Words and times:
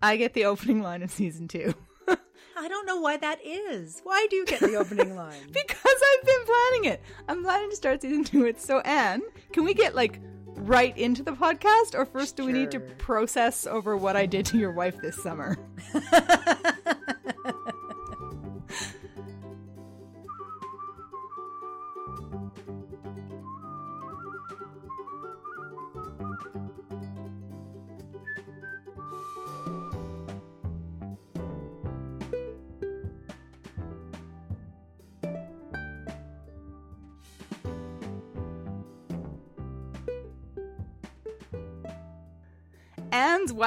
I 0.00 0.16
get 0.16 0.34
the 0.34 0.44
opening 0.44 0.82
line 0.82 1.02
of 1.02 1.10
season 1.10 1.48
two. 1.48 1.74
I 2.08 2.68
don't 2.68 2.86
know 2.86 3.00
why 3.00 3.16
that 3.16 3.44
is. 3.44 4.00
Why 4.04 4.26
do 4.30 4.36
you 4.36 4.46
get 4.46 4.60
the 4.60 4.76
opening 4.76 5.16
line? 5.16 5.46
because 5.52 5.76
I've 5.84 6.26
been 6.26 6.44
planning 6.44 6.84
it. 6.92 7.02
I'm 7.28 7.42
planning 7.42 7.70
to 7.70 7.76
start 7.76 8.02
season 8.02 8.24
two 8.24 8.44
with. 8.44 8.60
So, 8.60 8.80
Anne, 8.80 9.22
can 9.52 9.64
we 9.64 9.74
get 9.74 9.94
like 9.94 10.20
right 10.60 10.96
into 10.96 11.22
the 11.22 11.32
podcast, 11.32 11.94
or 11.94 12.04
first 12.04 12.36
do 12.36 12.44
we 12.44 12.52
need 12.52 12.70
to 12.72 12.80
process 12.80 13.66
over 13.66 13.96
what 13.96 14.16
I 14.16 14.26
did 14.26 14.46
to 14.46 14.58
your 14.58 14.72
wife 14.72 15.00
this 15.00 15.20
summer? 15.22 15.56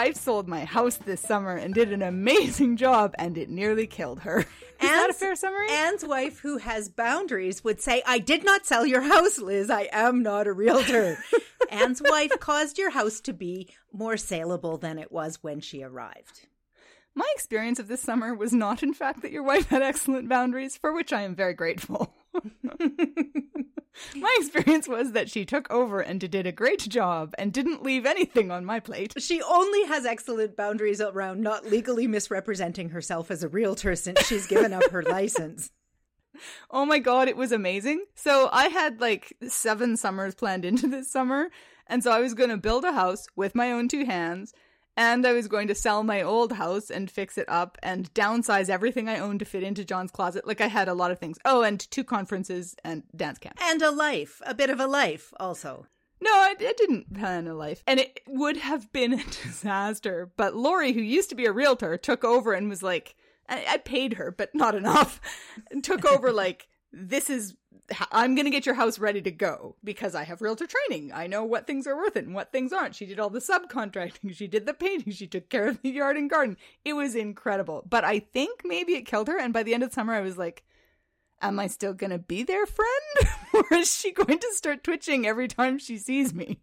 wife 0.01 0.15
sold 0.15 0.47
my 0.47 0.65
house 0.65 0.97
this 0.97 1.21
summer 1.21 1.55
and 1.55 1.75
did 1.75 1.93
an 1.93 2.01
amazing 2.01 2.75
job, 2.75 3.13
and 3.19 3.37
it 3.37 3.51
nearly 3.51 3.85
killed 3.85 4.21
her. 4.21 4.39
Is 4.81 4.89
that 4.89 5.11
a 5.11 5.13
fair 5.13 5.35
summary? 5.35 5.69
Anne's 5.69 6.03
wife, 6.03 6.39
who 6.39 6.57
has 6.57 6.89
boundaries, 6.89 7.63
would 7.63 7.79
say, 7.79 8.01
I 8.03 8.17
did 8.17 8.43
not 8.43 8.65
sell 8.65 8.83
your 8.83 9.01
house, 9.01 9.37
Liz. 9.37 9.69
I 9.69 9.89
am 9.91 10.23
not 10.23 10.47
a 10.47 10.53
realtor. 10.53 11.19
Anne's 11.69 12.01
wife 12.03 12.31
caused 12.39 12.79
your 12.79 12.89
house 12.89 13.19
to 13.21 13.31
be 13.31 13.69
more 13.93 14.17
saleable 14.17 14.79
than 14.79 14.97
it 14.97 15.11
was 15.11 15.37
when 15.43 15.59
she 15.59 15.83
arrived. 15.83 16.47
My 17.13 17.31
experience 17.35 17.77
of 17.77 17.87
this 17.87 18.01
summer 18.01 18.33
was 18.33 18.53
not, 18.53 18.81
in 18.81 18.95
fact, 18.95 19.21
that 19.21 19.31
your 19.31 19.43
wife 19.43 19.67
had 19.67 19.83
excellent 19.83 20.27
boundaries, 20.27 20.77
for 20.77 20.95
which 20.95 21.13
I 21.13 21.21
am 21.21 21.35
very 21.35 21.53
grateful. 21.53 22.11
my 24.15 24.35
experience 24.39 24.87
was 24.87 25.11
that 25.11 25.29
she 25.29 25.45
took 25.45 25.71
over 25.71 25.99
and 25.99 26.19
did 26.19 26.47
a 26.47 26.51
great 26.51 26.87
job 26.87 27.33
and 27.37 27.53
didn't 27.53 27.83
leave 27.83 28.05
anything 28.05 28.51
on 28.51 28.65
my 28.65 28.79
plate. 28.79 29.13
She 29.17 29.41
only 29.41 29.85
has 29.85 30.05
excellent 30.05 30.55
boundaries 30.55 31.01
around 31.01 31.41
not 31.41 31.65
legally 31.65 32.07
misrepresenting 32.07 32.89
herself 32.89 33.31
as 33.31 33.43
a 33.43 33.49
realtor 33.49 33.95
since 33.95 34.25
she's 34.25 34.47
given 34.47 34.73
up 34.73 34.89
her 34.91 35.03
license. 35.03 35.71
Oh 36.71 36.85
my 36.85 36.97
god, 36.97 37.27
it 37.27 37.35
was 37.35 37.51
amazing. 37.51 38.05
So 38.15 38.49
I 38.51 38.69
had 38.69 39.01
like 39.01 39.35
seven 39.47 39.97
summers 39.97 40.33
planned 40.33 40.65
into 40.65 40.87
this 40.87 41.11
summer, 41.11 41.49
and 41.87 42.01
so 42.01 42.11
I 42.11 42.21
was 42.21 42.33
going 42.33 42.49
to 42.49 42.57
build 42.57 42.85
a 42.85 42.93
house 42.93 43.27
with 43.35 43.53
my 43.53 43.71
own 43.71 43.89
two 43.89 44.05
hands, 44.05 44.53
and 44.97 45.25
I 45.25 45.33
was 45.33 45.47
going 45.47 45.67
to 45.67 45.75
sell 45.75 46.03
my 46.03 46.21
old 46.21 46.53
house 46.53 46.89
and 46.89 47.09
fix 47.09 47.37
it 47.37 47.47
up 47.47 47.77
and 47.81 48.13
downsize 48.13 48.69
everything 48.69 49.07
I 49.07 49.19
owned 49.19 49.39
to 49.39 49.45
fit 49.45 49.63
into 49.63 49.85
John's 49.85 50.11
closet. 50.11 50.45
Like 50.45 50.61
I 50.61 50.67
had 50.67 50.87
a 50.87 50.93
lot 50.93 51.11
of 51.11 51.19
things. 51.19 51.37
Oh, 51.45 51.63
and 51.63 51.79
two 51.79 52.03
conferences 52.03 52.75
and 52.83 53.03
dance 53.15 53.37
camp. 53.39 53.57
And 53.61 53.81
a 53.81 53.91
life, 53.91 54.41
a 54.45 54.53
bit 54.53 54.69
of 54.69 54.79
a 54.79 54.87
life 54.87 55.33
also. 55.39 55.87
No, 56.19 56.31
I, 56.31 56.55
I 56.59 56.73
didn't 56.77 57.13
plan 57.13 57.47
a 57.47 57.55
life. 57.55 57.83
And 57.87 57.99
it 57.99 58.19
would 58.27 58.57
have 58.57 58.91
been 58.93 59.13
a 59.19 59.23
disaster. 59.23 60.31
But 60.37 60.55
Lori, 60.55 60.91
who 60.93 61.01
used 61.01 61.29
to 61.29 61.35
be 61.35 61.45
a 61.45 61.51
realtor, 61.51 61.97
took 61.97 62.23
over 62.23 62.53
and 62.53 62.69
was 62.69 62.83
like, 62.83 63.15
I, 63.49 63.65
I 63.67 63.77
paid 63.77 64.13
her, 64.13 64.31
but 64.31 64.53
not 64.53 64.75
enough. 64.75 65.19
And 65.71 65.83
took 65.83 66.05
over 66.05 66.33
like, 66.33 66.67
this 66.93 67.29
is, 67.29 67.55
I'm 68.11 68.35
going 68.35 68.45
to 68.45 68.51
get 68.51 68.65
your 68.65 68.75
house 68.75 68.99
ready 68.99 69.21
to 69.21 69.31
go 69.31 69.75
because 69.83 70.15
I 70.15 70.23
have 70.23 70.41
realtor 70.41 70.67
training. 70.67 71.11
I 71.13 71.27
know 71.27 71.43
what 71.43 71.67
things 71.67 71.87
are 71.87 71.95
worth 71.95 72.15
it 72.15 72.25
and 72.25 72.35
what 72.35 72.51
things 72.51 72.73
aren't. 72.73 72.95
She 72.95 73.05
did 73.05 73.19
all 73.19 73.29
the 73.29 73.39
subcontracting. 73.39 74.33
She 74.35 74.47
did 74.47 74.65
the 74.65 74.73
painting. 74.73 75.13
She 75.13 75.27
took 75.27 75.49
care 75.49 75.67
of 75.67 75.81
the 75.81 75.89
yard 75.89 76.17
and 76.17 76.29
garden. 76.29 76.57
It 76.83 76.93
was 76.93 77.15
incredible. 77.15 77.83
But 77.89 78.03
I 78.03 78.19
think 78.19 78.61
maybe 78.63 78.93
it 78.93 79.05
killed 79.05 79.27
her. 79.27 79.37
And 79.37 79.53
by 79.53 79.63
the 79.63 79.73
end 79.73 79.83
of 79.83 79.89
the 79.89 79.93
summer, 79.93 80.13
I 80.13 80.21
was 80.21 80.37
like, 80.37 80.63
am 81.41 81.59
I 81.59 81.67
still 81.67 81.93
going 81.93 82.11
to 82.11 82.19
be 82.19 82.43
their 82.43 82.65
friend? 82.65 83.35
or 83.53 83.73
is 83.73 83.93
she 83.93 84.11
going 84.11 84.39
to 84.39 84.53
start 84.53 84.83
twitching 84.83 85.25
every 85.25 85.47
time 85.47 85.77
she 85.77 85.97
sees 85.97 86.33
me? 86.33 86.59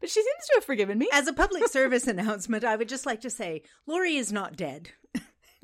But 0.00 0.10
she 0.10 0.22
seems 0.22 0.46
to 0.46 0.54
have 0.56 0.64
forgiven 0.64 0.98
me. 0.98 1.08
As 1.12 1.26
a 1.26 1.32
public 1.32 1.66
service 1.68 2.06
announcement, 2.06 2.64
I 2.64 2.76
would 2.76 2.88
just 2.88 3.06
like 3.06 3.20
to 3.22 3.30
say 3.30 3.62
Lori 3.86 4.16
is 4.16 4.32
not 4.32 4.56
dead. 4.56 4.90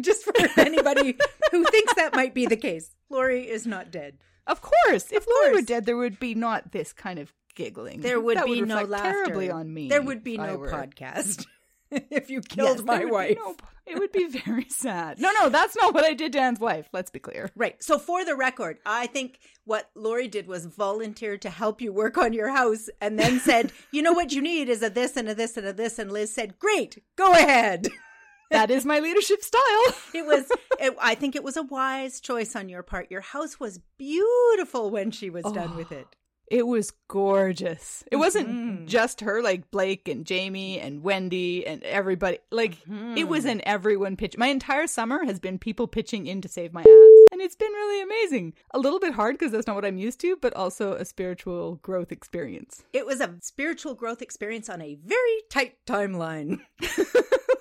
Just 0.00 0.24
for 0.24 0.32
anybody 0.60 1.16
who 1.50 1.64
thinks 1.64 1.94
that 1.94 2.14
might 2.14 2.34
be 2.34 2.46
the 2.46 2.56
case. 2.56 2.94
Lori 3.10 3.48
is 3.48 3.66
not 3.66 3.90
dead. 3.90 4.18
Of 4.46 4.60
course. 4.60 5.10
If 5.12 5.26
Lori 5.26 5.54
were 5.56 5.62
dead, 5.62 5.86
there 5.86 5.96
would 5.96 6.18
be 6.20 6.34
not 6.34 6.72
this 6.72 6.92
kind 6.92 7.18
of 7.18 7.32
giggling. 7.54 8.00
There 8.00 8.20
would 8.20 8.36
That 8.38 8.46
be 8.46 8.60
no 8.62 8.82
laughter. 8.84 9.10
terribly 9.24 9.50
on 9.50 9.72
me. 9.72 9.88
There 9.88 10.02
would 10.02 10.22
be 10.22 10.36
no 10.36 10.58
podcast 10.58 11.46
if 11.90 12.30
you 12.30 12.40
killed 12.42 12.78
there 12.78 12.84
my 12.84 13.04
wife. 13.04 13.36
no- 13.36 13.56
it 13.86 14.00
would 14.00 14.10
be 14.10 14.26
very 14.26 14.66
sad. 14.68 15.20
No, 15.20 15.30
no, 15.40 15.48
that's 15.48 15.76
not 15.76 15.94
what 15.94 16.02
I 16.02 16.12
did 16.12 16.32
to 16.32 16.40
Anne's 16.40 16.58
wife. 16.58 16.88
Let's 16.92 17.12
be 17.12 17.20
clear. 17.20 17.52
Right. 17.54 17.80
So 17.80 18.00
for 18.00 18.24
the 18.24 18.34
record, 18.34 18.78
I 18.84 19.06
think 19.06 19.38
what 19.64 19.88
Lori 19.94 20.26
did 20.26 20.48
was 20.48 20.66
volunteer 20.66 21.38
to 21.38 21.48
help 21.50 21.80
you 21.80 21.92
work 21.92 22.18
on 22.18 22.32
your 22.32 22.48
house 22.50 22.88
and 23.00 23.16
then 23.16 23.38
said, 23.38 23.70
you 23.92 24.02
know 24.02 24.12
what 24.12 24.32
you 24.32 24.42
need 24.42 24.68
is 24.68 24.82
a 24.82 24.90
this 24.90 25.16
and 25.16 25.28
a 25.28 25.36
this 25.36 25.56
and 25.56 25.68
a 25.68 25.72
this. 25.72 26.00
And 26.00 26.10
Liz 26.10 26.32
said, 26.34 26.58
great, 26.58 27.00
go 27.14 27.30
ahead. 27.32 27.86
That 28.50 28.70
is 28.70 28.84
my 28.84 29.00
leadership 29.00 29.42
style. 29.42 29.62
It 30.14 30.24
was, 30.24 30.50
it, 30.80 30.96
I 31.00 31.14
think 31.14 31.36
it 31.36 31.42
was 31.44 31.56
a 31.56 31.62
wise 31.62 32.20
choice 32.20 32.56
on 32.56 32.68
your 32.68 32.82
part. 32.82 33.10
Your 33.10 33.20
house 33.20 33.60
was 33.60 33.80
beautiful 33.98 34.90
when 34.90 35.10
she 35.10 35.28
was 35.30 35.44
done 35.44 35.76
with 35.76 35.92
it. 35.92 36.06
It 36.48 36.66
was 36.66 36.92
gorgeous. 37.08 38.04
It 38.10 38.16
wasn't 38.16 38.48
Mhm. 38.48 38.86
just 38.86 39.20
her, 39.22 39.42
like 39.42 39.70
Blake 39.72 40.06
and 40.06 40.24
Jamie 40.24 40.78
and 40.78 41.02
Wendy 41.02 41.66
and 41.66 41.82
everybody. 41.82 42.38
Like, 42.52 42.78
it 43.16 43.26
was 43.28 43.44
an 43.44 43.62
everyone 43.66 44.16
pitch. 44.16 44.38
My 44.38 44.46
entire 44.46 44.86
summer 44.86 45.24
has 45.24 45.40
been 45.40 45.58
people 45.58 45.88
pitching 45.88 46.26
in 46.28 46.40
to 46.42 46.48
save 46.48 46.72
my 46.72 46.82
ass. 46.82 46.86
And 47.32 47.40
it's 47.42 47.56
been 47.56 47.72
really 47.72 48.00
amazing. 48.00 48.54
A 48.72 48.78
little 48.78 49.00
bit 49.00 49.12
hard 49.14 49.36
because 49.36 49.50
that's 49.50 49.66
not 49.66 49.74
what 49.74 49.84
I'm 49.84 49.98
used 49.98 50.20
to, 50.20 50.36
but 50.36 50.54
also 50.54 50.92
a 50.92 51.04
spiritual 51.04 51.74
growth 51.82 52.12
experience. 52.12 52.84
It 52.92 53.04
was 53.06 53.20
a 53.20 53.34
spiritual 53.40 53.94
growth 53.94 54.22
experience 54.22 54.68
on 54.70 54.80
a 54.80 54.94
very 55.04 55.42
tight 55.50 55.78
timeline. 55.84 56.60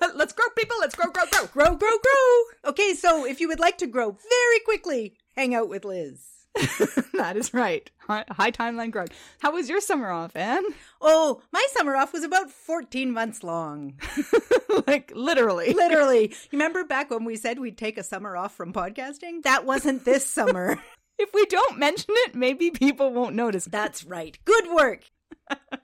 Let's 0.14 0.32
grow, 0.32 0.46
people. 0.56 0.76
Let's 0.80 0.94
grow, 0.94 1.10
grow, 1.10 1.24
grow. 1.30 1.46
Grow, 1.46 1.76
grow, 1.76 1.98
grow. 1.98 2.70
Okay, 2.70 2.94
so 2.94 3.24
if 3.24 3.40
you 3.40 3.48
would 3.48 3.60
like 3.60 3.78
to 3.78 3.86
grow 3.86 4.10
very 4.10 4.60
quickly, 4.64 5.16
hang 5.36 5.54
out 5.54 5.68
with 5.68 5.84
Liz. 5.84 6.36
that 7.14 7.36
is 7.36 7.52
right. 7.52 7.90
High, 7.98 8.24
high 8.30 8.50
timeline 8.50 8.90
growth. 8.90 9.10
How 9.40 9.52
was 9.52 9.68
your 9.68 9.80
summer 9.80 10.10
off, 10.10 10.34
Anne? 10.34 10.64
Oh, 11.00 11.42
my 11.52 11.64
summer 11.72 11.96
off 11.96 12.12
was 12.12 12.24
about 12.24 12.50
14 12.50 13.12
months 13.12 13.42
long. 13.42 13.94
like, 14.86 15.12
literally. 15.14 15.74
Literally. 15.74 16.28
You 16.28 16.48
remember 16.52 16.84
back 16.84 17.10
when 17.10 17.24
we 17.24 17.36
said 17.36 17.58
we'd 17.58 17.76
take 17.76 17.98
a 17.98 18.02
summer 18.02 18.36
off 18.36 18.54
from 18.56 18.72
podcasting? 18.72 19.42
That 19.42 19.66
wasn't 19.66 20.04
this 20.04 20.26
summer. 20.26 20.80
If 21.18 21.32
we 21.32 21.46
don't 21.46 21.78
mention 21.78 22.14
it, 22.26 22.34
maybe 22.34 22.70
people 22.70 23.12
won't 23.12 23.34
notice. 23.34 23.64
That's 23.64 24.04
right. 24.04 24.38
Good 24.44 24.70
work. 24.70 25.04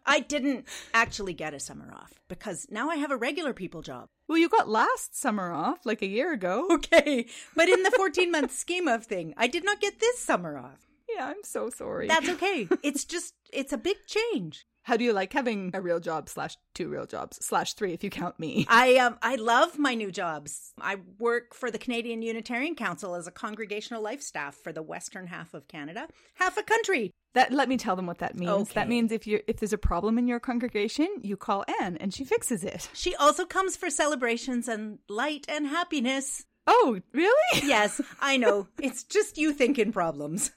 I 0.06 0.20
didn't 0.20 0.66
actually 0.94 1.34
get 1.34 1.54
a 1.54 1.60
summer 1.60 1.92
off 1.92 2.20
because 2.28 2.66
now 2.70 2.90
I 2.90 2.96
have 2.96 3.10
a 3.10 3.16
regular 3.16 3.52
people 3.52 3.82
job. 3.82 4.08
Well, 4.28 4.38
you 4.38 4.48
got 4.48 4.68
last 4.68 5.18
summer 5.18 5.52
off, 5.52 5.84
like 5.84 6.02
a 6.02 6.06
year 6.06 6.32
ago. 6.32 6.66
Okay. 6.82 7.26
But 7.54 7.68
in 7.68 7.82
the 7.82 7.90
14 7.92 8.30
month 8.30 8.52
scheme 8.58 8.88
of 8.88 9.04
thing, 9.04 9.34
I 9.36 9.46
did 9.46 9.64
not 9.64 9.80
get 9.80 10.00
this 10.00 10.18
summer 10.18 10.58
off. 10.58 10.88
Yeah, 11.08 11.26
I'm 11.26 11.42
so 11.44 11.70
sorry. 11.70 12.08
That's 12.08 12.28
okay. 12.28 12.68
It's 12.82 13.04
just, 13.04 13.34
it's 13.52 13.72
a 13.72 13.78
big 13.78 13.96
change. 14.06 14.66
How 14.84 14.96
do 14.96 15.04
you 15.04 15.12
like 15.12 15.32
having 15.32 15.70
a 15.74 15.80
real 15.80 16.00
job 16.00 16.28
slash 16.28 16.56
two 16.74 16.88
real 16.88 17.06
jobs 17.06 17.44
slash 17.44 17.74
three 17.74 17.92
if 17.92 18.02
you 18.02 18.10
count 18.10 18.40
me? 18.40 18.66
I 18.68 18.96
um 18.96 19.16
I 19.22 19.36
love 19.36 19.78
my 19.78 19.94
new 19.94 20.10
jobs. 20.10 20.72
I 20.80 20.96
work 21.18 21.54
for 21.54 21.70
the 21.70 21.78
Canadian 21.78 22.20
Unitarian 22.22 22.74
Council 22.74 23.14
as 23.14 23.28
a 23.28 23.30
congregational 23.30 24.02
life 24.02 24.22
staff 24.22 24.56
for 24.56 24.72
the 24.72 24.82
western 24.82 25.28
half 25.28 25.54
of 25.54 25.68
Canada, 25.68 26.08
half 26.34 26.56
a 26.56 26.64
country. 26.64 27.12
That 27.34 27.52
let 27.52 27.68
me 27.68 27.76
tell 27.78 27.96
them 27.96 28.06
what 28.06 28.18
that 28.18 28.34
means. 28.34 28.50
Okay. 28.50 28.72
That 28.74 28.88
means 28.88 29.10
if 29.10 29.26
you 29.26 29.40
if 29.46 29.56
there's 29.58 29.72
a 29.72 29.78
problem 29.78 30.18
in 30.18 30.26
your 30.26 30.40
congregation, 30.40 31.08
you 31.22 31.36
call 31.36 31.64
Anne 31.80 31.96
and 31.96 32.12
she 32.12 32.24
fixes 32.24 32.62
it. 32.62 32.90
She 32.92 33.14
also 33.16 33.46
comes 33.46 33.76
for 33.76 33.88
celebrations 33.90 34.68
and 34.68 34.98
light 35.08 35.46
and 35.48 35.66
happiness. 35.66 36.44
Oh, 36.66 37.00
really? 37.12 37.32
Yes, 37.66 38.00
I 38.20 38.36
know. 38.36 38.68
It's 38.80 39.02
just 39.02 39.38
you 39.38 39.52
thinking 39.52 39.92
problems. 39.92 40.50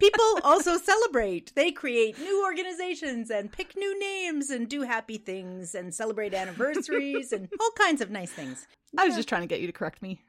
People 0.00 0.40
also 0.42 0.76
celebrate. 0.76 1.52
They 1.54 1.70
create 1.70 2.18
new 2.18 2.44
organizations 2.44 3.30
and 3.30 3.52
pick 3.52 3.76
new 3.76 3.98
names 4.00 4.50
and 4.50 4.68
do 4.68 4.82
happy 4.82 5.18
things 5.18 5.74
and 5.74 5.94
celebrate 5.94 6.34
anniversaries 6.34 7.32
and 7.32 7.48
all 7.60 7.70
kinds 7.78 8.00
of 8.00 8.10
nice 8.10 8.32
things. 8.32 8.66
I 8.96 9.06
was 9.06 9.14
just 9.14 9.28
trying 9.28 9.42
to 9.42 9.46
get 9.46 9.60
you 9.60 9.66
to 9.68 9.72
correct 9.72 10.02
me. 10.02 10.20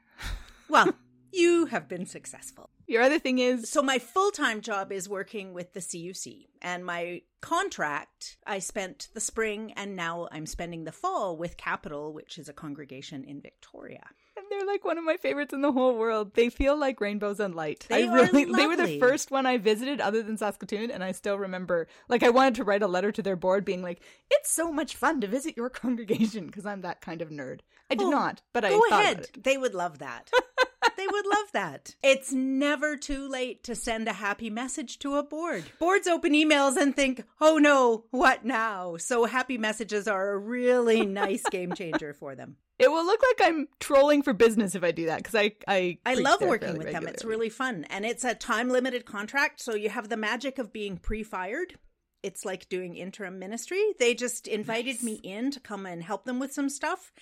Well, 0.68 0.94
you 1.32 1.66
have 1.66 1.88
been 1.88 2.06
successful. 2.06 2.70
Your 2.86 3.02
other 3.02 3.18
thing 3.18 3.38
is 3.38 3.70
So 3.70 3.82
my 3.82 3.98
full-time 3.98 4.60
job 4.60 4.90
is 4.90 5.08
working 5.08 5.52
with 5.52 5.72
the 5.74 5.80
CUC 5.80 6.48
and 6.60 6.84
my 6.84 7.22
contract 7.40 8.36
I 8.46 8.58
spent 8.58 9.08
the 9.14 9.20
spring 9.20 9.72
and 9.76 9.96
now 9.96 10.28
I'm 10.32 10.44
spending 10.46 10.84
the 10.84 10.92
fall 10.92 11.36
with 11.36 11.56
Capital 11.56 12.12
which 12.12 12.38
is 12.38 12.48
a 12.48 12.52
congregation 12.52 13.24
in 13.24 13.40
Victoria. 13.40 14.02
And 14.36 14.44
they're 14.50 14.66
like 14.66 14.84
one 14.84 14.98
of 14.98 15.04
my 15.04 15.16
favorites 15.16 15.52
in 15.52 15.60
the 15.62 15.72
whole 15.72 15.96
world. 15.96 16.34
They 16.34 16.50
feel 16.50 16.76
like 16.76 17.00
rainbows 17.00 17.38
and 17.40 17.54
light. 17.54 17.86
They 17.88 18.08
I 18.08 18.12
really 18.12 18.44
they 18.44 18.66
were 18.66 18.76
the 18.76 18.98
first 18.98 19.30
one 19.30 19.46
I 19.46 19.58
visited 19.58 20.00
other 20.00 20.22
than 20.22 20.36
Saskatoon 20.36 20.90
and 20.90 21.04
I 21.04 21.12
still 21.12 21.38
remember 21.38 21.86
like 22.08 22.22
I 22.22 22.30
wanted 22.30 22.56
to 22.56 22.64
write 22.64 22.82
a 22.82 22.88
letter 22.88 23.12
to 23.12 23.22
their 23.22 23.36
board 23.36 23.64
being 23.64 23.82
like, 23.82 24.00
"It's 24.30 24.50
so 24.50 24.72
much 24.72 24.96
fun 24.96 25.20
to 25.20 25.26
visit 25.26 25.56
your 25.56 25.70
congregation" 25.82 26.46
because 26.46 26.66
I'm 26.66 26.80
that 26.82 27.00
kind 27.00 27.22
of 27.22 27.30
nerd. 27.30 27.60
I 27.90 27.94
did 27.94 28.06
Oh, 28.06 28.10
not, 28.10 28.42
but 28.52 28.64
I 28.64 28.70
Go 28.70 28.80
thought 28.88 29.02
ahead. 29.02 29.28
They 29.42 29.56
would 29.58 29.74
love 29.74 29.98
that. 29.98 30.30
they 30.96 31.06
would 31.06 31.26
love 31.26 31.52
that. 31.52 31.94
It's 32.02 32.32
never 32.32 32.96
too 32.96 33.28
late 33.28 33.64
to 33.64 33.74
send 33.74 34.08
a 34.08 34.12
happy 34.12 34.50
message 34.50 34.98
to 35.00 35.16
a 35.16 35.22
board. 35.22 35.64
Boards 35.78 36.06
open 36.06 36.32
emails 36.32 36.76
and 36.76 36.94
think, 36.94 37.24
oh 37.40 37.58
no, 37.58 38.04
what 38.10 38.44
now? 38.44 38.96
So 38.96 39.24
happy 39.24 39.58
messages 39.58 40.08
are 40.08 40.30
a 40.30 40.38
really 40.38 41.06
nice 41.06 41.42
game 41.50 41.72
changer 41.74 42.12
for 42.12 42.34
them. 42.34 42.56
It 42.78 42.90
will 42.90 43.04
look 43.04 43.20
like 43.22 43.48
I'm 43.48 43.68
trolling 43.78 44.22
for 44.22 44.32
business 44.32 44.74
if 44.74 44.82
I 44.82 44.90
do 44.90 45.06
that 45.06 45.18
because 45.18 45.34
I 45.34 45.52
I 45.68 45.98
I 46.06 46.14
love 46.14 46.40
working 46.40 46.68
fairly 46.68 46.78
with 46.78 46.92
them. 46.92 47.06
It's 47.06 47.24
really 47.26 47.50
fun. 47.50 47.84
And 47.90 48.06
it's 48.06 48.24
a 48.24 48.34
time 48.34 48.70
limited 48.70 49.04
contract. 49.04 49.60
So 49.60 49.74
you 49.74 49.90
have 49.90 50.08
the 50.08 50.16
magic 50.16 50.58
of 50.58 50.72
being 50.72 50.96
pre 50.96 51.22
fired. 51.22 51.74
It's 52.22 52.44
like 52.44 52.68
doing 52.68 52.96
interim 52.96 53.38
ministry. 53.38 53.82
They 53.98 54.14
just 54.14 54.46
invited 54.46 55.02
me 55.02 55.20
in 55.22 55.50
to 55.52 55.60
come 55.60 55.86
and 55.86 56.02
help 56.02 56.24
them 56.24 56.38
with 56.38 56.52
some 56.52 56.68
stuff. 56.68 57.12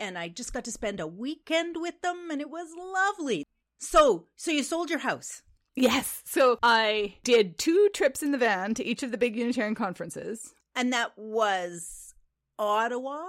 And 0.00 0.18
I 0.18 0.28
just 0.28 0.54
got 0.54 0.64
to 0.64 0.72
spend 0.72 0.98
a 0.98 1.06
weekend 1.06 1.76
with 1.78 2.00
them 2.00 2.30
and 2.30 2.40
it 2.40 2.50
was 2.50 2.68
lovely. 2.76 3.44
So, 3.78 4.26
so 4.34 4.50
you 4.50 4.62
sold 4.62 4.90
your 4.90 5.00
house. 5.00 5.42
Yes. 5.76 6.22
So 6.24 6.58
I 6.62 7.16
did 7.22 7.58
two 7.58 7.90
trips 7.94 8.22
in 8.22 8.32
the 8.32 8.38
van 8.38 8.74
to 8.74 8.84
each 8.84 9.02
of 9.02 9.12
the 9.12 9.18
big 9.18 9.36
Unitarian 9.36 9.74
conferences. 9.74 10.54
And 10.74 10.92
that 10.92 11.12
was 11.16 12.14
Ottawa? 12.58 13.22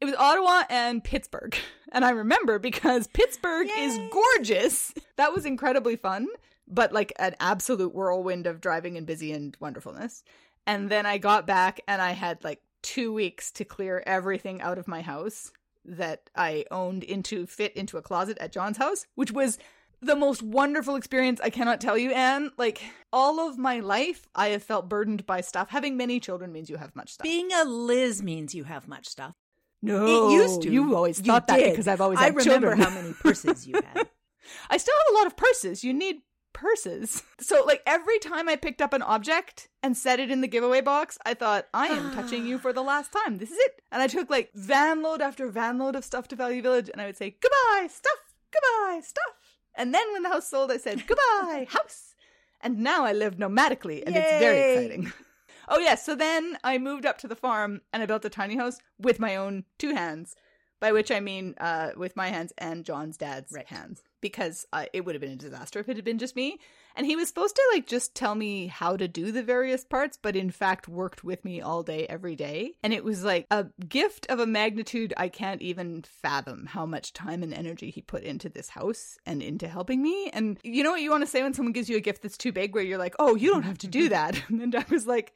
It 0.00 0.06
was 0.06 0.14
Ottawa 0.16 0.64
and 0.68 1.02
Pittsburgh. 1.02 1.56
And 1.94 2.06
I 2.06 2.10
remember 2.12 2.58
because 2.58 3.06
Pittsburgh 3.08 3.68
is 3.76 4.00
gorgeous. 4.10 4.94
That 5.16 5.34
was 5.34 5.44
incredibly 5.44 5.94
fun, 5.94 6.26
but 6.66 6.90
like 6.90 7.12
an 7.18 7.36
absolute 7.38 7.94
whirlwind 7.94 8.46
of 8.46 8.62
driving 8.62 8.96
and 8.96 9.06
busy 9.06 9.30
and 9.30 9.54
wonderfulness. 9.60 10.24
And 10.66 10.88
then 10.88 11.04
I 11.04 11.18
got 11.18 11.46
back 11.46 11.82
and 11.86 12.00
I 12.00 12.12
had 12.12 12.42
like 12.42 12.62
two 12.80 13.12
weeks 13.12 13.50
to 13.52 13.66
clear 13.66 14.02
everything 14.06 14.62
out 14.62 14.78
of 14.78 14.88
my 14.88 15.02
house 15.02 15.52
that 15.84 16.30
I 16.36 16.64
owned 16.70 17.02
into 17.04 17.46
fit 17.46 17.74
into 17.76 17.96
a 17.98 18.02
closet 18.02 18.38
at 18.40 18.52
John's 18.52 18.76
house, 18.76 19.06
which 19.14 19.32
was 19.32 19.58
the 20.00 20.16
most 20.16 20.42
wonderful 20.42 20.96
experience 20.96 21.40
I 21.42 21.50
cannot 21.50 21.80
tell 21.80 21.96
you, 21.96 22.10
Anne. 22.12 22.50
Like 22.58 22.82
all 23.12 23.40
of 23.48 23.56
my 23.58 23.80
life, 23.80 24.26
I 24.34 24.48
have 24.48 24.62
felt 24.62 24.88
burdened 24.88 25.26
by 25.26 25.40
stuff. 25.42 25.70
Having 25.70 25.96
many 25.96 26.18
children 26.20 26.52
means 26.52 26.68
you 26.70 26.76
have 26.76 26.94
much 26.96 27.12
stuff. 27.14 27.22
Being 27.24 27.52
a 27.52 27.64
Liz 27.64 28.22
means 28.22 28.54
you 28.54 28.64
have 28.64 28.88
much 28.88 29.06
stuff. 29.08 29.34
no, 29.80 30.30
it 30.30 30.34
used 30.34 30.62
to. 30.62 30.70
You 30.70 30.94
always 30.96 31.18
You 31.18 31.24
thought 31.26 31.46
that 31.48 31.56
did. 31.58 31.70
because 31.70 31.86
I've 31.88 32.00
always 32.00 32.18
had 32.18 32.26
I 32.26 32.28
remember 32.28 32.50
children. 32.74 32.78
how 32.80 32.90
many 32.90 33.12
purses 33.12 33.66
you 33.66 33.74
had. 33.74 34.08
I 34.70 34.76
still 34.76 34.94
have 35.06 35.14
a 35.14 35.18
lot 35.18 35.26
of 35.28 35.36
purses. 35.36 35.84
You 35.84 35.92
need 35.94 36.16
purses. 36.52 37.22
So, 37.40 37.64
like, 37.64 37.82
every 37.86 38.20
time 38.20 38.48
I 38.48 38.54
picked 38.54 38.80
up 38.80 38.92
an 38.92 39.02
object 39.02 39.68
and 39.82 39.96
set 39.96 40.20
it 40.20 40.30
in 40.30 40.42
the 40.42 40.46
giveaway 40.48 40.80
box, 40.80 41.18
I 41.26 41.34
thought, 41.34 41.66
I 41.74 41.88
am 41.88 42.14
touching 42.14 42.46
you 42.46 42.56
for 42.56 42.72
the 42.72 42.82
last 42.84 43.10
time. 43.12 43.38
This 43.38 43.50
is 43.50 43.58
it. 43.58 43.82
And 43.90 44.00
I 44.00 44.06
took, 44.06 44.30
like, 44.30 44.50
van 44.54 45.02
load 45.02 45.20
after 45.20 45.48
van 45.48 45.76
load 45.78 45.96
of 45.96 46.04
stuff 46.04 46.28
to 46.28 46.36
Value 46.36 46.62
Village, 46.62 46.88
and 46.88 47.02
I 47.02 47.06
would 47.06 47.16
say, 47.16 47.36
goodbye, 47.42 47.88
stuff, 47.90 48.18
goodbye, 48.52 49.00
stuff. 49.02 49.58
And 49.74 49.92
then 49.92 50.12
when 50.12 50.22
the 50.22 50.28
house 50.28 50.48
sold, 50.48 50.70
I 50.70 50.76
said, 50.76 51.04
goodbye, 51.08 51.66
house. 51.70 52.14
And 52.60 52.78
now 52.78 53.04
I 53.04 53.12
live 53.12 53.36
nomadically, 53.38 54.04
and 54.06 54.14
it's 54.16 54.30
very 54.38 54.60
exciting. 54.60 55.12
Oh, 55.68 55.78
yes. 55.78 56.04
so 56.04 56.14
then 56.16 56.58
I 56.64 56.76
moved 56.78 57.06
up 57.06 57.18
to 57.18 57.28
the 57.28 57.36
farm 57.36 57.82
and 57.92 58.02
I 58.02 58.06
built 58.06 58.24
a 58.24 58.28
tiny 58.28 58.56
house 58.56 58.78
with 58.98 59.20
my 59.20 59.36
own 59.36 59.64
two 59.78 59.94
hands, 59.94 60.34
by 60.80 60.90
which 60.92 61.10
I 61.10 61.20
mean 61.20 61.54
uh, 61.60 61.90
with 61.96 62.16
my 62.16 62.28
hands 62.28 62.52
and 62.58 62.84
John's 62.84 63.16
dad's 63.16 63.52
Right. 63.52 63.66
hands, 63.68 64.02
because 64.22 64.66
uh, 64.72 64.86
it 64.94 65.04
would 65.04 65.14
have 65.14 65.20
been 65.20 65.32
a 65.32 65.36
disaster 65.36 65.80
if 65.80 65.88
it 65.90 65.96
had 65.96 66.04
been 66.04 66.18
just 66.18 66.34
me. 66.34 66.58
And 66.96 67.04
he 67.06 67.16
was 67.16 67.28
supposed 67.28 67.56
to 67.56 67.62
like 67.74 67.86
just 67.86 68.14
tell 68.14 68.34
me 68.34 68.68
how 68.68 68.96
to 68.96 69.08
do 69.08 69.32
the 69.32 69.42
various 69.42 69.84
parts, 69.84 70.18
but 70.20 70.36
in 70.36 70.50
fact 70.50 70.88
worked 70.88 71.24
with 71.24 71.44
me 71.44 71.60
all 71.60 71.82
day, 71.82 72.06
every 72.06 72.36
day. 72.36 72.72
And 72.82 72.94
it 72.94 73.04
was 73.04 73.24
like 73.24 73.46
a 73.50 73.66
gift 73.88 74.26
of 74.30 74.38
a 74.38 74.46
magnitude 74.46 75.12
I 75.16 75.28
can't 75.28 75.60
even 75.60 76.02
fathom 76.02 76.66
how 76.66 76.86
much 76.86 77.12
time 77.12 77.42
and 77.42 77.52
energy 77.52 77.90
he 77.90 78.00
put 78.00 78.22
into 78.22 78.48
this 78.48 78.70
house 78.70 79.18
and 79.26 79.42
into 79.42 79.68
helping 79.68 80.02
me. 80.02 80.30
And 80.32 80.58
you 80.62 80.82
know 80.82 80.92
what 80.92 81.02
you 81.02 81.10
want 81.10 81.24
to 81.24 81.30
say 81.30 81.42
when 81.42 81.54
someone 81.54 81.72
gives 81.72 81.90
you 81.90 81.96
a 81.96 82.00
gift 82.00 82.22
that's 82.22 82.38
too 82.38 82.52
big, 82.52 82.74
where 82.74 82.84
you're 82.84 82.98
like, 82.98 83.16
oh, 83.18 83.34
you 83.34 83.50
don't 83.50 83.64
have 83.64 83.78
to 83.78 83.88
do 83.88 84.08
that. 84.08 84.40
And 84.62 84.76
I 84.76 84.84
was 84.90 85.06
like, 85.06 85.32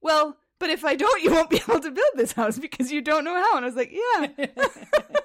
well, 0.00 0.38
but 0.60 0.70
if 0.70 0.84
I 0.84 0.94
don't, 0.94 1.22
you 1.22 1.32
won't 1.32 1.50
be 1.50 1.56
able 1.56 1.80
to 1.80 1.90
build 1.90 2.12
this 2.14 2.32
house 2.32 2.58
because 2.58 2.92
you 2.92 3.00
don't 3.00 3.24
know 3.24 3.34
how. 3.34 3.56
And 3.56 3.64
I 3.64 3.68
was 3.68 3.76
like, 3.76 3.92
yeah. 3.92 4.46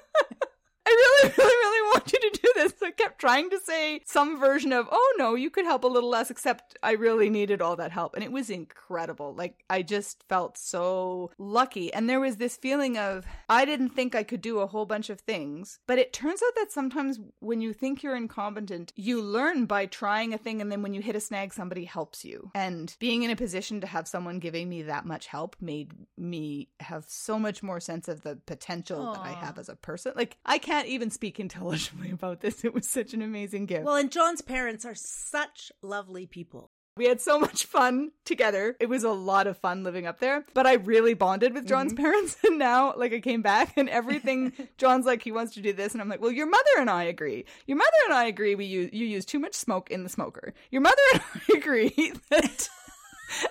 I 0.86 0.90
really, 0.90 1.34
really, 1.38 1.50
really 1.50 1.88
want 1.92 2.12
you 2.12 2.20
to 2.20 2.40
do 2.40 2.52
this. 2.54 2.74
I 2.82 2.90
kept 2.92 3.18
trying 3.18 3.50
to 3.50 3.58
say 3.58 4.00
some 4.04 4.38
version 4.38 4.72
of, 4.72 4.88
oh 4.90 5.14
no, 5.18 5.34
you 5.34 5.50
could 5.50 5.64
help 5.64 5.84
a 5.84 5.88
little 5.88 6.10
less, 6.10 6.30
except 6.30 6.78
I 6.82 6.92
really 6.92 7.28
needed 7.28 7.60
all 7.60 7.76
that 7.76 7.90
help. 7.90 8.14
And 8.14 8.22
it 8.22 8.30
was 8.30 8.50
incredible. 8.50 9.34
Like, 9.34 9.64
I 9.68 9.82
just 9.82 10.22
felt 10.28 10.56
so 10.56 11.30
lucky. 11.38 11.92
And 11.92 12.08
there 12.08 12.20
was 12.20 12.36
this 12.36 12.56
feeling 12.56 12.96
of, 12.96 13.26
I 13.48 13.64
didn't 13.64 13.90
think 13.90 14.14
I 14.14 14.22
could 14.22 14.40
do 14.40 14.60
a 14.60 14.66
whole 14.66 14.86
bunch 14.86 15.10
of 15.10 15.20
things. 15.20 15.80
But 15.86 15.98
it 15.98 16.12
turns 16.12 16.40
out 16.46 16.54
that 16.56 16.70
sometimes 16.70 17.18
when 17.40 17.60
you 17.60 17.72
think 17.72 18.02
you're 18.02 18.16
incompetent, 18.16 18.92
you 18.94 19.20
learn 19.20 19.66
by 19.66 19.86
trying 19.86 20.32
a 20.32 20.38
thing. 20.38 20.60
And 20.60 20.70
then 20.70 20.82
when 20.82 20.94
you 20.94 21.02
hit 21.02 21.16
a 21.16 21.20
snag, 21.20 21.52
somebody 21.52 21.84
helps 21.84 22.24
you. 22.24 22.52
And 22.54 22.94
being 23.00 23.24
in 23.24 23.30
a 23.30 23.36
position 23.36 23.80
to 23.80 23.86
have 23.86 24.06
someone 24.06 24.38
giving 24.38 24.68
me 24.68 24.82
that 24.82 25.04
much 25.04 25.26
help 25.26 25.56
made 25.60 25.92
me 26.16 26.68
have 26.80 27.06
so 27.08 27.38
much 27.38 27.62
more 27.62 27.80
sense 27.80 28.06
of 28.06 28.22
the 28.22 28.36
potential 28.46 29.12
that 29.12 29.22
I 29.22 29.32
have 29.32 29.58
as 29.58 29.68
a 29.68 29.74
person. 29.76 30.12
Like, 30.14 30.36
I 30.46 30.58
can't 30.58 30.75
even 30.84 31.10
speak 31.10 31.40
intelligently 31.40 32.10
about 32.10 32.40
this. 32.40 32.62
It 32.66 32.74
was 32.74 32.86
such 32.86 33.14
an 33.14 33.22
amazing 33.22 33.64
gift. 33.64 33.84
Well, 33.86 33.96
and 33.96 34.12
John's 34.12 34.42
parents 34.42 34.84
are 34.84 34.94
such 34.94 35.72
lovely 35.80 36.26
people. 36.26 36.70
we 36.98 37.06
had 37.06 37.20
so 37.20 37.38
much 37.38 37.64
fun 37.66 38.10
together. 38.24 38.76
It 38.80 38.88
was 38.88 39.04
a 39.04 39.10
lot 39.10 39.46
of 39.46 39.58
fun 39.58 39.84
living 39.84 40.06
up 40.06 40.18
there. 40.18 40.44
But 40.54 40.66
I 40.66 40.74
really 40.74 41.14
bonded 41.14 41.54
with 41.54 41.66
John's 41.66 41.92
mm-hmm. 41.92 42.02
parents. 42.02 42.36
And 42.46 42.58
now, 42.58 42.94
like, 42.96 43.12
I 43.12 43.20
came 43.20 43.42
back 43.42 43.74
and 43.76 43.88
everything, 43.88 44.52
John's 44.78 45.06
like, 45.06 45.22
he 45.22 45.32
wants 45.32 45.54
to 45.54 45.60
do 45.60 45.72
this. 45.72 45.92
And 45.92 46.00
I'm 46.02 46.08
like, 46.08 46.20
well, 46.20 46.30
your 46.32 46.48
mother 46.48 46.70
and 46.78 46.90
I 46.90 47.04
agree. 47.04 47.44
Your 47.66 47.76
mother 47.78 47.90
and 48.04 48.14
I 48.14 48.24
agree 48.26 48.54
we 48.54 48.66
use, 48.66 48.90
you 48.92 49.06
use 49.06 49.24
too 49.24 49.38
much 49.38 49.54
smoke 49.54 49.90
in 49.90 50.02
the 50.02 50.08
smoker. 50.08 50.54
Your 50.70 50.82
mother 50.82 51.02
and 51.14 51.22
I 51.34 51.56
agree 51.56 52.12
that. 52.30 52.68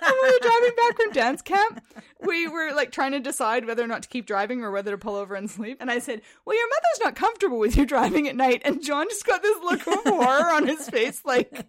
And 0.02 0.14
we 0.24 0.32
were 0.32 0.40
driving 0.42 0.76
back 0.76 0.96
from 0.96 1.12
dance 1.12 1.42
camp. 1.42 1.84
We 2.22 2.48
were 2.48 2.72
like 2.74 2.92
trying 2.92 3.12
to 3.12 3.20
decide 3.20 3.66
whether 3.66 3.84
or 3.84 3.88
not 3.88 4.04
to 4.04 4.10
keep 4.10 4.26
driving 4.26 4.64
or 4.64 4.72
whether 4.72 4.92
to 4.92 4.98
pull 4.98 5.16
over 5.16 5.36
and 5.36 5.50
sleep. 5.50 5.78
And 5.80 5.92
I 5.92 6.00
said, 6.00 6.22
Well, 6.46 6.58
your 6.58 6.68
mother's 6.68 7.06
not 7.06 7.16
comfortable 7.16 7.60
with 7.60 7.78
you 7.78 7.86
driving 7.86 8.28
at 8.28 8.36
night. 8.36 8.62
And 8.66 8.84
John 8.84 9.08
just 9.10 9.26
got 9.26 9.42
this 9.42 9.58
look 9.64 9.86
of 9.88 10.04
horror 10.06 10.52
on 10.52 10.68
his 10.68 10.90
face 10.90 11.24
like, 11.26 11.66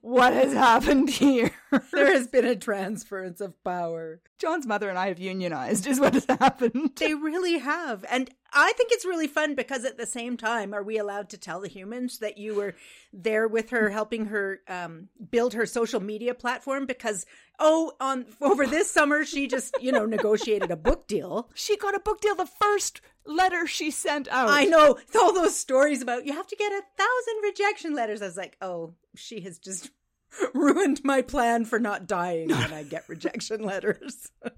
What 0.00 0.32
has 0.32 0.52
happened 0.52 1.10
here? 1.10 1.50
There 1.92 2.12
has 2.12 2.28
been 2.28 2.44
a 2.44 2.56
transference 2.56 3.40
of 3.40 3.62
power. 3.64 4.20
John's 4.38 4.66
mother 4.66 4.88
and 4.88 4.98
I 4.98 5.08
have 5.08 5.18
unionized, 5.18 5.86
is 5.86 6.00
what 6.00 6.14
has 6.14 6.26
happened. 6.26 6.92
They 6.96 7.14
really 7.14 7.58
have. 7.58 8.04
And 8.10 8.30
I 8.52 8.72
think 8.72 8.90
it's 8.92 9.04
really 9.04 9.26
fun 9.26 9.54
because 9.54 9.84
at 9.84 9.96
the 9.96 10.06
same 10.06 10.36
time, 10.36 10.74
are 10.74 10.82
we 10.82 10.98
allowed 10.98 11.28
to 11.30 11.38
tell 11.38 11.60
the 11.60 11.68
humans 11.68 12.18
that 12.18 12.38
you 12.38 12.54
were 12.54 12.74
there 13.12 13.48
with 13.48 13.70
her, 13.70 13.90
helping 13.90 14.26
her 14.26 14.60
um, 14.68 15.08
build 15.30 15.54
her 15.54 15.66
social 15.66 16.00
media 16.00 16.34
platform? 16.34 16.86
Because, 16.86 17.26
oh, 17.58 17.92
on 18.00 18.26
over 18.40 18.66
this 18.66 18.90
summer, 18.90 19.24
she 19.24 19.46
just, 19.46 19.74
you 19.80 19.92
know, 19.92 20.04
negotiated 20.06 20.70
a 20.70 20.76
book 20.76 21.06
deal. 21.06 21.50
She 21.54 21.76
got 21.76 21.94
a 21.94 22.00
book 22.00 22.20
deal 22.20 22.34
the 22.34 22.46
first 22.46 23.00
letter 23.26 23.66
she 23.66 23.90
sent 23.90 24.28
out. 24.28 24.50
I 24.50 24.64
know 24.64 24.98
all 25.16 25.32
those 25.32 25.58
stories 25.58 26.02
about 26.02 26.26
you 26.26 26.32
have 26.32 26.46
to 26.46 26.56
get 26.56 26.72
a 26.72 26.82
thousand 26.96 27.42
rejection 27.42 27.94
letters. 27.94 28.22
I 28.22 28.26
was 28.26 28.36
like, 28.36 28.56
oh, 28.60 28.94
she 29.14 29.40
has 29.42 29.58
just 29.58 29.90
ruined 30.54 31.02
my 31.04 31.22
plan 31.22 31.64
for 31.64 31.78
not 31.78 32.06
dying 32.06 32.48
when 32.48 32.72
I 32.72 32.82
get 32.82 33.08
rejection 33.08 33.62
letters. 33.62 34.30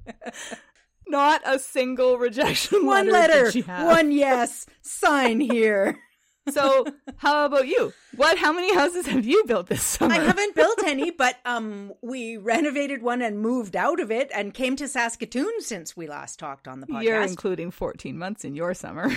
Not 1.09 1.41
a 1.45 1.61
single 1.61 2.19
rejection 2.19 2.85
one 2.85 3.11
letter. 3.11 3.45
letter, 3.45 3.63
one 3.87 4.11
yes, 4.11 4.67
sign 4.83 5.41
here. 5.41 6.01
So, 6.49 6.87
how 7.17 7.45
about 7.45 7.67
you? 7.67 7.93
What? 8.15 8.39
How 8.39 8.53
many 8.53 8.73
houses 8.73 9.05
have 9.07 9.27
you 9.27 9.43
built 9.49 9.67
this 9.67 9.83
summer? 9.83 10.15
I 10.15 10.19
haven't 10.19 10.55
built 10.55 10.81
any, 10.85 11.11
but 11.11 11.37
um, 11.45 11.93
we 12.03 12.37
renovated 12.37 13.03
one 13.03 13.21
and 13.21 13.41
moved 13.41 13.75
out 13.75 13.99
of 13.99 14.13
it 14.13 14.31
and 14.33 14.55
came 14.55 14.77
to 14.77 14.87
Saskatoon 14.87 15.51
since 15.59 15.97
we 15.97 16.07
last 16.07 16.39
talked 16.39 16.69
on 16.69 16.81
the 16.81 16.87
podcast. 16.87 17.03
You're 17.03 17.23
including 17.23 17.73
14 17.73 18.17
months 18.17 18.45
in 18.45 18.55
your 18.55 18.75
summer. 18.75 19.11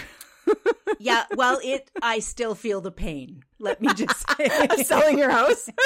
Yeah, 0.99 1.25
well, 1.35 1.59
it. 1.63 1.89
I 2.01 2.19
still 2.19 2.55
feel 2.55 2.81
the 2.81 2.91
pain. 2.91 3.43
Let 3.59 3.81
me 3.81 3.93
just 3.93 4.25
say. 4.37 4.49
of 4.69 4.85
selling 4.85 5.17
your 5.17 5.31
house. 5.31 5.69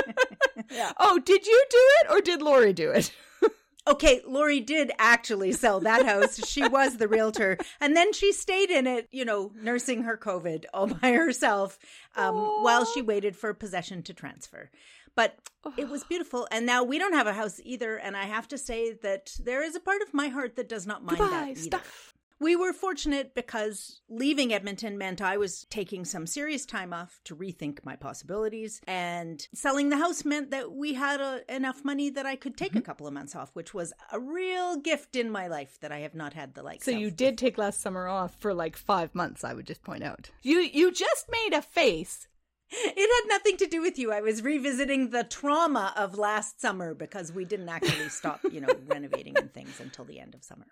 Yeah. 0.72 0.92
Oh, 1.00 1.20
did 1.20 1.46
you 1.46 1.66
do 1.70 1.78
it 2.02 2.12
or 2.12 2.22
did 2.22 2.42
Lori 2.42 2.74
do 2.74 2.92
it? 2.92 3.12
Okay, 3.86 4.22
Lori 4.26 4.62
did 4.62 4.94
actually 4.98 5.52
sell 5.52 5.82
that 5.82 6.06
house. 6.06 6.38
She 6.48 6.66
was 6.66 6.98
the 6.98 7.08
realtor. 7.10 7.58
And 7.82 7.98
then 7.98 8.14
she 8.14 8.32
stayed 8.32 8.70
in 8.70 8.88
it, 8.88 9.10
you 9.12 9.26
know, 9.26 9.52
nursing 9.56 10.04
her 10.04 10.16
COVID 10.16 10.64
all 10.74 10.88
by 10.88 11.12
herself 11.12 11.78
um, 12.16 12.36
while 12.64 12.86
she 12.86 13.02
waited 13.02 13.36
for 13.36 13.54
possession 13.54 14.02
to 14.04 14.14
transfer. 14.14 14.70
But 15.16 15.38
it 15.78 15.90
was 15.90 16.06
beautiful. 16.06 16.48
And 16.50 16.66
now 16.66 16.84
we 16.84 16.98
don't 16.98 17.12
have 17.14 17.28
a 17.28 17.34
house 17.34 17.60
either. 17.66 17.98
And 17.98 18.16
I 18.16 18.24
have 18.24 18.48
to 18.50 18.58
say 18.58 18.94
that 19.04 19.34
there 19.44 19.62
is 19.62 19.76
a 19.76 19.82
part 19.82 20.02
of 20.02 20.14
my 20.14 20.30
heart 20.30 20.56
that 20.56 20.70
does 20.70 20.88
not 20.88 21.04
mind 21.04 21.20
that 21.20 21.48
either. 21.50 21.60
stuff. 21.60 22.13
We 22.44 22.56
were 22.58 22.74
fortunate 22.74 23.34
because 23.34 24.02
leaving 24.10 24.54
Edmonton 24.54 24.98
meant 24.98 25.22
I 25.22 25.38
was 25.38 25.66
taking 25.70 26.04
some 26.04 26.28
serious 26.28 26.66
time 26.66 26.94
off 26.94 27.22
to 27.24 27.36
rethink 27.36 27.80
my 27.86 27.96
possibilities. 27.96 28.82
And 28.86 29.48
selling 29.54 29.90
the 29.90 29.98
house 29.98 30.26
meant 30.26 30.52
that 30.52 30.74
we 30.74 30.94
had 30.94 31.22
a, 31.22 31.42
enough 31.48 31.86
money 31.86 32.10
that 32.10 32.26
I 32.26 32.36
could 32.36 32.58
take 32.58 32.72
Mm-hmm. 32.72 32.80
a 32.80 32.82
couple 32.82 33.08
of 33.08 33.14
months 33.14 33.36
off, 33.36 33.52
which 33.54 33.74
was 33.74 33.94
a 34.12 34.20
real 34.20 34.78
gift 34.78 35.16
in 35.16 35.30
my 35.32 35.48
life 35.48 35.78
that 35.82 35.92
I 35.92 36.00
have 36.00 36.16
not 36.16 36.34
had 36.34 36.54
the 36.54 36.64
like. 36.64 36.84
So 36.84 36.92
you 36.92 37.12
did 37.12 37.38
take 37.38 37.58
last 37.58 37.82
summer 37.82 38.08
off 38.08 38.36
for 38.40 38.54
like 38.54 38.76
five 38.76 39.14
months. 39.16 39.44
I 39.44 39.54
would 39.54 39.68
just 39.68 39.84
point 39.84 40.04
out. 40.04 40.30
You 40.42 40.60
you 40.60 40.92
just 40.92 41.30
made 41.32 41.54
a 41.54 41.62
face. 41.62 42.28
It 42.72 42.98
had 42.98 43.30
nothing 43.38 43.58
to 43.58 43.68
do 43.68 43.82
with 43.82 44.00
you. 44.00 44.12
I 44.12 44.22
was 44.22 44.42
revisiting 44.42 45.12
the 45.12 45.24
trauma 45.24 45.94
of 45.96 46.18
last 46.18 46.60
summer 46.60 46.94
because 46.96 47.32
we 47.32 47.46
didn't 47.46 47.70
actually 47.70 48.10
stop, 48.10 48.40
you 48.52 48.60
know, 48.62 48.74
renovating 48.88 49.38
and 49.38 49.54
things 49.54 49.80
until 49.80 50.06
the 50.06 50.20
end 50.20 50.34
of 50.34 50.44
summer. 50.44 50.66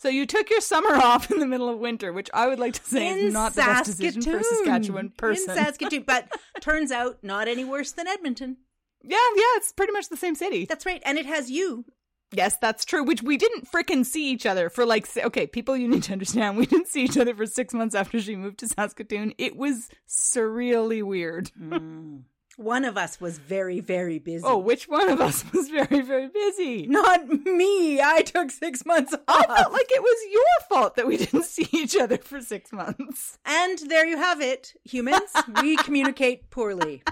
So 0.00 0.08
you 0.08 0.24
took 0.24 0.48
your 0.48 0.62
summer 0.62 0.94
off 0.96 1.30
in 1.30 1.40
the 1.40 1.46
middle 1.46 1.68
of 1.68 1.78
winter, 1.78 2.10
which 2.10 2.30
I 2.32 2.48
would 2.48 2.58
like 2.58 2.72
to 2.72 2.84
say 2.84 3.08
is 3.20 3.34
not 3.34 3.54
the 3.54 3.60
best 3.60 3.84
decision 3.84 4.22
for 4.22 4.38
a 4.38 4.42
Saskatchewan 4.42 5.10
person. 5.10 5.50
In 5.50 5.64
Saskatoon, 5.64 6.04
but 6.06 6.26
turns 6.60 6.90
out 6.90 7.18
not 7.22 7.48
any 7.48 7.64
worse 7.64 7.92
than 7.92 8.08
Edmonton. 8.08 8.56
yeah, 9.02 9.18
yeah, 9.36 9.42
it's 9.56 9.72
pretty 9.72 9.92
much 9.92 10.08
the 10.08 10.16
same 10.16 10.34
city. 10.34 10.64
That's 10.64 10.86
right, 10.86 11.02
and 11.04 11.18
it 11.18 11.26
has 11.26 11.50
you. 11.50 11.84
Yes, 12.32 12.56
that's 12.62 12.86
true. 12.86 13.04
Which 13.04 13.22
we 13.22 13.36
didn't 13.36 13.70
frickin' 13.70 14.06
see 14.06 14.30
each 14.30 14.46
other 14.46 14.70
for 14.70 14.86
like. 14.86 15.06
Okay, 15.14 15.46
people, 15.46 15.76
you 15.76 15.86
need 15.86 16.04
to 16.04 16.12
understand. 16.12 16.56
We 16.56 16.64
didn't 16.64 16.88
see 16.88 17.04
each 17.04 17.18
other 17.18 17.34
for 17.34 17.44
six 17.44 17.74
months 17.74 17.94
after 17.94 18.20
she 18.20 18.36
moved 18.36 18.60
to 18.60 18.68
Saskatoon. 18.68 19.34
It 19.36 19.54
was 19.54 19.90
surreally 20.08 21.02
weird. 21.02 21.50
Mm. 21.60 22.22
One 22.60 22.84
of 22.84 22.98
us 22.98 23.18
was 23.18 23.38
very, 23.38 23.80
very 23.80 24.18
busy. 24.18 24.44
Oh, 24.46 24.58
which 24.58 24.86
one 24.86 25.08
of 25.08 25.18
us 25.18 25.50
was 25.50 25.70
very, 25.70 26.02
very 26.02 26.28
busy? 26.28 26.86
not 26.86 27.26
me. 27.26 28.02
I 28.02 28.20
took 28.20 28.50
six 28.50 28.84
months 28.84 29.14
off. 29.14 29.46
I 29.48 29.62
felt 29.62 29.72
like 29.72 29.90
it 29.90 30.02
was 30.02 30.32
your 30.32 30.68
fault 30.68 30.96
that 30.96 31.06
we 31.06 31.16
didn't 31.16 31.44
see 31.46 31.66
each 31.72 31.96
other 31.96 32.18
for 32.18 32.42
six 32.42 32.70
months. 32.70 33.38
and 33.46 33.78
there 33.88 34.04
you 34.04 34.18
have 34.18 34.42
it, 34.42 34.74
humans. 34.84 35.30
we 35.62 35.76
communicate 35.78 36.50
poorly. 36.50 37.02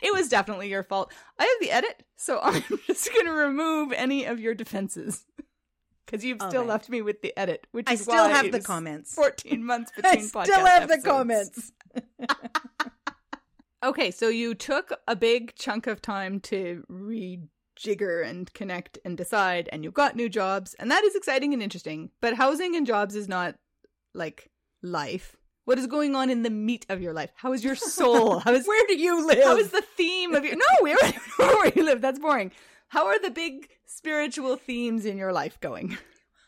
It 0.00 0.14
was 0.14 0.30
definitely 0.30 0.70
your 0.70 0.82
fault. 0.82 1.12
I 1.38 1.42
have 1.42 1.60
the 1.60 1.72
edit, 1.72 2.02
so 2.16 2.40
I'm 2.42 2.62
just 2.86 3.12
going 3.12 3.26
to 3.26 3.32
remove 3.32 3.92
any 3.92 4.24
of 4.24 4.40
your 4.40 4.54
defenses. 4.54 5.26
Because 6.06 6.24
you've 6.24 6.40
All 6.40 6.48
still 6.48 6.62
right. 6.62 6.70
left 6.70 6.88
me 6.88 7.02
with 7.02 7.20
the 7.20 7.36
edit, 7.38 7.66
which 7.72 7.86
I 7.86 7.92
is 7.92 8.00
still 8.00 8.14
why 8.14 8.30
have 8.32 8.50
the 8.50 8.60
comments. 8.60 9.14
14 9.14 9.62
months 9.62 9.92
between 9.94 10.24
I 10.34 10.44
still 10.44 10.64
have 10.64 10.88
the 10.88 11.02
comments. 11.04 11.70
Okay, 13.82 14.10
so 14.10 14.28
you 14.28 14.54
took 14.54 14.92
a 15.08 15.16
big 15.16 15.54
chunk 15.56 15.86
of 15.86 16.02
time 16.02 16.38
to 16.40 16.84
rejigger 16.90 18.26
and 18.26 18.52
connect 18.52 18.98
and 19.06 19.16
decide, 19.16 19.70
and 19.72 19.82
you 19.84 19.90
got 19.90 20.14
new 20.16 20.28
jobs, 20.28 20.74
and 20.74 20.90
that 20.90 21.02
is 21.02 21.14
exciting 21.14 21.54
and 21.54 21.62
interesting. 21.62 22.10
But 22.20 22.34
housing 22.34 22.76
and 22.76 22.86
jobs 22.86 23.14
is 23.14 23.26
not 23.26 23.54
like 24.12 24.50
life. 24.82 25.36
What 25.64 25.78
is 25.78 25.86
going 25.86 26.14
on 26.14 26.28
in 26.28 26.42
the 26.42 26.50
meat 26.50 26.84
of 26.90 27.00
your 27.00 27.14
life? 27.14 27.30
How 27.36 27.54
is 27.54 27.64
your 27.64 27.74
soul? 27.74 28.38
How 28.44 28.52
is 28.52 28.66
Where 28.66 28.86
do 28.86 28.98
you 28.98 29.26
live? 29.26 29.44
how 29.44 29.56
is 29.56 29.70
the 29.70 29.84
theme 29.96 30.34
of 30.34 30.44
your 30.44 30.56
No, 30.56 30.64
we 30.82 30.92
already 30.92 31.16
know 31.38 31.46
where 31.46 31.72
you 31.74 31.84
live. 31.84 32.00
That's 32.00 32.18
boring. 32.18 32.52
How 32.88 33.06
are 33.06 33.20
the 33.20 33.30
big 33.30 33.68
spiritual 33.86 34.56
themes 34.56 35.06
in 35.06 35.16
your 35.16 35.32
life 35.32 35.58
going? 35.60 35.96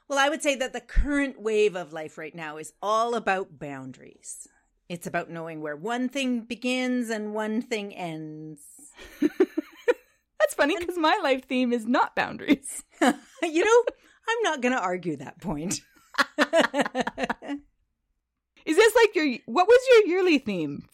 Well, 0.08 0.18
I 0.18 0.28
would 0.28 0.42
say 0.42 0.56
that 0.56 0.74
the 0.74 0.80
current 0.80 1.40
wave 1.40 1.76
of 1.76 1.92
life 1.94 2.18
right 2.18 2.34
now 2.34 2.58
is 2.58 2.74
all 2.82 3.14
about 3.14 3.58
boundaries. 3.58 4.48
It's 4.92 5.06
about 5.06 5.30
knowing 5.30 5.62
where 5.62 5.74
one 5.74 6.10
thing 6.10 6.40
begins 6.40 7.08
and 7.08 7.32
one 7.32 7.62
thing 7.62 7.94
ends. 7.94 8.60
That's 9.22 10.52
funny 10.54 10.76
because 10.78 10.98
my 10.98 11.18
life 11.22 11.48
theme 11.48 11.72
is 11.72 11.86
not 11.86 12.14
boundaries. 12.14 12.84
you 13.00 13.64
know, 13.64 13.84
I'm 14.28 14.42
not 14.42 14.60
going 14.60 14.74
to 14.74 14.82
argue 14.82 15.16
that 15.16 15.40
point. 15.40 15.80
Is 18.66 18.76
this 18.76 18.94
like 18.94 19.14
your 19.14 19.38
what 19.46 19.66
was 19.66 19.80
your 19.88 20.08
yearly 20.08 20.36
theme 20.36 20.84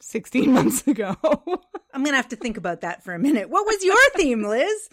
16 0.00 0.52
months 0.52 0.84
ago? 0.88 1.16
I'm 1.22 2.02
going 2.02 2.12
to 2.12 2.16
have 2.16 2.30
to 2.30 2.36
think 2.36 2.56
about 2.56 2.80
that 2.80 3.04
for 3.04 3.14
a 3.14 3.20
minute. 3.20 3.48
What 3.48 3.66
was 3.66 3.84
your 3.84 4.10
theme, 4.16 4.42
Liz? 4.42 4.88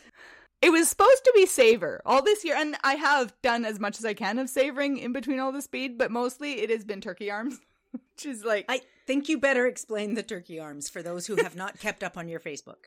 it 0.61 0.71
was 0.71 0.87
supposed 0.87 1.25
to 1.25 1.33
be 1.35 1.45
savor 1.45 2.01
all 2.05 2.21
this 2.21 2.45
year 2.45 2.55
and 2.55 2.77
I 2.85 2.93
have 2.93 3.33
done 3.41 3.65
as 3.65 3.81
much 3.81 3.99
as 3.99 4.05
I 4.05 4.13
can 4.13 4.39
of 4.39 4.49
savoring 4.49 4.97
in 4.97 5.11
between 5.11 5.39
all 5.39 5.51
the 5.51 5.61
speed, 5.61 5.97
but 5.97 6.09
mostly 6.09 6.61
it 6.61 6.69
has 6.69 6.85
been 6.85 7.01
turkey 7.01 7.29
arms, 7.29 7.59
which 8.15 8.25
is 8.25 8.43
like 8.43 8.65
I 8.69 8.81
think 9.05 9.29
you 9.29 9.39
better 9.39 9.65
explain 9.65 10.13
the 10.13 10.23
turkey 10.23 10.59
arms 10.59 10.89
for 10.89 11.01
those 11.01 11.27
who 11.27 11.35
have 11.37 11.55
not 11.55 11.79
kept 11.79 12.03
up 12.03 12.17
on 12.17 12.27
your 12.27 12.39
Facebook. 12.39 12.85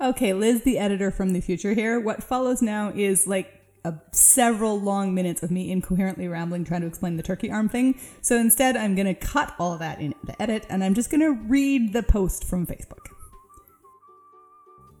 Okay, 0.00 0.32
Liz, 0.32 0.62
the 0.62 0.78
editor 0.78 1.10
from 1.10 1.30
the 1.30 1.40
future 1.40 1.74
here. 1.74 2.00
What 2.00 2.22
follows 2.22 2.60
now 2.60 2.92
is 2.94 3.26
like 3.26 3.60
a 3.84 3.94
several 4.12 4.80
long 4.80 5.14
minutes 5.14 5.42
of 5.42 5.50
me 5.50 5.70
incoherently 5.70 6.28
rambling 6.28 6.64
trying 6.64 6.80
to 6.82 6.86
explain 6.86 7.16
the 7.16 7.22
turkey 7.22 7.50
arm 7.50 7.68
thing. 7.68 7.98
So 8.20 8.36
instead, 8.36 8.76
I'm 8.76 8.94
going 8.94 9.06
to 9.06 9.14
cut 9.14 9.54
all 9.58 9.72
of 9.72 9.78
that 9.80 10.00
in 10.00 10.14
the 10.24 10.40
edit 10.40 10.66
and 10.68 10.82
I'm 10.82 10.94
just 10.94 11.10
going 11.10 11.20
to 11.20 11.32
read 11.32 11.92
the 11.92 12.02
post 12.02 12.44
from 12.44 12.66
Facebook. 12.66 13.06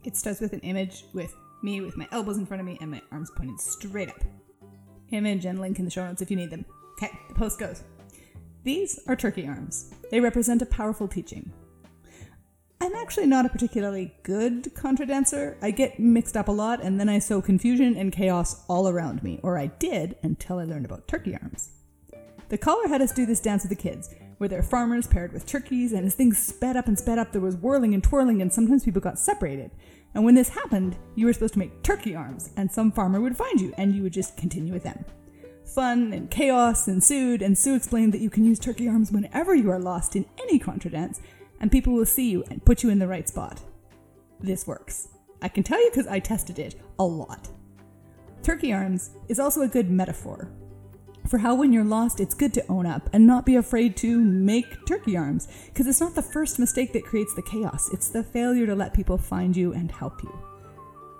It 0.04 0.16
starts 0.16 0.40
with 0.40 0.52
an 0.52 0.60
image 0.60 1.04
with 1.12 1.34
me 1.62 1.80
with 1.80 1.96
my 1.96 2.08
elbows 2.10 2.38
in 2.38 2.46
front 2.46 2.60
of 2.60 2.66
me 2.66 2.76
and 2.80 2.90
my 2.90 3.02
arms 3.12 3.30
pointed 3.36 3.60
straight 3.60 4.08
up. 4.08 4.22
Image 5.10 5.44
and 5.44 5.60
link 5.60 5.78
in 5.78 5.84
the 5.84 5.90
show 5.90 6.04
notes 6.04 6.22
if 6.22 6.30
you 6.30 6.36
need 6.36 6.50
them. 6.50 6.64
Okay, 6.98 7.10
the 7.28 7.34
post 7.34 7.58
goes. 7.58 7.82
These 8.64 9.00
are 9.08 9.16
turkey 9.16 9.46
arms. 9.48 9.92
They 10.10 10.20
represent 10.20 10.62
a 10.62 10.66
powerful 10.66 11.08
teaching. 11.08 11.52
I'm 12.80 12.94
actually 12.94 13.26
not 13.26 13.46
a 13.46 13.48
particularly 13.48 14.14
good 14.22 14.74
contra 14.74 15.06
dancer. 15.06 15.56
I 15.62 15.70
get 15.72 15.98
mixed 15.98 16.36
up 16.36 16.48
a 16.48 16.52
lot 16.52 16.82
and 16.82 16.98
then 16.98 17.08
I 17.08 17.18
sow 17.18 17.42
confusion 17.42 17.96
and 17.96 18.12
chaos 18.12 18.64
all 18.68 18.88
around 18.88 19.22
me, 19.22 19.40
or 19.42 19.58
I 19.58 19.66
did 19.66 20.16
until 20.22 20.58
I 20.58 20.64
learned 20.64 20.84
about 20.84 21.08
turkey 21.08 21.36
arms. 21.40 21.70
The 22.50 22.58
caller 22.58 22.86
had 22.86 23.02
us 23.02 23.12
do 23.12 23.26
this 23.26 23.40
dance 23.40 23.62
with 23.62 23.70
the 23.70 23.82
kids, 23.82 24.14
where 24.38 24.48
they're 24.48 24.62
farmers 24.62 25.06
paired 25.06 25.32
with 25.32 25.46
turkeys, 25.46 25.92
and 25.92 26.04
as 26.06 26.14
things 26.14 26.38
sped 26.38 26.76
up 26.76 26.86
and 26.86 26.98
sped 26.98 27.18
up, 27.18 27.32
there 27.32 27.40
was 27.40 27.56
whirling 27.56 27.94
and 27.94 28.02
twirling, 28.04 28.42
and 28.42 28.52
sometimes 28.52 28.84
people 28.84 29.00
got 29.00 29.18
separated. 29.18 29.70
And 30.14 30.24
when 30.24 30.34
this 30.34 30.50
happened, 30.50 30.96
you 31.14 31.26
were 31.26 31.32
supposed 31.32 31.54
to 31.54 31.60
make 31.60 31.82
turkey 31.82 32.14
arms, 32.14 32.50
and 32.56 32.70
some 32.70 32.92
farmer 32.92 33.20
would 33.20 33.36
find 33.36 33.60
you, 33.60 33.72
and 33.78 33.94
you 33.94 34.02
would 34.02 34.12
just 34.12 34.36
continue 34.36 34.72
with 34.72 34.82
them. 34.82 35.04
Fun 35.74 36.12
and 36.12 36.30
chaos 36.30 36.86
ensued, 36.88 37.42
and 37.42 37.56
Sue 37.56 37.74
explained 37.74 38.12
that 38.12 38.20
you 38.20 38.30
can 38.30 38.44
use 38.44 38.58
turkey 38.58 38.88
arms 38.88 39.10
whenever 39.10 39.54
you 39.54 39.70
are 39.70 39.78
lost 39.78 40.16
in 40.16 40.26
any 40.40 40.58
contra 40.58 40.90
dance, 40.90 41.20
and 41.60 41.72
people 41.72 41.92
will 41.92 42.06
see 42.06 42.30
you 42.30 42.44
and 42.50 42.64
put 42.64 42.82
you 42.82 42.90
in 42.90 42.98
the 42.98 43.08
right 43.08 43.28
spot. 43.28 43.60
This 44.40 44.66
works. 44.66 45.08
I 45.40 45.48
can 45.48 45.62
tell 45.62 45.82
you 45.82 45.90
because 45.90 46.06
I 46.06 46.18
tested 46.18 46.58
it 46.58 46.74
a 46.98 47.04
lot. 47.04 47.48
Turkey 48.42 48.72
arms 48.72 49.10
is 49.28 49.38
also 49.38 49.62
a 49.62 49.68
good 49.68 49.90
metaphor 49.90 50.52
for 51.32 51.38
how 51.38 51.54
when 51.54 51.72
you're 51.72 51.84
lost, 51.84 52.20
it's 52.20 52.34
good 52.34 52.52
to 52.54 52.66
own 52.68 52.84
up 52.84 53.08
and 53.12 53.26
not 53.26 53.46
be 53.46 53.56
afraid 53.56 53.96
to 53.98 54.20
make 54.20 54.84
turkey 54.86 55.16
arms, 55.16 55.48
because 55.66 55.86
it's 55.86 56.00
not 56.00 56.14
the 56.14 56.22
first 56.22 56.58
mistake 56.58 56.92
that 56.92 57.04
creates 57.04 57.34
the 57.34 57.42
chaos, 57.42 57.88
it's 57.92 58.08
the 58.08 58.22
failure 58.22 58.66
to 58.66 58.74
let 58.74 58.92
people 58.92 59.16
find 59.16 59.56
you 59.56 59.72
and 59.72 59.90
help 59.90 60.22
you. 60.22 60.38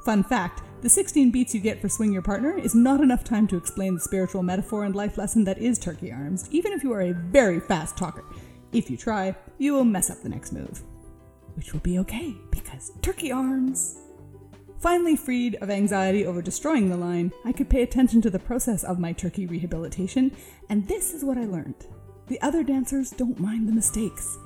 Fun 0.05 0.23
fact 0.23 0.63
the 0.83 0.89
16 0.89 1.31
beats 1.31 1.55
you 1.55 1.61
get 1.61 1.81
for 1.81 1.89
Swing 1.89 2.13
Your 2.13 2.23
Partner 2.23 2.59
is 2.59 2.75
not 2.75 3.01
enough 3.01 3.23
time 3.23 3.47
to 3.47 3.57
explain 3.57 3.95
the 3.95 4.01
spiritual 4.01 4.43
metaphor 4.43 4.85
and 4.85 4.97
life 4.97 5.17
lesson 5.17 5.45
that 5.45 5.59
is 5.59 5.79
turkey 5.79 6.11
arms, 6.11 6.49
even 6.51 6.73
if 6.73 6.83
you 6.83 6.93
are 6.93 7.03
a 7.03 7.15
very 7.15 7.61
fast 7.61 7.97
talker. 7.97 8.25
If 8.73 8.91
you 8.91 8.97
try, 8.97 9.37
you 9.59 9.75
will 9.75 9.85
mess 9.85 10.11
up 10.11 10.23
the 10.23 10.29
next 10.29 10.53
move. 10.53 10.83
Which 11.55 11.73
will 11.73 11.81
be 11.81 12.01
okay, 12.01 12.35
because 12.51 12.91
turkey 13.01 13.31
arms! 13.31 13.97
Finally 14.81 15.15
freed 15.15 15.55
of 15.61 15.71
anxiety 15.71 16.27
over 16.27 16.43
destroying 16.43 16.89
the 16.89 16.97
line, 16.97 17.31
I 17.45 17.53
could 17.53 17.71
pay 17.71 17.83
attention 17.83 18.21
to 18.23 18.31
the 18.31 18.41
process 18.41 18.83
of 18.83 18.99
my 18.99 19.13
turkey 19.13 19.47
rehabilitation, 19.47 20.35
and 20.69 20.89
this 20.89 21.15
is 21.15 21.25
what 21.25 21.39
I 21.39 21.45
learned. 21.45 21.87
The 22.27 22.41
other 22.43 22.65
dancers 22.65 23.11
don't 23.11 23.39
mind 23.39 23.69
the 23.69 23.73
mistakes. 23.73 24.37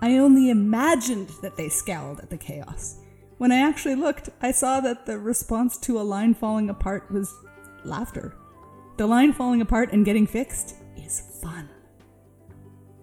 I 0.00 0.16
only 0.16 0.48
imagined 0.48 1.28
that 1.42 1.58
they 1.58 1.68
scowled 1.68 2.20
at 2.20 2.30
the 2.30 2.38
chaos. 2.38 3.01
When 3.42 3.50
I 3.50 3.56
actually 3.56 3.96
looked, 3.96 4.28
I 4.40 4.52
saw 4.52 4.78
that 4.82 5.04
the 5.04 5.18
response 5.18 5.76
to 5.78 6.00
a 6.00 6.02
line 6.02 6.32
falling 6.32 6.70
apart 6.70 7.10
was 7.10 7.34
laughter. 7.82 8.36
The 8.98 9.06
line 9.08 9.32
falling 9.32 9.60
apart 9.60 9.90
and 9.90 10.04
getting 10.04 10.28
fixed 10.28 10.76
is 10.96 11.40
fun. 11.42 11.68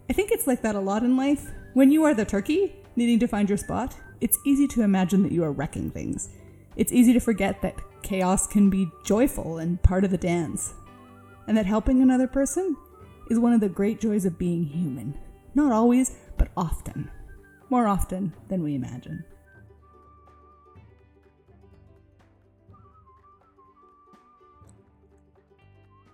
I 0.10 0.13
think 0.13 0.31
it's 0.31 0.48
like 0.48 0.62
that 0.62 0.75
a 0.75 0.79
lot 0.79 1.03
in 1.03 1.17
life. 1.17 1.51
When 1.74 1.91
you 1.91 2.05
are 2.05 2.13
the 2.13 2.24
turkey, 2.24 2.74
needing 2.96 3.19
to 3.19 3.27
find 3.27 3.50
your 3.50 3.58
spot, 3.58 3.98
it's 4.22 4.39
easy 4.46 4.65
to 4.69 4.81
imagine 4.81 5.24
that 5.24 5.34
you 5.34 5.43
are 5.43 5.51
wrecking 5.51 5.91
things. 5.91 6.29
It's 6.77 6.93
easy 6.93 7.12
to 7.12 7.19
forget 7.19 7.62
that 7.62 7.75
chaos 8.01 8.48
can 8.48 8.69
be 8.69 8.89
joyful 9.03 9.58
and 9.58 9.84
part 9.84 10.05
of 10.05 10.12
the 10.12 10.17
dance. 10.17 10.74
And 11.48 11.58
that 11.58 11.65
helping 11.65 12.01
another 12.01 12.27
person 12.27 12.77
is 13.29 13.39
one 13.39 13.51
of 13.51 13.60
the 13.60 13.67
great 13.67 14.00
joys 14.00 14.24
of 14.24 14.39
being 14.39 14.63
human. 14.63 15.19
Not 15.53 15.74
always, 15.74 16.15
but 16.38 16.48
often. 16.55 17.12
More 17.69 17.89
often 17.89 18.34
than 18.48 18.63
we 18.63 18.74
imagine. 18.74 19.25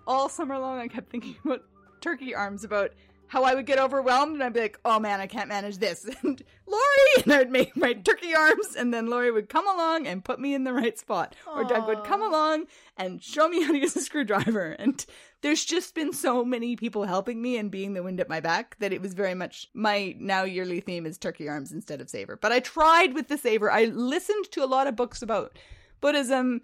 All 0.08 0.30
summer 0.30 0.58
long 0.58 0.80
I 0.80 0.88
kept 0.88 1.10
thinking 1.10 1.36
about 1.44 1.64
turkey 2.02 2.36
arms 2.36 2.64
about 2.64 2.92
how 3.28 3.44
I 3.44 3.56
would 3.56 3.66
get 3.66 3.80
overwhelmed 3.80 4.34
and 4.36 4.44
I'd 4.44 4.54
be 4.54 4.62
like, 4.62 4.80
oh 4.86 5.00
man, 5.00 5.20
I 5.20 5.28
can't 5.28 5.50
manage 5.50 5.78
this. 5.78 6.08
And 6.24 6.42
Lori, 6.68 7.24
and 7.24 7.34
I'd 7.34 7.52
make 7.52 7.78
my 7.78 7.94
turkey 7.94 8.34
arms, 8.36 8.76
and 8.76 8.94
then 8.94 9.08
Lori 9.08 9.32
would 9.32 9.50
come 9.50 9.68
along 9.68 10.08
and 10.08 10.26
put 10.26 10.40
me 10.40 10.56
in 10.56 10.64
the 10.64 10.74
right 10.74 10.98
spot. 10.98 11.36
Or 11.48 11.64
Doug 11.64 11.88
would 11.88 12.04
come 12.04 12.24
along 12.24 12.66
and 12.98 13.22
show 13.24 13.48
me 13.48 13.62
how 13.62 13.72
to 13.72 13.78
use 13.78 13.96
a 13.96 14.02
screwdriver. 14.02 14.76
And 14.86 15.06
there's 15.42 15.64
just 15.64 15.94
been 15.94 16.12
so 16.12 16.44
many 16.44 16.76
people 16.76 17.04
helping 17.04 17.42
me 17.42 17.58
and 17.58 17.70
being 17.70 17.94
the 17.94 18.02
wind 18.04 18.20
at 18.20 18.30
my 18.30 18.40
back 18.40 18.78
that 18.80 18.94
it 18.94 19.02
was 19.02 19.14
very 19.14 19.36
much 19.36 19.68
my 19.74 20.16
now 20.20 20.44
yearly 20.44 20.80
theme 20.80 21.06
is 21.06 21.18
turkey 21.18 21.48
arms 21.48 21.72
instead 21.72 22.02
of 22.02 22.10
savor. 22.10 22.36
But 22.36 22.52
I 22.52 22.60
tried 22.60 23.14
with 23.14 23.28
the 23.28 23.38
savor. 23.38 23.72
I 23.72 23.86
listened 23.86 24.46
to 24.52 24.64
a 24.64 24.66
lot 24.66 24.88
of 24.88 24.96
books 24.96 25.22
about 25.22 25.58
Buddhism 26.02 26.62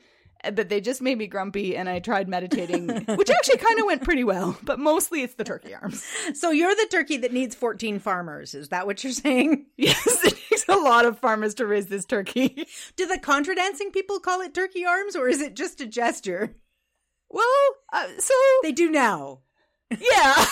but 0.54 0.70
they 0.70 0.82
just 0.82 1.02
made 1.02 1.18
me 1.18 1.28
grumpy 1.28 1.76
and 1.78 1.88
I 1.90 2.00
tried 2.00 2.28
meditating, 2.28 2.88
which 3.16 3.30
actually 3.30 3.58
kind 3.58 3.80
of 3.80 3.86
went 3.86 4.04
pretty 4.04 4.24
well, 4.24 4.58
but 4.64 4.80
mostly 4.80 5.22
it's 5.22 5.36
the 5.36 5.44
turkey 5.44 5.74
arms. 5.76 6.04
So 6.34 6.52
you're 6.52 6.74
the 6.76 6.88
turkey 6.90 7.18
that 7.18 7.34
needs 7.34 7.56
14 7.56 8.00
farmers. 8.00 8.56
Is 8.56 8.70
that 8.70 8.86
what 8.88 9.04
you're 9.04 9.14
saying? 9.14 9.66
Yes, 9.78 10.24
it 10.24 10.38
takes 10.50 10.66
a 10.70 10.76
lot 10.76 11.06
of 11.06 11.18
farmers 11.20 11.56
to 11.56 11.66
raise 11.66 11.88
this 11.88 12.06
turkey. 12.06 12.68
Do 12.96 13.06
the 13.08 13.18
contra 13.20 13.56
dancing 13.56 13.92
people 13.92 14.20
call 14.20 14.42
it 14.42 14.54
turkey 14.54 14.86
arms 14.86 15.16
or 15.16 15.28
is 15.28 15.42
it 15.42 15.56
just 15.56 15.82
a 15.82 15.86
gesture? 15.88 16.56
Well, 17.30 17.46
uh, 17.94 18.08
so 18.20 18.34
They 18.64 18.72
do 18.74 18.90
now. 18.92 19.40
yeah. 19.90 20.46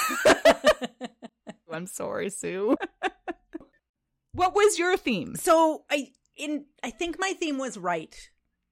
I'm 1.71 1.87
sorry, 1.87 2.29
Sue. 2.29 2.75
what 4.33 4.55
was 4.55 4.79
your 4.79 4.97
theme? 4.97 5.35
So 5.35 5.83
I 5.89 6.09
in 6.37 6.65
I 6.83 6.89
think 6.89 7.17
my 7.19 7.33
theme 7.33 7.57
was 7.57 7.77
right 7.77 8.15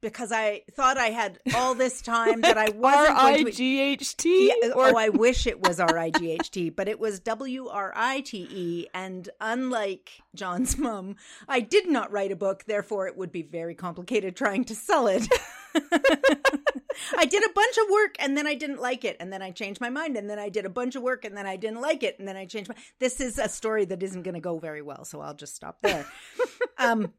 because 0.01 0.31
I 0.31 0.61
thought 0.71 0.97
I 0.97 1.07
had 1.07 1.39
all 1.55 1.73
this 1.73 2.01
time 2.01 2.41
that 2.41 2.57
I 2.57 2.69
wasn't 2.75 3.17
I 3.17 3.33
going 3.33 3.45
to 3.45 3.51
G 3.51 3.79
H 3.79 4.15
T? 4.17 4.53
Oh, 4.75 4.95
I 4.95 5.09
wish 5.09 5.47
it 5.47 5.61
was 5.61 5.79
R 5.79 5.97
I 5.97 6.11
G 6.11 6.31
H 6.31 6.51
T, 6.51 6.69
but 6.69 6.87
it 6.87 6.99
was 6.99 7.19
W 7.19 7.67
R 7.67 7.93
I 7.95 8.21
T 8.21 8.47
E. 8.49 8.87
And 8.93 9.29
unlike 9.41 10.11
John's 10.35 10.77
mum, 10.77 11.15
I 11.47 11.59
did 11.59 11.89
not 11.89 12.11
write 12.11 12.31
a 12.31 12.35
book, 12.35 12.65
therefore, 12.65 13.07
it 13.07 13.17
would 13.17 13.31
be 13.31 13.41
very 13.41 13.75
complicated 13.75 14.35
trying 14.35 14.65
to 14.65 14.75
sell 14.75 15.07
it. 15.07 15.27
I 17.15 17.25
did 17.25 17.43
a 17.43 17.53
bunch 17.53 17.77
of 17.77 17.89
work 17.91 18.15
and 18.19 18.35
then 18.35 18.47
I 18.47 18.55
didn't 18.55 18.81
like 18.81 19.05
it, 19.05 19.17
and 19.19 19.31
then 19.31 19.41
I 19.41 19.51
changed 19.51 19.81
my 19.81 19.89
mind, 19.89 20.17
and 20.17 20.29
then 20.29 20.39
I 20.39 20.49
did 20.49 20.65
a 20.65 20.69
bunch 20.69 20.95
of 20.95 21.03
work 21.03 21.25
and 21.25 21.35
then 21.35 21.45
I 21.45 21.55
didn't 21.55 21.81
like 21.81 22.03
it, 22.03 22.17
and 22.19 22.27
then 22.27 22.37
I 22.37 22.45
changed 22.45 22.69
my. 22.69 22.75
This 22.99 23.19
is 23.19 23.37
a 23.37 23.49
story 23.49 23.85
that 23.85 24.01
isn't 24.01 24.23
going 24.23 24.35
to 24.35 24.41
go 24.41 24.59
very 24.59 24.81
well, 24.81 25.05
so 25.05 25.21
I'll 25.21 25.35
just 25.35 25.55
stop 25.55 25.81
there. 25.81 26.05
um, 26.77 27.13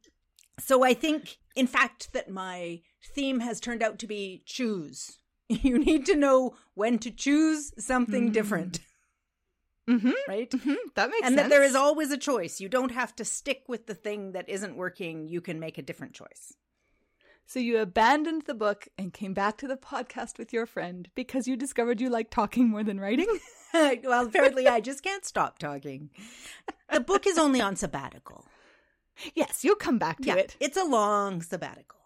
so 0.58 0.82
I 0.84 0.94
think, 0.94 1.38
in 1.56 1.66
fact, 1.66 2.12
that 2.12 2.30
my 2.30 2.80
theme 3.14 3.40
has 3.40 3.60
turned 3.60 3.82
out 3.82 3.98
to 4.00 4.06
be 4.06 4.42
choose. 4.46 5.18
You 5.48 5.78
need 5.78 6.04
to 6.06 6.14
know 6.14 6.56
when 6.74 6.98
to 6.98 7.10
choose 7.10 7.72
something 7.78 8.32
different, 8.32 8.80
Mm-hmm. 9.88 10.10
right? 10.28 10.52
hmm 10.52 10.74
That 10.94 11.08
makes 11.08 11.20
sense. 11.20 11.26
and 11.26 11.34
sense. 11.34 11.36
that 11.36 11.48
there 11.48 11.62
is 11.62 11.74
always 11.74 12.10
a 12.10 12.18
choice. 12.18 12.60
You 12.60 12.68
don't 12.68 12.90
have 12.92 13.16
to 13.16 13.24
stick 13.24 13.62
with 13.66 13.86
the 13.86 13.94
thing 13.94 14.32
that 14.32 14.46
isn't 14.48 14.76
working. 14.76 15.26
You 15.26 15.40
can 15.40 15.58
make 15.58 15.78
a 15.78 15.82
different 15.82 16.12
choice. 16.12 16.52
So 17.46 17.58
you 17.60 17.78
abandoned 17.78 18.42
the 18.42 18.52
book 18.52 18.88
and 18.98 19.14
came 19.14 19.32
back 19.32 19.56
to 19.58 19.66
the 19.66 19.78
podcast 19.78 20.36
with 20.38 20.52
your 20.52 20.66
friend 20.66 21.08
because 21.14 21.46
you 21.48 21.56
discovered 21.56 21.98
you 22.02 22.10
like 22.10 22.28
talking 22.28 22.68
more 22.68 22.84
than 22.84 23.00
writing? 23.00 23.38
well, 23.72 24.26
apparently, 24.26 24.68
I 24.68 24.80
just 24.80 25.02
can't 25.02 25.24
stop 25.24 25.58
talking. 25.58 26.10
The 26.92 27.00
book 27.00 27.26
is 27.26 27.38
only 27.38 27.62
on 27.62 27.74
sabbatical. 27.76 28.44
Yes, 29.34 29.64
you'll 29.64 29.76
come 29.76 29.98
back 29.98 30.18
to 30.18 30.26
Yeah, 30.28 30.34
it. 30.36 30.56
it's 30.60 30.76
a 30.76 30.84
long 30.84 31.42
sabbatical. 31.42 31.98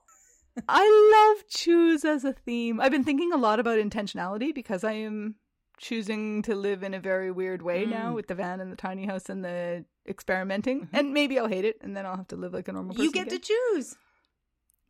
I 0.68 1.34
love 1.36 1.46
choose 1.48 2.04
as 2.04 2.24
a 2.24 2.32
theme. 2.32 2.80
I've 2.80 2.90
been 2.92 3.04
thinking 3.04 3.32
a 3.32 3.36
lot 3.38 3.58
about 3.60 3.78
intentionality 3.78 4.54
because 4.54 4.84
I 4.84 4.92
am 4.92 5.36
choosing 5.78 6.42
to 6.42 6.54
live 6.54 6.82
in 6.82 6.94
a 6.94 7.00
very 7.00 7.30
weird 7.30 7.62
way 7.62 7.86
now 7.86 8.10
Mm. 8.12 8.14
with 8.14 8.28
the 8.28 8.34
van 8.34 8.60
and 8.60 8.70
the 8.70 8.76
tiny 8.76 9.06
house 9.06 9.28
and 9.28 9.44
the 9.44 9.84
experimenting. 10.06 10.88
And 10.92 11.12
maybe 11.14 11.38
I'll 11.38 11.48
hate 11.48 11.64
it 11.64 11.78
and 11.80 11.96
then 11.96 12.04
I'll 12.06 12.16
have 12.16 12.28
to 12.28 12.36
live 12.36 12.52
like 12.52 12.68
a 12.68 12.72
normal 12.72 12.92
person. 12.94 13.04
You 13.04 13.12
get 13.12 13.28
again. 13.28 13.40
to 13.40 13.46
choose. 13.46 13.96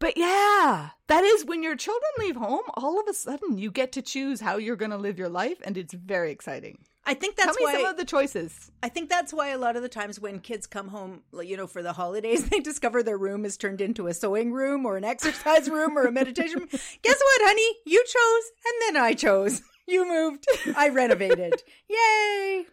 But 0.03 0.17
yeah, 0.17 0.91
that 1.07 1.23
is 1.23 1.45
when 1.45 1.63
your 1.63 1.77
children 1.77 2.11
leave 2.19 2.35
home, 2.35 2.65
all 2.75 2.99
of 2.99 3.07
a 3.07 3.15
sudden 3.15 3.57
you 3.57 3.71
get 3.71 3.93
to 3.93 4.03
choose 4.03 4.41
how 4.41 4.57
you're 4.57 4.75
going 4.75 4.91
to 4.91 4.97
live 4.97 5.17
your 5.17 5.29
life 5.29 5.59
and 5.65 5.79
it's 5.79 5.95
very 5.95 6.33
exciting. 6.33 6.79
I 7.07 7.15
think 7.15 7.37
that's 7.37 7.57
Tell 7.57 7.67
me 7.67 7.73
why 7.73 7.81
some 7.81 7.91
of 7.91 7.97
the 7.97 8.05
choices. 8.05 8.73
I 8.83 8.89
think 8.89 9.09
that's 9.09 9.33
why 9.33 9.51
a 9.51 9.59
lot 9.59 9.77
of 9.77 9.83
the 9.83 9.89
times 9.89 10.19
when 10.19 10.41
kids 10.41 10.67
come 10.67 10.89
home, 10.89 11.23
you 11.45 11.57
know, 11.57 11.69
for 11.69 11.85
the 11.85 11.93
holidays, 11.93 12.49
they 12.51 12.59
discover 12.59 13.05
their 13.05 13.17
room 13.17 13.45
is 13.45 13.57
turned 13.57 13.81
into 13.81 14.09
a 14.09 14.13
sewing 14.13 14.53
room 14.53 14.87
or 14.87 14.97
an 14.97 15.05
exercise 15.05 15.71
room 15.71 15.97
or 15.97 16.03
a 16.03 16.11
meditation 16.11 16.59
room. 16.59 16.69
Guess 16.73 16.83
what, 17.21 17.41
honey? 17.45 17.77
You 17.87 18.05
chose, 18.05 18.53
and 18.67 18.97
then 18.97 19.05
I 19.05 19.13
chose. 19.13 19.63
You 19.87 20.05
moved. 20.05 20.47
I 20.77 20.89
renovated. 20.89 21.63
Yay! 21.89 22.67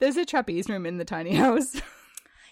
There's 0.00 0.16
a 0.16 0.24
trapeze 0.24 0.68
room 0.68 0.84
in 0.84 0.98
the 0.98 1.04
tiny 1.04 1.36
house. 1.36 1.80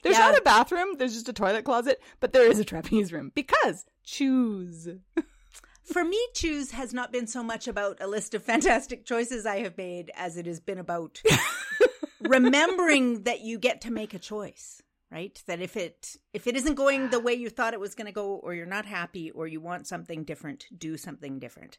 There's 0.06 0.18
Yeah. 0.18 0.30
not 0.30 0.38
a 0.38 0.42
bathroom, 0.42 0.94
there's 0.98 1.14
just 1.14 1.28
a 1.28 1.32
toilet 1.32 1.64
closet, 1.64 2.00
but 2.20 2.32
there 2.32 2.48
is 2.48 2.60
a 2.60 2.64
trapeze 2.64 3.12
room 3.12 3.32
because 3.34 3.84
choose. 4.04 4.88
For 5.84 6.04
me, 6.04 6.18
choose 6.32 6.70
has 6.70 6.94
not 6.94 7.10
been 7.12 7.26
so 7.26 7.42
much 7.42 7.66
about 7.66 8.00
a 8.00 8.06
list 8.06 8.32
of 8.32 8.44
fantastic 8.44 9.04
choices 9.04 9.46
I 9.46 9.58
have 9.62 9.76
made 9.76 10.12
as 10.14 10.36
it 10.36 10.46
has 10.46 10.60
been 10.60 10.78
about 10.78 11.20
remembering 12.20 13.24
that 13.24 13.40
you 13.40 13.58
get 13.58 13.80
to 13.82 13.92
make 13.92 14.14
a 14.14 14.18
choice 14.18 14.80
right 15.10 15.42
that 15.46 15.60
if 15.60 15.76
it 15.76 16.16
if 16.32 16.46
it 16.46 16.56
isn't 16.56 16.74
going 16.74 17.10
the 17.10 17.20
way 17.20 17.32
you 17.34 17.48
thought 17.48 17.74
it 17.74 17.80
was 17.80 17.94
going 17.94 18.06
to 18.06 18.12
go 18.12 18.34
or 18.36 18.54
you're 18.54 18.66
not 18.66 18.86
happy 18.86 19.30
or 19.30 19.46
you 19.46 19.60
want 19.60 19.86
something 19.86 20.24
different 20.24 20.66
do 20.76 20.96
something 20.96 21.38
different 21.38 21.78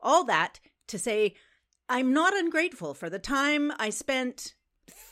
all 0.00 0.24
that 0.24 0.58
to 0.88 0.98
say 0.98 1.34
i'm 1.88 2.12
not 2.12 2.36
ungrateful 2.36 2.94
for 2.94 3.08
the 3.08 3.18
time 3.20 3.70
i 3.78 3.90
spent 3.90 4.54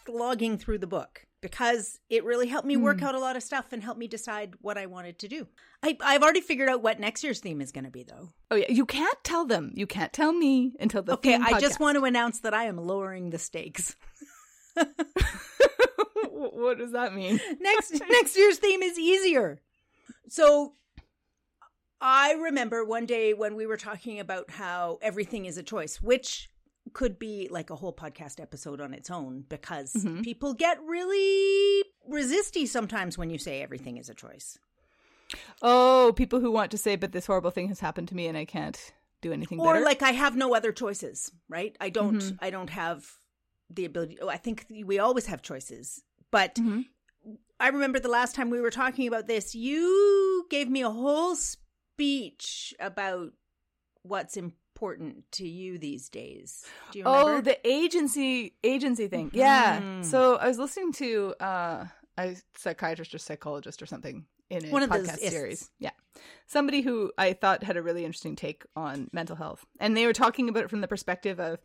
slogging 0.04 0.58
through 0.58 0.78
the 0.78 0.86
book 0.86 1.25
because 1.50 1.98
it 2.08 2.24
really 2.24 2.48
helped 2.48 2.66
me 2.66 2.76
work 2.76 3.00
hmm. 3.00 3.06
out 3.06 3.14
a 3.14 3.18
lot 3.18 3.36
of 3.36 3.42
stuff 3.42 3.72
and 3.72 3.82
help 3.82 3.98
me 3.98 4.08
decide 4.08 4.54
what 4.60 4.76
i 4.78 4.86
wanted 4.86 5.18
to 5.18 5.28
do 5.28 5.46
I, 5.82 5.96
i've 6.00 6.22
already 6.22 6.40
figured 6.40 6.68
out 6.68 6.82
what 6.82 7.00
next 7.00 7.22
year's 7.22 7.40
theme 7.40 7.60
is 7.60 7.72
going 7.72 7.84
to 7.84 7.90
be 7.90 8.02
though 8.02 8.30
Oh 8.48 8.54
yeah, 8.54 8.70
you 8.70 8.86
can't 8.86 9.18
tell 9.24 9.44
them. 9.44 9.72
You 9.74 9.88
can't 9.88 10.12
tell 10.12 10.32
me 10.32 10.72
until 10.78 11.02
the 11.02 11.14
okay 11.14 11.34
i 11.34 11.58
just 11.58 11.80
want 11.80 11.96
to 11.98 12.04
announce 12.04 12.40
that 12.40 12.54
i 12.54 12.64
am 12.64 12.78
lowering 12.78 13.30
the 13.30 13.38
stakes 13.38 13.96
what 16.30 16.78
does 16.78 16.92
that 16.92 17.14
mean? 17.14 17.40
next 17.60 18.00
next 18.10 18.36
year's 18.36 18.58
theme 18.58 18.82
is 18.82 18.98
easier. 18.98 19.60
So 20.28 20.74
I 22.00 22.32
remember 22.32 22.84
one 22.84 23.06
day 23.06 23.34
when 23.34 23.56
we 23.56 23.66
were 23.66 23.76
talking 23.76 24.20
about 24.20 24.50
how 24.50 24.98
everything 25.02 25.46
is 25.46 25.56
a 25.56 25.62
choice, 25.62 26.00
which 26.00 26.50
could 26.92 27.18
be 27.18 27.48
like 27.50 27.70
a 27.70 27.76
whole 27.76 27.92
podcast 27.92 28.40
episode 28.40 28.80
on 28.80 28.94
its 28.94 29.10
own 29.10 29.44
because 29.48 29.92
Mhm. 29.92 30.22
people 30.22 30.54
get 30.54 30.80
really 30.84 31.84
resisty 32.08 32.66
sometimes 32.66 33.18
when 33.18 33.30
you 33.30 33.38
say 33.38 33.62
everything 33.62 33.96
is 33.96 34.08
a 34.08 34.14
choice. 34.14 34.58
Oh, 35.62 36.12
people 36.16 36.40
who 36.40 36.50
want 36.52 36.70
to 36.70 36.78
say, 36.78 36.96
but 36.96 37.12
this 37.12 37.26
horrible 37.26 37.50
thing 37.50 37.68
has 37.68 37.80
happened 37.80 38.08
to 38.08 38.14
me 38.14 38.26
and 38.28 38.38
I 38.38 38.44
can't 38.44 38.78
do 39.22 39.32
anything 39.32 39.58
better. 39.58 39.68
Or 39.68 39.74
better. 39.74 39.84
like 39.84 40.02
I 40.02 40.12
have 40.12 40.36
no 40.36 40.54
other 40.54 40.72
choices, 40.72 41.32
right? 41.48 41.76
I 41.80 41.90
don't 41.90 42.36
I 42.40 42.50
don't 42.50 42.70
have 42.70 43.10
the 43.68 43.84
ability 43.84 44.18
oh, 44.20 44.28
I 44.28 44.36
think 44.36 44.66
we 44.84 44.98
always 44.98 45.26
have 45.26 45.42
choices. 45.42 46.02
But 46.30 46.54
Mhm. 46.56 46.84
I 47.58 47.68
remember 47.68 47.98
the 47.98 48.08
last 48.08 48.34
time 48.36 48.50
we 48.50 48.60
were 48.60 48.70
talking 48.70 49.08
about 49.08 49.26
this, 49.26 49.54
you 49.54 50.46
gave 50.50 50.68
me 50.68 50.82
a 50.82 50.90
whole 50.90 51.34
speech 51.34 52.74
about 52.78 53.32
what's 54.02 54.36
important 54.36 54.62
to 55.32 55.48
you 55.48 55.78
these 55.78 56.08
days. 56.08 56.64
Do 56.92 56.98
you 56.98 57.04
remember? 57.04 57.32
Oh, 57.36 57.40
the 57.40 57.58
agency 57.66 58.54
agency 58.62 59.08
thing. 59.08 59.30
Yeah. 59.32 59.80
Mhm. 59.80 60.04
So 60.04 60.36
I 60.36 60.46
was 60.48 60.58
listening 60.58 60.92
to 60.94 61.34
uh, 61.40 61.86
a 62.18 62.36
psychiatrist 62.56 63.14
or 63.14 63.18
psychologist 63.18 63.82
or 63.82 63.86
something 63.86 64.26
in 64.50 64.66
a 64.66 64.70
One 64.70 64.82
of 64.82 64.90
those 64.90 65.08
podcast 65.08 65.18
ists. 65.18 65.30
series. 65.30 65.70
Yeah. 65.78 65.90
Somebody 66.46 66.82
who 66.82 67.12
I 67.18 67.32
thought 67.32 67.62
had 67.64 67.76
a 67.76 67.82
really 67.82 68.04
interesting 68.04 68.36
take 68.36 68.64
on 68.76 69.08
mental 69.12 69.36
health. 69.36 69.66
And 69.80 69.96
they 69.96 70.06
were 70.06 70.12
talking 70.12 70.48
about 70.48 70.64
it 70.64 70.70
from 70.70 70.80
the 70.80 70.88
perspective 70.88 71.40
of 71.40 71.58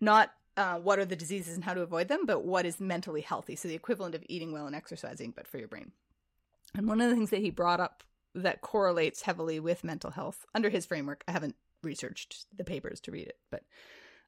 not 0.00 0.32
uh, 0.56 0.78
what 0.78 0.98
are 0.98 1.04
the 1.04 1.16
diseases 1.16 1.54
and 1.54 1.64
how 1.64 1.74
to 1.74 1.82
avoid 1.82 2.08
them, 2.08 2.24
but 2.24 2.42
what 2.44 2.64
is 2.64 2.80
mentally 2.80 3.20
healthy. 3.20 3.54
So 3.56 3.68
the 3.68 3.74
equivalent 3.74 4.14
of 4.14 4.24
eating 4.28 4.52
well 4.52 4.66
and 4.66 4.74
exercising, 4.74 5.32
but 5.36 5.46
for 5.46 5.58
your 5.58 5.68
brain. 5.68 5.92
And 6.74 6.88
one 6.88 7.00
of 7.00 7.10
the 7.10 7.14
things 7.14 7.30
that 7.30 7.40
he 7.40 7.50
brought 7.50 7.78
up 7.80 8.02
that 8.34 8.60
correlates 8.62 9.22
heavily 9.22 9.60
with 9.60 9.84
mental 9.84 10.10
health 10.10 10.46
under 10.54 10.70
his 10.70 10.86
framework, 10.86 11.22
I 11.28 11.32
haven't 11.32 11.56
researched 11.86 12.46
the 12.54 12.64
papers 12.64 13.00
to 13.02 13.10
read 13.10 13.28
it, 13.28 13.38
but 13.50 13.62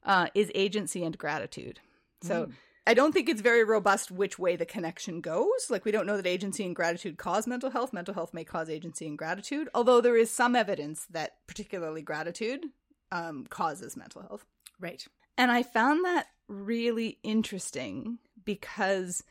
uh, 0.04 0.28
is 0.34 0.50
agency 0.54 1.04
and 1.04 1.18
gratitude. 1.18 1.80
So 2.22 2.46
Mm. 2.46 2.52
I 2.86 2.94
don't 2.94 3.12
think 3.12 3.28
it's 3.28 3.42
very 3.42 3.64
robust 3.64 4.10
which 4.10 4.38
way 4.38 4.56
the 4.56 4.64
connection 4.64 5.20
goes. 5.20 5.68
Like 5.68 5.84
we 5.84 5.90
don't 5.92 6.06
know 6.06 6.16
that 6.16 6.26
agency 6.26 6.64
and 6.64 6.74
gratitude 6.74 7.18
cause 7.18 7.46
mental 7.46 7.68
health. 7.70 7.92
Mental 7.92 8.14
health 8.14 8.32
may 8.32 8.44
cause 8.44 8.70
agency 8.70 9.06
and 9.06 9.18
gratitude, 9.18 9.68
although 9.74 10.00
there 10.00 10.16
is 10.16 10.30
some 10.30 10.56
evidence 10.56 11.06
that 11.10 11.32
particularly 11.46 12.00
gratitude 12.00 12.64
um, 13.12 13.46
causes 13.50 13.94
mental 13.94 14.22
health. 14.22 14.46
right. 14.80 15.06
And 15.36 15.50
I 15.52 15.62
found 15.62 16.04
that 16.06 16.28
really 16.48 17.18
interesting 17.22 18.18
because 18.42 19.22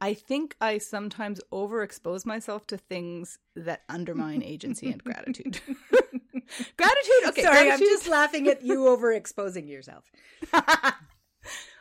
I 0.00 0.14
think 0.14 0.56
I 0.60 0.78
sometimes 0.78 1.40
overexpose 1.52 2.26
myself 2.26 2.66
to 2.66 2.76
things 2.76 3.38
that 3.54 3.82
undermine 3.88 4.42
agency 4.42 4.90
and 4.90 5.02
gratitude. 5.02 5.60
gratitude, 6.76 7.28
okay. 7.28 7.42
Sorry, 7.42 7.70
I'm 7.70 7.78
just 7.78 8.08
laughing 8.08 8.48
at 8.48 8.62
you 8.62 8.78
overexposing 8.96 9.68
yourself. 9.68 10.10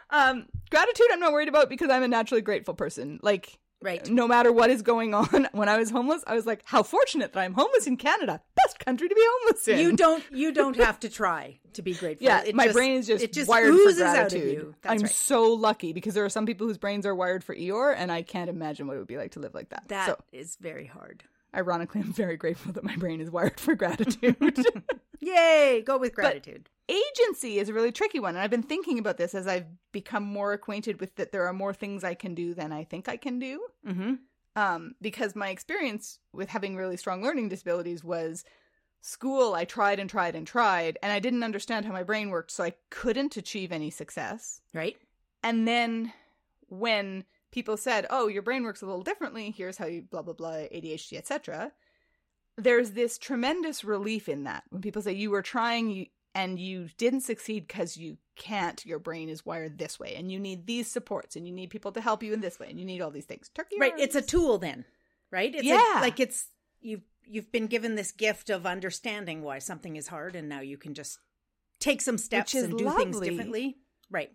um, 0.09 0.45
Gratitude, 0.69 1.07
I'm 1.11 1.19
not 1.19 1.33
worried 1.33 1.49
about 1.49 1.69
because 1.69 1.89
I'm 1.89 2.03
a 2.03 2.07
naturally 2.07 2.41
grateful 2.41 2.73
person. 2.73 3.19
Like, 3.21 3.57
Right. 3.83 4.07
no 4.11 4.27
matter 4.27 4.51
what 4.51 4.69
is 4.69 4.83
going 4.83 5.15
on, 5.15 5.47
when 5.53 5.67
I 5.67 5.77
was 5.77 5.89
homeless, 5.89 6.23
I 6.27 6.35
was 6.35 6.45
like, 6.45 6.61
how 6.65 6.83
fortunate 6.83 7.33
that 7.33 7.39
I'm 7.39 7.53
homeless 7.55 7.87
in 7.87 7.97
Canada. 7.97 8.39
Best 8.63 8.77
country 8.77 9.09
to 9.09 9.15
be 9.15 9.21
homeless 9.25 9.67
in. 9.67 9.79
You 9.79 9.95
don't 9.97 10.23
you 10.31 10.53
don't 10.53 10.75
have 10.75 10.99
to 10.99 11.09
try 11.09 11.59
to 11.73 11.81
be 11.81 11.93
grateful. 11.95 12.23
Yeah, 12.25 12.43
It 12.45 12.53
my 12.53 12.65
just- 12.65 12.75
brain 12.75 12.97
is 12.97 13.07
just, 13.07 13.23
it 13.23 13.33
just 13.33 13.49
wired 13.49 13.73
for 13.73 13.79
oozes 13.79 14.01
out 14.01 14.09
of 14.09 14.31
gratitude. 14.31 14.75
I'm 14.85 14.99
right. 14.99 15.09
so 15.09 15.51
lucky 15.53 15.93
because 15.93 16.13
there 16.13 16.23
are 16.23 16.29
some 16.29 16.45
people 16.45 16.67
whose 16.67 16.77
brains 16.77 17.07
are 17.07 17.15
wired 17.15 17.43
for 17.43 17.55
Eeyore, 17.55 17.95
and 17.97 18.11
I 18.11 18.21
can't 18.21 18.51
imagine 18.51 18.85
what 18.85 18.97
it 18.97 18.99
would 18.99 19.07
be 19.07 19.17
like 19.17 19.31
to 19.31 19.39
live 19.39 19.55
like 19.55 19.69
that. 19.69 19.85
That 19.87 20.05
so, 20.05 20.17
is 20.31 20.57
very 20.61 20.85
hard. 20.85 21.23
Ironically, 21.55 22.01
I'm 22.01 22.13
very 22.13 22.37
grateful 22.37 22.71
that 22.73 22.83
my 22.83 22.95
brain 22.95 23.21
is 23.21 23.29
wired 23.31 23.59
for 23.59 23.75
gratitude. 23.75 24.35
Yay! 25.19 25.83
Go 25.85 25.97
with 25.97 26.15
gratitude. 26.15 26.69
agency 26.89 27.59
is 27.59 27.69
a 27.69 27.73
really 27.73 27.91
tricky 27.91 28.19
one 28.19 28.35
and 28.35 28.39
i've 28.43 28.49
been 28.49 28.63
thinking 28.63 28.99
about 28.99 29.15
this 29.17 29.33
as 29.33 29.47
i've 29.47 29.67
become 29.93 30.23
more 30.23 30.51
acquainted 30.51 30.99
with 30.99 31.15
that 31.15 31.31
there 31.31 31.45
are 31.45 31.53
more 31.53 31.73
things 31.73 32.03
i 32.03 32.13
can 32.13 32.33
do 32.35 32.53
than 32.53 32.73
i 32.73 32.83
think 32.83 33.07
i 33.07 33.15
can 33.15 33.39
do 33.39 33.61
mm-hmm. 33.87 34.13
um, 34.57 34.93
because 34.99 35.35
my 35.35 35.49
experience 35.49 36.19
with 36.33 36.49
having 36.49 36.75
really 36.75 36.97
strong 36.97 37.21
learning 37.23 37.47
disabilities 37.47 38.03
was 38.03 38.43
school 38.99 39.53
i 39.53 39.63
tried 39.63 39.99
and 39.99 40.09
tried 40.09 40.35
and 40.35 40.45
tried 40.47 40.97
and 41.01 41.13
i 41.13 41.19
didn't 41.19 41.43
understand 41.43 41.85
how 41.85 41.93
my 41.93 42.03
brain 42.03 42.29
worked 42.29 42.51
so 42.51 42.63
i 42.63 42.73
couldn't 42.89 43.37
achieve 43.37 43.71
any 43.71 43.89
success 43.91 44.59
Right. 44.73 44.97
and 45.43 45.65
then 45.67 46.11
when 46.67 47.23
people 47.51 47.77
said 47.77 48.05
oh 48.09 48.27
your 48.27 48.41
brain 48.41 48.63
works 48.63 48.81
a 48.81 48.85
little 48.85 49.03
differently 49.03 49.51
here's 49.55 49.77
how 49.77 49.85
you 49.85 50.01
blah 50.01 50.21
blah 50.21 50.33
blah 50.33 50.51
adhd 50.51 51.13
etc 51.17 51.71
there's 52.57 52.91
this 52.91 53.17
tremendous 53.17 53.83
relief 53.83 54.27
in 54.29 54.43
that 54.43 54.63
when 54.69 54.81
people 54.81 55.01
say 55.01 55.11
you 55.13 55.29
were 55.31 55.41
trying 55.41 56.07
and 56.33 56.59
you 56.59 56.87
didn't 56.97 57.21
succeed 57.21 57.67
because 57.67 57.97
you 57.97 58.17
can't 58.35 58.85
your 58.85 58.99
brain 58.99 59.29
is 59.29 59.45
wired 59.45 59.77
this 59.77 59.99
way 59.99 60.15
and 60.15 60.31
you 60.31 60.39
need 60.39 60.65
these 60.65 60.87
supports 60.87 61.35
and 61.35 61.47
you 61.47 61.53
need 61.53 61.69
people 61.69 61.91
to 61.91 62.01
help 62.01 62.23
you 62.23 62.33
in 62.33 62.41
this 62.41 62.59
way 62.59 62.67
and 62.69 62.79
you 62.79 62.85
need 62.85 63.01
all 63.01 63.11
these 63.11 63.25
things 63.25 63.49
turkey 63.53 63.75
Right. 63.79 63.93
It's 63.97 64.15
a 64.15 64.21
tool 64.21 64.57
then. 64.57 64.85
Right. 65.31 65.53
It's 65.53 65.63
a- 65.63 65.65
Yeah. 65.65 65.99
like 66.01 66.19
it's 66.19 66.47
you've 66.81 67.03
you've 67.25 67.51
been 67.51 67.67
given 67.67 67.95
this 67.95 68.11
gift 68.11 68.49
of 68.49 68.65
understanding 68.65 69.41
why 69.43 69.59
something 69.59 69.95
is 69.95 70.07
hard, 70.07 70.35
and 70.35 70.49
now 70.49 70.59
you 70.59 70.77
can 70.77 70.93
just 70.93 71.19
take 71.79 72.01
some 72.01 72.17
steps 72.17 72.53
and 72.53 72.77
do 72.77 72.89
things 72.91 73.19
differently. 73.19 73.77
Right. 74.09 74.31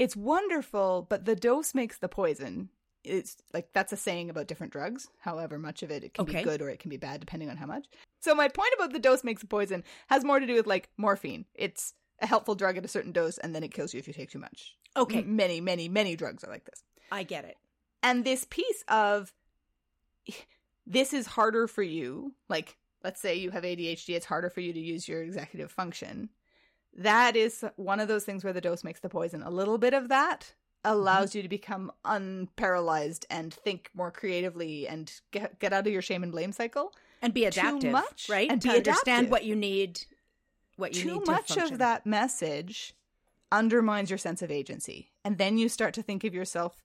It's 0.00 0.16
wonderful 0.16 1.06
but 1.08 1.24
the 1.26 1.36
dose 1.36 1.74
makes 1.74 1.98
the 1.98 2.08
poison 2.08 2.68
it's 3.04 3.36
like 3.54 3.68
that's 3.72 3.92
a 3.92 3.96
saying 3.96 4.28
about 4.30 4.46
different 4.48 4.72
drugs 4.72 5.08
however 5.20 5.58
much 5.58 5.82
of 5.82 5.90
it 5.90 6.02
it 6.04 6.14
can 6.14 6.22
Okay. 6.24 6.38
be 6.38 6.44
good 6.44 6.60
or 6.62 6.68
it 6.68 6.80
can 6.80 6.90
be 6.90 6.96
bad 6.96 7.20
depending 7.20 7.48
on 7.50 7.56
how 7.56 7.66
much 7.66 7.86
so 8.20 8.34
my 8.34 8.48
point 8.48 8.72
about 8.76 8.92
the 8.92 8.98
dose 8.98 9.22
makes 9.24 9.40
the 9.40 9.46
poison 9.46 9.84
has 10.08 10.24
more 10.24 10.40
to 10.40 10.46
do 10.46 10.54
with 10.54 10.66
like 10.66 10.88
morphine 10.96 11.44
it's 11.54 11.94
a 12.20 12.26
helpful 12.26 12.54
drug 12.54 12.76
at 12.76 12.84
a 12.84 12.88
certain 12.88 13.12
dose 13.12 13.38
and 13.38 13.54
then 13.54 13.62
it 13.62 13.72
kills 13.72 13.94
you 13.94 13.98
if 14.00 14.06
you 14.08 14.12
take 14.14 14.30
too 14.30 14.38
much 14.38 14.74
Okay. 14.96 15.22
Many 15.22 15.60
many 15.60 15.88
many 15.88 16.16
drugs 16.16 16.42
are 16.44 16.50
like 16.50 16.64
this 16.64 16.82
I 17.12 17.22
get 17.22 17.44
it. 17.44 17.56
and 18.02 18.24
this 18.24 18.44
piece 18.50 18.82
of 18.88 19.32
this 20.86 21.12
is 21.12 21.26
harder 21.26 21.66
for 21.68 21.82
you 21.82 22.34
like 22.48 22.76
let's 23.04 23.20
say 23.20 23.36
you 23.36 23.50
have 23.50 23.62
adhd 23.64 24.08
it's 24.08 24.26
harder 24.26 24.50
for 24.50 24.60
you 24.60 24.72
to 24.72 24.80
use 24.80 25.08
your 25.08 25.22
executive 25.22 25.70
function 25.70 26.28
that 26.96 27.36
is 27.36 27.64
one 27.76 28.00
of 28.00 28.08
those 28.08 28.24
things 28.24 28.44
where 28.44 28.52
the 28.52 28.60
dose 28.60 28.84
makes 28.84 29.00
the 29.00 29.08
poison 29.08 29.42
a 29.42 29.50
little 29.50 29.78
bit 29.78 29.94
of 29.94 30.08
that 30.08 30.54
allows 30.84 31.30
mm-hmm. 31.30 31.38
you 31.38 31.42
to 31.42 31.48
become 31.48 31.92
unparalyzed 32.04 33.24
and 33.30 33.52
think 33.52 33.90
more 33.94 34.10
creatively 34.10 34.88
and 34.88 35.20
get, 35.30 35.58
get 35.58 35.72
out 35.72 35.86
of 35.86 35.92
your 35.92 36.02
shame 36.02 36.22
and 36.22 36.32
blame 36.32 36.52
cycle 36.52 36.92
And 37.20 37.34
be 37.34 37.42
Too 37.42 37.48
adaptive. 37.48 37.92
much, 37.92 38.28
right? 38.30 38.50
and 38.50 38.62
to 38.62 38.68
be 38.68 38.76
understand 38.78 39.26
adaptive. 39.26 39.30
what 39.30 39.44
you 39.44 39.56
need. 39.56 40.00
What 40.76 40.96
you 40.96 41.02
too 41.02 41.12
need 41.14 41.24
to 41.26 41.30
much 41.32 41.48
function. 41.48 41.74
of 41.74 41.78
that 41.80 42.06
message 42.06 42.94
undermines 43.52 44.10
your 44.10 44.18
sense 44.18 44.42
of 44.42 44.50
agency 44.50 45.10
and 45.24 45.38
then 45.38 45.58
you 45.58 45.68
start 45.68 45.94
to 45.94 46.02
think 46.02 46.24
of 46.24 46.34
yourself 46.34 46.82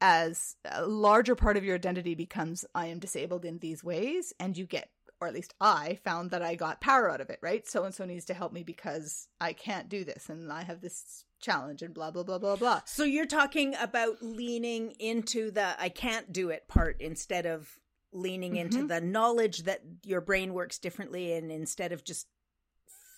as 0.00 0.56
a 0.64 0.86
larger 0.86 1.34
part 1.34 1.56
of 1.56 1.64
your 1.64 1.74
identity 1.74 2.14
becomes 2.14 2.64
i 2.74 2.86
am 2.86 2.98
disabled 2.98 3.44
in 3.44 3.58
these 3.58 3.82
ways 3.82 4.32
and 4.38 4.56
you 4.56 4.66
get 4.66 4.88
or 5.20 5.26
at 5.28 5.34
least 5.34 5.54
i 5.60 5.98
found 6.04 6.30
that 6.30 6.42
i 6.42 6.54
got 6.54 6.80
power 6.80 7.10
out 7.10 7.20
of 7.20 7.30
it 7.30 7.38
right 7.42 7.68
so 7.68 7.84
and 7.84 7.94
so 7.94 8.04
needs 8.04 8.24
to 8.24 8.34
help 8.34 8.52
me 8.52 8.62
because 8.62 9.28
i 9.40 9.52
can't 9.52 9.88
do 9.88 10.04
this 10.04 10.28
and 10.28 10.52
i 10.52 10.62
have 10.62 10.80
this 10.80 11.24
challenge 11.40 11.82
and 11.82 11.94
blah 11.94 12.10
blah 12.10 12.22
blah 12.22 12.38
blah 12.38 12.56
blah 12.56 12.80
So 12.86 13.02
you're 13.04 13.24
talking 13.26 13.74
about 13.80 14.16
leaning 14.22 14.90
into 14.98 15.50
the 15.50 15.80
I 15.80 15.88
can't 15.88 16.30
do 16.32 16.50
it 16.50 16.68
part 16.68 17.00
instead 17.00 17.46
of 17.46 17.78
leaning 18.12 18.56
into 18.56 18.80
Mhm. 18.84 18.88
the 18.88 19.00
knowledge 19.00 19.62
that 19.62 19.80
your 20.04 20.20
brain 20.20 20.52
works 20.52 20.78
differently 20.78 21.32
and 21.32 21.50
instead 21.50 21.92
of 21.92 22.04
just 22.04 22.26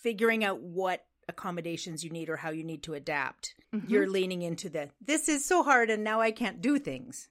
figuring 0.03 0.45
out 0.45 0.61
what 0.61 1.05
accommodations 1.29 2.05
you 2.05 2.11
need 2.11 2.29
or 2.29 2.37
how 2.37 2.51
you 2.51 2.63
need 2.65 2.83
to 2.85 2.95
adapt. 2.95 3.55
Mhm. 3.75 3.89
You're 3.89 4.09
leaning 4.09 4.43
into 4.43 4.69
the 4.69 4.91
this 5.01 5.29
is 5.29 5.45
so 5.45 5.63
hard 5.63 5.91
and 5.91 6.05
now 6.05 6.21
I 6.21 6.31
can't 6.31 6.61
do 6.61 6.79
things. 6.79 7.29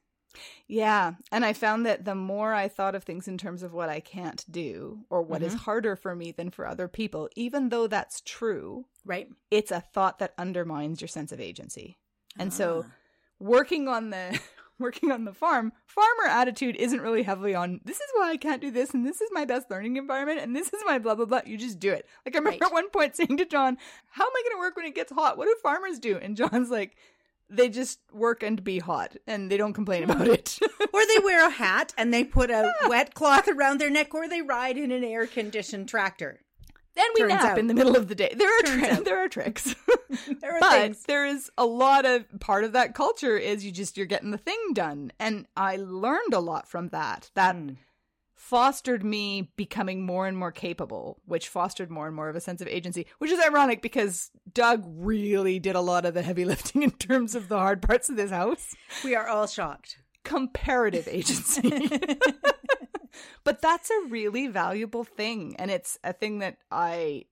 Yeah. 0.67 1.13
And 1.31 1.43
I 1.45 1.53
found 1.53 1.85
that 1.85 2.05
the 2.05 2.15
more 2.15 2.53
I 2.53 2.67
thought 2.67 2.95
of 2.95 3.03
things 3.03 3.27
in 3.27 3.37
terms 3.37 3.63
of 3.63 3.73
what 3.73 3.89
I 3.89 3.99
can't 3.99 4.43
do 4.51 5.05
or 5.09 5.21
what 5.21 5.41
is 5.43 5.53
Mhm. 5.55 5.59
harder 5.59 5.95
for 5.95 6.15
me 6.15 6.31
than 6.31 6.49
for 6.49 6.65
other 6.67 6.87
people, 6.87 7.29
even 7.35 7.69
though 7.69 7.87
that's 7.87 8.21
true, 8.21 8.85
Right? 9.05 9.29
it's 9.49 9.71
a 9.71 9.81
thought 9.81 10.19
that 10.19 10.33
undermines 10.37 11.01
your 11.01 11.07
sense 11.09 11.31
of 11.31 11.39
agency. 11.41 11.97
And 12.39 12.53
so 12.53 12.85
Ah. 12.87 12.91
working 13.39 13.87
on 13.87 14.09
the 14.11 14.39
working 14.79 15.11
on 15.11 15.25
the 15.25 15.33
farm, 15.33 15.71
farmer 15.85 16.25
attitude 16.27 16.75
isn't 16.77 17.01
really 17.01 17.21
heavily 17.21 17.53
on 17.53 17.79
this 17.85 17.97
is 17.97 18.07
why 18.15 18.31
I 18.31 18.37
can't 18.37 18.61
do 18.61 18.71
this 18.71 18.95
and 18.95 19.05
this 19.05 19.21
is 19.21 19.29
my 19.31 19.45
best 19.45 19.69
learning 19.69 19.95
environment 19.97 20.39
and 20.39 20.55
this 20.55 20.73
is 20.73 20.81
my 20.87 20.97
blah 20.97 21.13
blah 21.13 21.25
blah. 21.25 21.41
You 21.45 21.55
just 21.57 21.79
do 21.79 21.91
it. 21.91 22.07
Like 22.25 22.33
I 22.35 22.39
remember 22.39 22.57
Right. 22.63 22.67
at 22.67 22.73
one 22.73 22.89
point 22.89 23.15
saying 23.15 23.37
to 23.37 23.45
John, 23.45 23.77
How 24.11 24.23
am 24.25 24.31
I 24.35 24.43
gonna 24.49 24.59
work 24.59 24.75
when 24.75 24.85
it 24.85 24.95
gets 24.95 25.11
hot? 25.11 25.37
What 25.37 25.45
do 25.45 25.55
farmers 25.61 25.99
do? 25.99 26.17
And 26.17 26.35
John's 26.35 26.71
like, 26.71 26.95
they 27.51 27.69
just 27.69 27.99
work 28.13 28.41
and 28.43 28.63
be 28.63 28.79
hot 28.79 29.15
and 29.27 29.51
they 29.51 29.57
don't 29.57 29.73
complain 29.73 30.03
about 30.03 30.27
it. 30.27 30.57
or 30.93 31.05
they 31.05 31.19
wear 31.23 31.45
a 31.45 31.51
hat 31.51 31.93
and 31.97 32.13
they 32.13 32.23
put 32.23 32.49
a 32.49 32.71
wet 32.87 33.13
cloth 33.13 33.47
around 33.47 33.79
their 33.79 33.89
neck 33.89 34.13
or 34.15 34.27
they 34.27 34.41
ride 34.41 34.77
in 34.77 34.91
an 34.91 35.03
air 35.03 35.27
conditioned 35.27 35.87
tractor. 35.89 36.39
Then 36.95 37.05
we 37.13 37.21
Turns 37.21 37.33
nap 37.33 37.43
out. 37.43 37.59
in 37.59 37.67
the 37.67 37.73
middle 37.73 37.95
of 37.95 38.07
the 38.09 38.15
day. 38.15 38.33
There 38.35 38.49
are 38.49 38.85
out. 38.91 39.05
there 39.05 39.23
are 39.23 39.29
tricks. 39.29 39.75
There 40.41 40.55
are 40.55 40.59
but 40.59 40.71
things. 40.81 41.03
there 41.03 41.25
is 41.25 41.49
a 41.57 41.65
lot 41.65 42.05
of 42.05 42.25
part 42.41 42.63
of 42.65 42.73
that 42.73 42.93
culture 42.95 43.37
is 43.37 43.63
you 43.65 43.71
just 43.71 43.95
you're 43.95 44.05
getting 44.05 44.31
the 44.31 44.37
thing 44.37 44.59
done 44.73 45.11
and 45.17 45.45
i 45.55 45.77
learned 45.77 46.33
a 46.33 46.39
lot 46.39 46.67
from 46.67 46.89
that 46.89 47.31
that 47.33 47.55
Hmm. 47.55 47.69
Fostered 48.51 49.01
me 49.01 49.49
becoming 49.55 50.05
more 50.05 50.27
and 50.27 50.37
more 50.37 50.51
capable 50.51 51.21
which 51.25 51.47
fostered 51.47 51.89
more 51.89 52.05
and 52.07 52.15
more 52.17 52.27
of 52.27 52.35
a 52.35 52.41
sense 52.41 52.59
of 52.59 52.67
agency 52.67 53.05
which 53.19 53.31
is 53.31 53.39
ironic 53.39 53.81
because 53.81 54.29
doug 54.51 54.83
really 54.85 55.57
did 55.57 55.73
a 55.73 55.79
lot 55.79 56.05
of 56.05 56.13
the 56.13 56.21
heavy 56.21 56.43
lifting 56.53 56.83
in 56.83 56.91
terms 56.91 57.33
of 57.33 57.47
the 57.47 57.57
hard 57.57 57.81
parts 57.81 58.09
of 58.09 58.17
this 58.17 58.29
house. 58.29 58.75
We 59.05 59.15
are 59.15 59.29
all 59.29 59.47
shocked. 59.47 59.99
comparative 60.25 61.07
agency. 61.19 61.97
But 63.43 63.61
that's 63.61 63.89
a 63.89 64.07
really 64.09 64.47
valuable 64.47 65.03
thing 65.03 65.55
and 65.57 65.71
it's 65.71 65.97
a 66.03 66.13
thing 66.13 66.39
that 66.39 66.57
i 66.71 67.25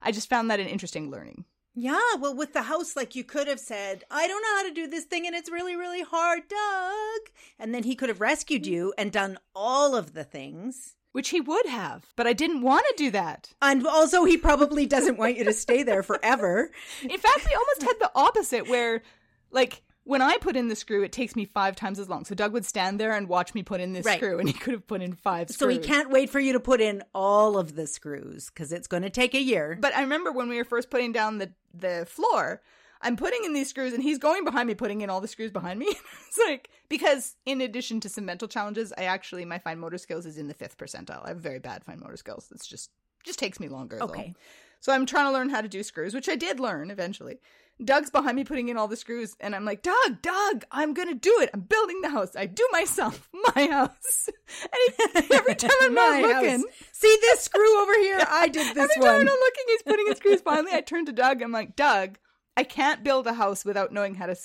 i 0.00 0.10
just 0.12 0.28
found 0.28 0.50
that 0.50 0.60
an 0.60 0.66
interesting 0.66 1.10
learning 1.10 1.44
Yeah, 1.74 1.98
well, 2.20 2.34
with 2.36 2.52
the 2.52 2.62
house, 2.62 2.94
like 2.94 3.14
you 3.16 3.24
could 3.24 3.48
have 3.48 3.58
said, 3.58 4.04
I 4.10 4.28
don't 4.28 4.42
know 4.42 4.56
how 4.56 4.68
to 4.68 4.74
do 4.74 4.86
this 4.86 5.04
thing 5.04 5.26
and 5.26 5.34
it's 5.34 5.50
really, 5.50 5.74
really 5.74 6.02
hard, 6.02 6.42
Doug. 6.48 7.20
And 7.58 7.74
then 7.74 7.82
he 7.82 7.96
could 7.96 8.08
have 8.08 8.20
rescued 8.20 8.62
mm. 8.62 8.66
you 8.66 8.94
and 8.96 9.10
done 9.10 9.38
all 9.54 9.96
of 9.96 10.14
the 10.14 10.24
things. 10.24 10.94
which 11.12 11.30
he 11.30 11.40
would 11.40 11.66
have 11.66 12.06
but 12.16 12.26
i 12.26 12.32
didn't 12.32 12.60
want 12.62 12.84
to 12.88 12.94
do 13.04 13.10
that 13.10 13.52
And 13.62 13.86
also, 13.86 14.24
he 14.24 14.36
probably 14.36 14.84
doesn't 14.86 15.16
want 15.18 15.36
you 15.36 15.44
to 15.44 15.52
stay 15.52 15.82
there 15.84 16.02
forever. 16.10 16.70
in 17.02 17.18
fact 17.18 17.46
we 17.48 17.54
almost 17.54 17.82
had 17.82 17.96
the 18.00 18.10
opposite 18.14 18.68
where 18.68 19.02
like 19.50 19.82
when 20.04 20.22
i 20.22 20.36
put 20.38 20.56
in 20.56 20.68
the 20.68 20.76
screw 20.76 21.02
it 21.02 21.12
takes 21.12 21.34
me 21.34 21.44
five 21.44 21.74
times 21.76 21.98
as 21.98 22.08
long 22.08 22.24
so 22.24 22.34
doug 22.34 22.52
would 22.52 22.64
stand 22.64 23.00
there 23.00 23.12
and 23.12 23.28
watch 23.28 23.54
me 23.54 23.62
put 23.62 23.80
in 23.80 23.92
this 23.92 24.04
Right. 24.06 24.18
screw 24.18 24.38
and 24.38 24.48
he 24.48 24.52
could 24.54 24.72
have 24.74 24.86
put 24.86 25.02
in 25.02 25.12
five 25.14 25.50
So 25.50 25.68
he 25.68 25.78
can't 25.78 26.10
wait 26.10 26.30
for 26.30 26.40
you 26.40 26.52
to 26.52 26.60
put 26.60 26.80
in 26.80 27.02
all 27.14 27.58
of 27.58 27.74
the 27.74 27.86
screws 27.86 28.48
because 28.50 28.72
it's 28.72 28.86
going 28.86 29.02
to 29.02 29.10
take 29.10 29.34
a 29.34 29.40
year. 29.40 29.76
but 29.80 29.94
i 29.94 30.00
remember 30.00 30.30
when 30.32 30.48
we 30.48 30.56
were 30.56 30.64
first 30.64 30.90
putting 30.90 31.12
down 31.12 31.38
the 31.38 31.50
the 31.72 32.06
floor 32.08 32.62
i'm 33.02 33.16
putting 33.16 33.44
in 33.44 33.52
these 33.52 33.68
screws 33.68 33.92
and 33.92 34.02
he's 34.02 34.18
going 34.18 34.44
behind 34.44 34.66
me 34.68 34.74
putting 34.74 35.00
in 35.00 35.10
all 35.10 35.20
the 35.20 35.28
screws 35.28 35.50
behind 35.50 35.78
me 35.78 35.86
it's 36.28 36.38
like 36.46 36.70
because 36.88 37.36
in 37.46 37.60
addition 37.60 38.00
to 38.00 38.08
some 38.08 38.24
mental 38.24 38.46
challenges 38.48 38.92
i 38.98 39.04
actually 39.04 39.44
my 39.44 39.58
fine 39.58 39.78
motor 39.78 39.98
skills 39.98 40.26
is 40.26 40.38
in 40.38 40.48
the 40.48 40.54
fifth 40.54 40.76
percentile 40.78 41.24
i 41.24 41.28
have 41.28 41.38
very 41.38 41.58
bad 41.58 41.82
fine 41.84 41.98
motor 42.00 42.16
skills 42.16 42.48
it's 42.54 42.66
just 42.66 42.90
just 43.24 43.38
takes 43.38 43.58
me 43.58 43.68
longer 43.68 43.96
though. 43.98 44.04
Okay. 44.04 44.34
So 44.80 44.92
I'm 44.92 45.06
trying 45.06 45.24
to 45.24 45.32
learn 45.32 45.48
how 45.48 45.62
to 45.62 45.68
do 45.68 45.82
screws, 45.82 46.12
which 46.12 46.28
I 46.28 46.36
did 46.36 46.60
learn 46.60 46.90
eventually. 46.90 47.38
Doug's 47.82 48.10
behind 48.10 48.36
me 48.36 48.44
putting 48.44 48.68
in 48.68 48.76
all 48.76 48.86
the 48.86 48.96
screws, 48.96 49.36
and 49.40 49.54
I'm 49.54 49.64
like, 49.64 49.82
Doug, 49.82 50.22
Doug, 50.22 50.64
I'm 50.70 50.94
gonna 50.94 51.14
do 51.14 51.40
it. 51.40 51.50
I'm 51.52 51.60
building 51.60 52.00
the 52.02 52.08
house. 52.08 52.36
I 52.36 52.46
do 52.46 52.66
myself, 52.70 53.28
my 53.56 53.66
house. 53.66 54.28
And 54.62 55.24
he, 55.26 55.34
every 55.34 55.54
time 55.56 55.70
I'm 55.82 55.94
not 55.94 56.22
looking, 56.22 56.60
house. 56.60 56.64
See 56.92 57.18
this 57.20 57.40
screw 57.42 57.82
over 57.82 57.94
here? 57.94 58.24
I 58.28 58.48
did 58.48 58.74
this 58.76 58.90
every 58.90 59.02
time 59.02 59.20
I'm 59.20 59.24
not 59.24 59.38
looking, 59.38 59.64
he's 59.68 59.82
putting 59.82 60.06
in 60.06 60.14
screws. 60.14 60.40
Finally, 60.40 60.72
I 60.72 60.82
turn 60.82 61.06
to 61.06 61.12
Doug. 61.12 61.42
I'm 61.42 61.52
like, 61.52 61.74
Doug, 61.74 62.18
I 62.56 62.62
can't 62.62 63.02
build 63.02 63.26
a 63.26 63.34
house 63.34 63.64
without 63.64 63.92
knowing 63.92 64.14
how 64.14 64.26
to 64.26 64.36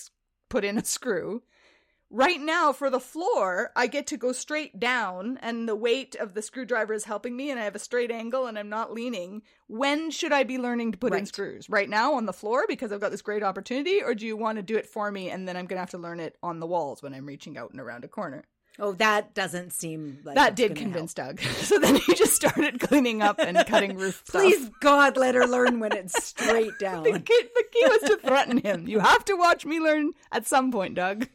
put 0.50 0.66
in 0.66 0.78
a 0.78 0.84
screw. 0.84 1.44
Right 2.12 2.42
now, 2.42 2.74
for 2.74 2.90
the 2.90 3.00
floor, 3.00 3.72
I 3.76 3.86
get 3.86 4.08
to 4.08 4.18
go 4.18 4.32
straight 4.32 4.80
down, 4.80 5.38
and 5.44 5.70
the 5.70 5.76
weight 5.76 6.16
of 6.16 6.34
the 6.34 6.42
screwdriver 6.42 6.94
is 6.94 7.04
helping 7.04 7.38
me, 7.38 7.52
and 7.52 7.60
I 7.60 7.66
have 7.66 7.76
a 7.76 7.80
straight 7.80 8.10
angle, 8.10 8.48
and 8.48 8.58
I'm 8.58 8.70
not 8.70 8.92
leaning. 8.94 9.44
When 9.68 10.10
should 10.10 10.32
I 10.32 10.44
be 10.44 10.58
learning 10.58 10.94
to 10.94 10.98
put 10.98 11.14
in 11.14 11.28
screws? 11.28 11.70
Right 11.70 11.88
now 11.88 12.16
on 12.16 12.26
the 12.26 12.34
floor 12.34 12.66
because 12.68 12.92
I've 12.92 13.00
got 13.00 13.12
this 13.12 13.22
great 13.22 13.44
opportunity, 13.44 14.02
or 14.02 14.16
do 14.16 14.26
you 14.26 14.36
want 14.36 14.56
to 14.56 14.64
do 14.64 14.76
it 14.76 14.88
for 14.88 15.12
me, 15.12 15.30
and 15.30 15.48
then 15.48 15.56
I'm 15.56 15.68
going 15.68 15.78
to 15.78 15.82
have 15.82 15.92
to 15.92 16.00
learn 16.00 16.20
it 16.20 16.36
on 16.42 16.60
the 16.60 16.66
walls 16.66 17.04
when 17.04 17.14
I'm 17.14 17.28
reaching 17.28 17.58
out 17.60 17.70
and 17.72 17.80
around 17.80 18.04
a 18.04 18.08
corner? 18.08 18.44
Oh, 18.82 18.94
that 18.94 19.34
doesn't 19.36 19.74
seem 19.74 20.20
like 20.24 20.36
that 20.36 20.56
did 20.56 20.76
convince 20.76 21.14
help. 21.16 21.38
Doug. 21.38 21.42
So 21.70 21.78
then 21.78 21.96
he 21.96 22.16
just 22.16 22.34
started 22.34 22.80
cleaning 22.80 23.22
up 23.22 23.38
and 23.38 23.58
cutting 23.68 23.98
roof 23.98 24.24
stuff. 24.28 24.42
Please, 24.42 24.72
God, 24.80 25.18
let 25.18 25.36
her 25.36 25.46
learn 25.46 25.80
when 25.80 25.92
it's 25.92 26.24
straight 26.24 26.72
down. 26.80 27.04
The 27.04 27.20
key, 27.20 27.42
the 27.56 27.64
key 27.72 27.86
was 27.86 28.02
to 28.10 28.18
threaten 28.18 28.58
him. 28.58 28.88
You 28.88 29.00
have 29.00 29.26
to 29.26 29.36
watch 29.36 29.66
me 29.66 29.80
learn 29.80 30.14
at 30.32 30.48
some 30.48 30.72
point, 30.72 30.96
Doug. 30.96 31.28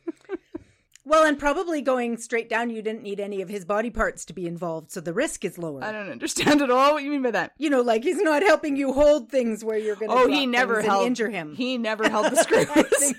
Well, 1.07 1.25
and 1.27 1.39
probably 1.39 1.83
going 1.83 2.17
straight 2.17 2.49
down, 2.49 2.71
you 2.71 2.81
didn't 2.81 3.03
need 3.03 3.21
any 3.21 3.43
of 3.43 3.49
his 3.51 3.65
body 3.67 3.91
parts 3.91 4.25
to 4.25 4.33
be 4.33 4.47
involved, 4.47 4.91
so 4.91 5.01
the 5.01 5.13
risk 5.13 5.45
is 5.45 5.59
lower. 5.59 5.85
I 5.85 5.93
don't 5.93 6.11
understand 6.11 6.63
at 6.63 6.71
all 6.71 6.95
what 6.95 7.03
you 7.03 7.11
mean 7.11 7.23
by 7.23 7.31
that. 7.33 7.53
you 7.59 7.69
know, 7.69 7.83
like 7.83 8.03
he's 8.05 8.21
not 8.23 8.43
helping 8.43 8.77
you 8.77 8.93
hold 8.95 9.31
things 9.31 9.63
where 9.63 9.77
you're 9.79 9.97
going 9.97 10.11
to 10.11 10.17
Oh, 10.17 10.27
he 10.29 10.47
never 10.47 10.81
held 10.81 11.07
injure 11.07 11.29
him. 11.29 11.55
He 11.55 11.77
never 11.77 12.09
held 12.09 12.33
the 12.33 12.37
screws. 12.43 13.15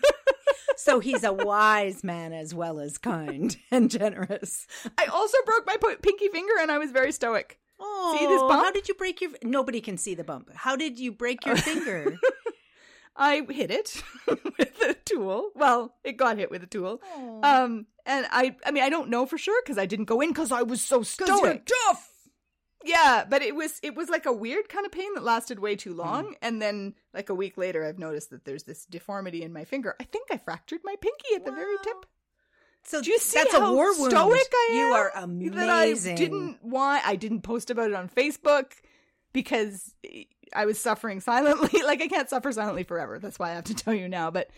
so 0.78 1.00
he's 1.00 1.24
a 1.24 1.32
wise 1.34 2.04
man 2.04 2.34
as 2.34 2.54
well 2.56 2.80
as 2.80 2.98
kind 2.98 3.56
and 3.72 3.92
generous. 3.92 4.66
I 4.98 5.06
also 5.06 5.38
broke 5.46 5.66
my 5.68 5.78
po- 5.80 5.96
pinky 6.02 6.30
finger, 6.30 6.54
and 6.60 6.72
I 6.72 6.80
was 6.80 6.92
very 6.92 7.12
stoic. 7.12 7.60
Oh, 7.80 8.16
See 8.18 8.26
this 8.26 8.42
bump? 8.42 8.64
How 8.64 8.72
did 8.72 8.88
you 8.88 8.96
break 8.96 9.20
your? 9.22 9.32
Nobody 9.44 9.82
can 9.82 9.98
see 9.98 10.16
the 10.16 10.24
bump. 10.24 10.50
How 10.56 10.76
did 10.76 10.98
you 10.98 11.12
break 11.12 11.46
your 11.46 11.56
finger? 11.72 12.18
I 13.16 13.46
hit 13.50 13.72
it 13.72 14.04
with 14.28 14.82
a 14.84 14.96
tool. 15.06 15.52
Well, 15.56 15.96
it 16.04 16.14
got 16.18 16.38
hit 16.38 16.52
with 16.52 16.64
a 16.64 16.68
tool. 16.68 17.02
Oh. 17.16 17.40
Um, 17.44 17.86
and 18.06 18.26
I, 18.30 18.56
I 18.66 18.72
mean, 18.72 18.84
I 18.84 18.90
don't 18.90 19.10
know 19.10 19.26
for 19.26 19.38
sure 19.38 19.62
because 19.64 19.78
I 19.78 19.86
didn't 19.86 20.06
go 20.06 20.22
in 20.22 20.30
because 20.30 20.52
I 20.52 20.64
was 20.64 20.82
so 20.82 21.02
stoic. 21.04 21.66
tough. 21.66 22.12
Yeah, 22.84 23.26
but 23.28 23.42
it 23.42 23.56
was 23.56 23.80
it 23.82 23.96
was 23.96 24.10
like 24.10 24.28
a 24.28 24.34
weird 24.34 24.70
kind 24.70 24.86
of 24.86 24.92
pain 24.92 25.12
that 25.16 25.24
lasted 25.24 25.58
way 25.58 25.76
too 25.76 25.96
long, 25.96 26.36
and 26.44 26.62
then 26.62 26.94
like 27.16 27.30
a 27.30 27.34
week 27.34 27.58
later, 27.58 27.84
I've 27.84 27.98
noticed 27.98 28.30
that 28.30 28.46
there's 28.46 28.64
this 28.64 28.86
deformity 28.86 29.42
in 29.42 29.52
my 29.52 29.64
finger. 29.66 29.96
I 30.00 30.04
think 30.04 30.28
I 30.32 30.38
fractured 30.38 30.82
my 30.84 30.96
pinky 31.02 31.36
at 31.36 31.46
the 31.46 31.52
very 31.52 31.78
tip. 31.84 32.06
So 32.84 33.02
Do 33.02 33.10
you 33.10 33.18
see 33.18 33.40
that's 33.40 33.54
how 33.54 33.72
a 33.72 33.74
war 33.74 33.98
wound. 33.98 34.12
stoic 34.12 34.40
I 34.54 34.70
am? 34.74 34.78
You 34.78 34.84
are 34.94 35.12
amazing. 35.16 35.56
That 35.56 35.70
I 35.72 35.94
didn't 35.94 36.60
why 36.62 37.02
I 37.04 37.16
didn't 37.16 37.42
post 37.42 37.72
about 37.72 37.90
it 37.90 37.96
on 37.96 38.08
Facebook 38.08 38.74
because 39.34 39.96
I 40.54 40.66
was 40.66 40.80
suffering 40.80 41.20
silently. 41.20 41.82
like 41.86 42.02
I 42.02 42.08
can't 42.08 42.30
suffer 42.30 42.52
silently 42.52 42.84
forever. 42.84 43.20
That's 43.20 43.40
why 43.40 43.52
I 43.52 43.54
have 43.54 43.66
to 43.66 43.76
tell 43.76 43.94
you 43.94 44.10
now. 44.10 44.32
But 44.32 44.50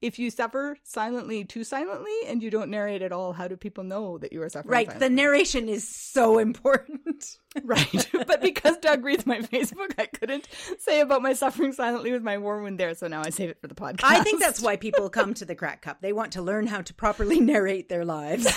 if 0.00 0.18
you 0.18 0.30
suffer 0.30 0.76
silently 0.82 1.44
too 1.44 1.62
silently 1.62 2.12
and 2.26 2.42
you 2.42 2.50
don't 2.50 2.70
narrate 2.70 3.02
at 3.02 3.12
all, 3.12 3.32
how 3.32 3.46
do 3.46 3.56
people 3.56 3.84
know 3.84 4.18
that 4.18 4.32
you 4.32 4.42
are 4.42 4.48
suffering? 4.48 4.72
Right. 4.72 4.98
The 4.98 5.08
narration 5.08 5.68
is 5.68 5.86
so 5.86 6.38
important. 6.38 7.38
right. 7.62 8.08
but 8.26 8.42
because 8.42 8.78
Doug 8.78 9.04
reads 9.04 9.26
my 9.26 9.38
Facebook, 9.40 9.94
I 9.98 10.06
couldn't 10.06 10.48
say 10.80 11.00
about 11.00 11.22
my 11.22 11.34
suffering 11.34 11.72
silently 11.72 12.10
with 12.10 12.22
my 12.22 12.38
war 12.38 12.60
wound 12.60 12.80
there. 12.80 12.94
So 12.96 13.06
now 13.06 13.22
I 13.24 13.30
save 13.30 13.50
it 13.50 13.60
for 13.60 13.68
the 13.68 13.76
podcast. 13.76 14.04
I 14.04 14.22
think 14.24 14.40
that's 14.40 14.60
why 14.60 14.76
people 14.76 15.08
come 15.08 15.34
to 15.34 15.44
the 15.44 15.54
Cracked 15.54 15.82
Cup. 15.82 16.00
They 16.00 16.12
want 16.12 16.32
to 16.32 16.42
learn 16.42 16.66
how 16.66 16.82
to 16.82 16.94
properly 16.94 17.40
narrate 17.40 17.88
their 17.88 18.04
lives. 18.04 18.48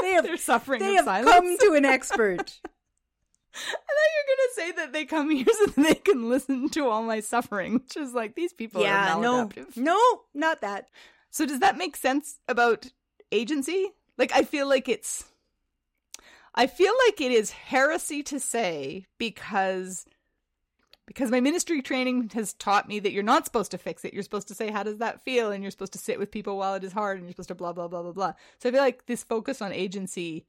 They 0.00 0.12
have 0.12 0.24
they're 0.24 0.36
suffering. 0.36 0.80
they 0.80 0.94
have 0.94 1.04
silence. 1.04 1.30
come 1.30 1.58
to 1.58 1.74
an 1.74 1.84
expert. 1.84 2.60
I 3.54 3.70
thought 3.70 4.12
you 4.14 4.22
were 4.22 4.36
gonna 4.36 4.54
say 4.54 4.72
that 4.72 4.92
they 4.92 5.04
come 5.04 5.30
here 5.30 5.44
so 5.58 5.66
that 5.66 5.88
they 5.88 5.94
can 5.94 6.28
listen 6.28 6.68
to 6.70 6.86
all 6.88 7.02
my 7.02 7.20
suffering, 7.20 7.74
which 7.74 7.96
is 7.96 8.14
like 8.14 8.34
these 8.34 8.52
people 8.52 8.82
yeah, 8.82 9.16
are 9.16 9.20
no, 9.20 9.50
no, 9.76 10.20
not 10.34 10.60
that. 10.60 10.88
So 11.30 11.46
does 11.46 11.60
that 11.60 11.78
make 11.78 11.96
sense 11.96 12.38
about 12.48 12.86
agency? 13.32 13.92
Like 14.16 14.32
I 14.34 14.42
feel 14.42 14.68
like 14.68 14.88
it's 14.88 15.24
I 16.54 16.66
feel 16.66 16.92
like 17.06 17.20
it 17.20 17.32
is 17.32 17.50
heresy 17.50 18.22
to 18.24 18.40
say 18.40 19.06
because 19.18 20.04
because 21.06 21.30
my 21.30 21.40
ministry 21.40 21.80
training 21.80 22.30
has 22.34 22.52
taught 22.52 22.86
me 22.86 22.98
that 22.98 23.12
you're 23.12 23.22
not 23.22 23.46
supposed 23.46 23.70
to 23.70 23.78
fix 23.78 24.04
it. 24.04 24.12
You're 24.12 24.22
supposed 24.22 24.48
to 24.48 24.54
say, 24.54 24.70
How 24.70 24.82
does 24.82 24.98
that 24.98 25.24
feel? 25.24 25.50
And 25.50 25.64
you're 25.64 25.70
supposed 25.70 25.94
to 25.94 25.98
sit 25.98 26.18
with 26.18 26.30
people 26.30 26.58
while 26.58 26.74
it 26.74 26.84
is 26.84 26.92
hard 26.92 27.16
and 27.16 27.26
you're 27.26 27.32
supposed 27.32 27.48
to 27.48 27.54
blah 27.54 27.72
blah 27.72 27.88
blah 27.88 28.02
blah 28.02 28.12
blah. 28.12 28.32
So 28.58 28.68
I 28.68 28.72
feel 28.72 28.82
like 28.82 29.06
this 29.06 29.22
focus 29.22 29.62
on 29.62 29.72
agency 29.72 30.44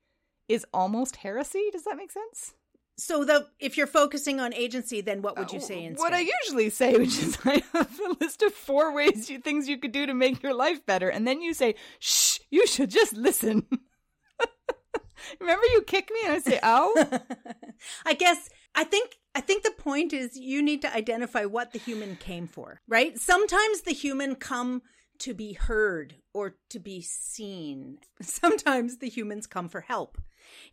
is 0.48 0.66
almost 0.74 1.18
heresy. 1.18 1.70
Does 1.72 1.86
that 1.86 1.96
make 1.96 2.12
sense? 2.12 2.56
So 3.00 3.24
the 3.24 3.48
if 3.60 3.78
you're 3.78 3.88
focusing 3.88 4.40
on 4.40 4.54
agency, 4.54 5.02
then 5.02 5.22
what 5.22 5.38
would 5.38 5.52
you 5.52 5.60
say 5.60 5.84
instead? 5.84 6.02
Uh, 6.02 6.04
What 6.04 6.14
I 6.14 6.28
usually 6.44 6.70
say, 6.70 6.98
which 6.98 7.18
is 7.18 7.38
I 7.46 7.64
have 7.74 8.00
a 8.00 8.16
list 8.20 8.42
of 8.42 8.54
four 8.54 8.94
ways 8.94 9.30
you 9.30 9.40
things 9.40 9.68
you 9.70 9.78
could 9.78 9.92
do 9.92 10.06
to 10.06 10.14
make 10.14 10.44
your 10.44 10.54
life 10.54 10.86
better, 10.86 11.10
and 11.10 11.28
then 11.28 11.42
you 11.42 11.54
say, 11.54 11.76
"Shh, 12.00 12.40
you 12.50 12.68
should 12.68 12.90
just 12.90 13.14
listen." 13.14 13.66
Remember, 15.40 15.66
you 15.74 15.82
kick 15.82 16.10
me 16.14 16.20
and 16.26 16.34
I 16.34 16.40
say, 16.40 16.60
"Ow." 16.64 16.94
I 18.06 18.14
guess 18.14 18.50
I 18.76 18.84
think 18.84 19.18
I 19.36 19.42
think 19.42 19.64
the 19.64 19.72
point 19.72 20.12
is 20.14 20.38
you 20.38 20.62
need 20.62 20.82
to 20.82 20.94
identify 20.94 21.46
what 21.46 21.72
the 21.72 21.80
human 21.80 22.16
came 22.18 22.48
for, 22.48 22.82
right? 22.88 23.18
Sometimes 23.18 23.82
the 23.82 23.94
human 23.94 24.36
come 24.36 24.82
to 25.20 25.34
be 25.34 25.54
heard 25.54 26.16
or 26.34 26.56
to 26.70 26.80
be 26.80 27.02
seen. 27.02 28.00
Sometimes 28.22 28.98
the 28.98 29.10
humans 29.10 29.48
come 29.48 29.70
for 29.70 29.82
help. 29.82 30.18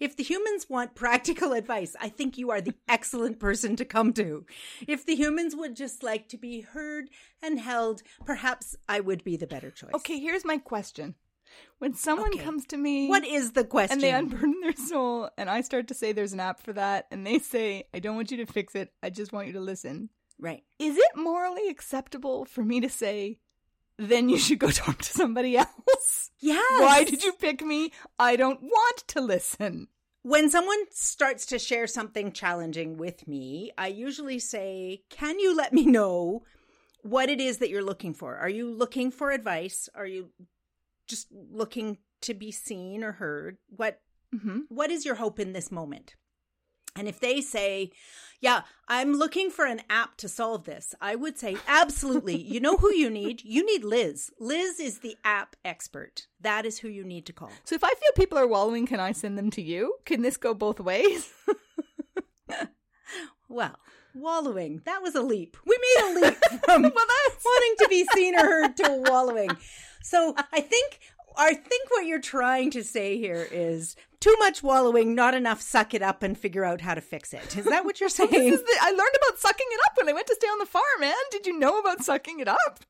If 0.00 0.16
the 0.16 0.22
humans 0.22 0.66
want 0.70 0.94
practical 0.94 1.52
advice, 1.60 1.94
I 2.00 2.08
think 2.08 2.38
you 2.38 2.50
are 2.50 2.60
the 2.60 2.74
excellent 2.88 3.38
person 3.38 3.76
to 3.76 3.84
come 3.84 4.12
to. 4.14 4.46
If 4.86 5.04
the 5.04 5.16
humans 5.16 5.54
would 5.54 5.76
just 5.76 6.02
like 6.02 6.28
to 6.30 6.38
be 6.38 6.60
heard 6.62 7.10
and 7.42 7.58
held, 7.60 8.02
perhaps 8.24 8.76
I 8.88 9.00
would 9.00 9.22
be 9.24 9.36
the 9.36 9.46
better 9.46 9.70
choice. 9.70 9.90
okay, 9.94 10.18
here's 10.18 10.44
my 10.44 10.58
question: 10.58 11.14
When 11.78 11.94
someone 11.94 12.30
Okay. 12.34 12.44
comes 12.44 12.64
to 12.66 12.76
me, 12.76 13.08
What 13.08 13.26
is 13.26 13.52
the 13.52 13.64
question? 13.64 13.94
and 13.94 14.02
they 14.02 14.12
unburden 14.12 14.60
their 14.62 14.74
soul, 14.76 15.28
and 15.36 15.50
I 15.50 15.60
start 15.60 15.88
to 15.88 15.94
say 15.94 16.12
there's 16.12 16.32
an 16.32 16.40
app 16.40 16.60
for 16.60 16.72
that, 16.72 17.06
and 17.10 17.26
they 17.26 17.38
say, 17.38 17.84
"I 17.92 17.98
don't 17.98 18.16
want 18.16 18.30
you 18.30 18.38
to 18.38 18.46
fix 18.46 18.74
it. 18.74 18.92
I 19.02 19.10
just 19.10 19.32
want 19.32 19.46
you 19.48 19.52
to 19.54 19.60
listen." 19.60 20.10
right. 20.38 20.62
Is 20.78 20.96
it 20.98 21.16
morally 21.16 21.68
acceptable 21.68 22.44
for 22.44 22.62
me 22.62 22.80
to 22.80 22.88
say? 22.90 23.40
Then 23.98 24.28
you 24.28 24.38
should 24.38 24.58
go 24.58 24.70
talk 24.84 24.98
to 24.98 25.12
somebody 25.12 25.56
else. 25.56 26.30
Yes. 26.38 26.80
Why 26.82 27.04
did 27.04 27.22
you 27.24 27.32
pick 27.32 27.62
me? 27.62 27.92
I 28.18 28.36
don't 28.36 28.62
want 28.62 28.98
to 29.08 29.20
listen. 29.20 29.88
When 30.22 30.50
someone 30.50 30.78
starts 30.90 31.46
to 31.46 31.58
share 31.58 31.86
something 31.86 32.32
challenging 32.32 32.96
with 32.96 33.26
me, 33.28 33.70
I 33.78 33.86
usually 33.88 34.38
say, 34.40 35.02
Can 35.08 35.38
you 35.38 35.56
let 35.56 35.72
me 35.72 35.86
know 35.86 36.42
what 37.02 37.28
it 37.30 37.40
is 37.40 37.58
that 37.58 37.70
you're 37.70 37.84
looking 37.84 38.12
for? 38.12 38.36
Are 38.36 38.48
you 38.48 38.68
looking 38.70 39.10
for 39.12 39.30
advice? 39.30 39.88
Are 39.94 40.06
you 40.06 40.30
just 41.06 41.28
looking 41.30 41.98
to 42.22 42.34
be 42.34 42.50
seen 42.50 43.04
or 43.04 43.12
heard? 43.12 43.58
What 43.68 44.00
Mm-hmm. 44.34 44.58
what 44.68 44.90
is 44.90 45.04
your 45.04 45.14
hope 45.14 45.38
in 45.38 45.52
this 45.52 45.70
moment? 45.70 46.16
And 46.96 47.08
if 47.08 47.20
they 47.20 47.40
say, 47.40 47.90
Yeah, 48.40 48.62
I'm 48.88 49.14
looking 49.14 49.50
for 49.50 49.64
an 49.66 49.82
app 49.88 50.16
to 50.18 50.28
solve 50.28 50.64
this, 50.64 50.94
I 51.00 51.14
would 51.14 51.38
say, 51.38 51.56
Absolutely. 51.68 52.36
you 52.36 52.60
know 52.60 52.76
who 52.76 52.92
you 52.94 53.10
need? 53.10 53.42
You 53.44 53.64
need 53.64 53.84
Liz. 53.84 54.30
Liz 54.38 54.80
is 54.80 55.00
the 55.00 55.16
app 55.24 55.56
expert. 55.64 56.26
That 56.40 56.66
is 56.66 56.78
who 56.78 56.88
you 56.88 57.04
need 57.04 57.26
to 57.26 57.32
call. 57.32 57.52
So 57.64 57.74
if 57.74 57.84
I 57.84 57.90
feel 57.90 58.12
people 58.14 58.38
are 58.38 58.46
wallowing, 58.46 58.86
can 58.86 59.00
I 59.00 59.12
send 59.12 59.36
them 59.38 59.50
to 59.52 59.62
you? 59.62 59.96
Can 60.04 60.22
this 60.22 60.36
go 60.36 60.54
both 60.54 60.80
ways? 60.80 61.32
Well, 63.48 63.78
wallowing. 64.14 64.82
That 64.84 65.02
was 65.02 65.14
a 65.14 65.22
leap. 65.22 65.56
We 65.64 65.78
made 65.78 66.04
a 66.04 66.20
leap 66.20 66.36
from 66.64 66.82
well, 66.82 66.92
wanting 66.92 67.74
to 67.78 67.86
be 67.88 68.06
seen 68.14 68.34
or 68.34 68.44
heard 68.44 68.76
to 68.78 69.04
wallowing. 69.06 69.50
So 70.02 70.34
I 70.52 70.60
think 70.60 70.98
I 71.36 71.54
think 71.54 71.90
what 71.90 72.06
you're 72.06 72.20
trying 72.20 72.70
to 72.72 72.82
say 72.82 73.18
here 73.18 73.46
is 73.50 73.94
too 74.20 74.34
much 74.38 74.62
wallowing, 74.62 75.14
not 75.14 75.34
enough 75.34 75.60
suck 75.60 75.94
it 75.94 76.02
up 76.02 76.22
and 76.22 76.36
figure 76.36 76.64
out 76.64 76.80
how 76.80 76.94
to 76.94 77.00
fix 77.00 77.32
it. 77.32 77.56
Is 77.56 77.64
that 77.66 77.84
what 77.84 78.00
you're 78.00 78.08
saying? 78.20 78.30
the, 78.30 78.76
I 78.80 78.90
learned 78.90 79.16
about 79.22 79.38
sucking 79.38 79.66
it 79.70 79.80
up 79.86 79.92
when 79.96 80.08
I 80.08 80.12
went 80.12 80.26
to 80.28 80.34
stay 80.34 80.46
on 80.48 80.58
the 80.58 80.66
farm, 80.66 80.84
man. 81.00 81.14
Did 81.30 81.46
you 81.46 81.58
know 81.58 81.78
about 81.78 82.02
sucking 82.04 82.40
it 82.40 82.48
up? 82.48 82.80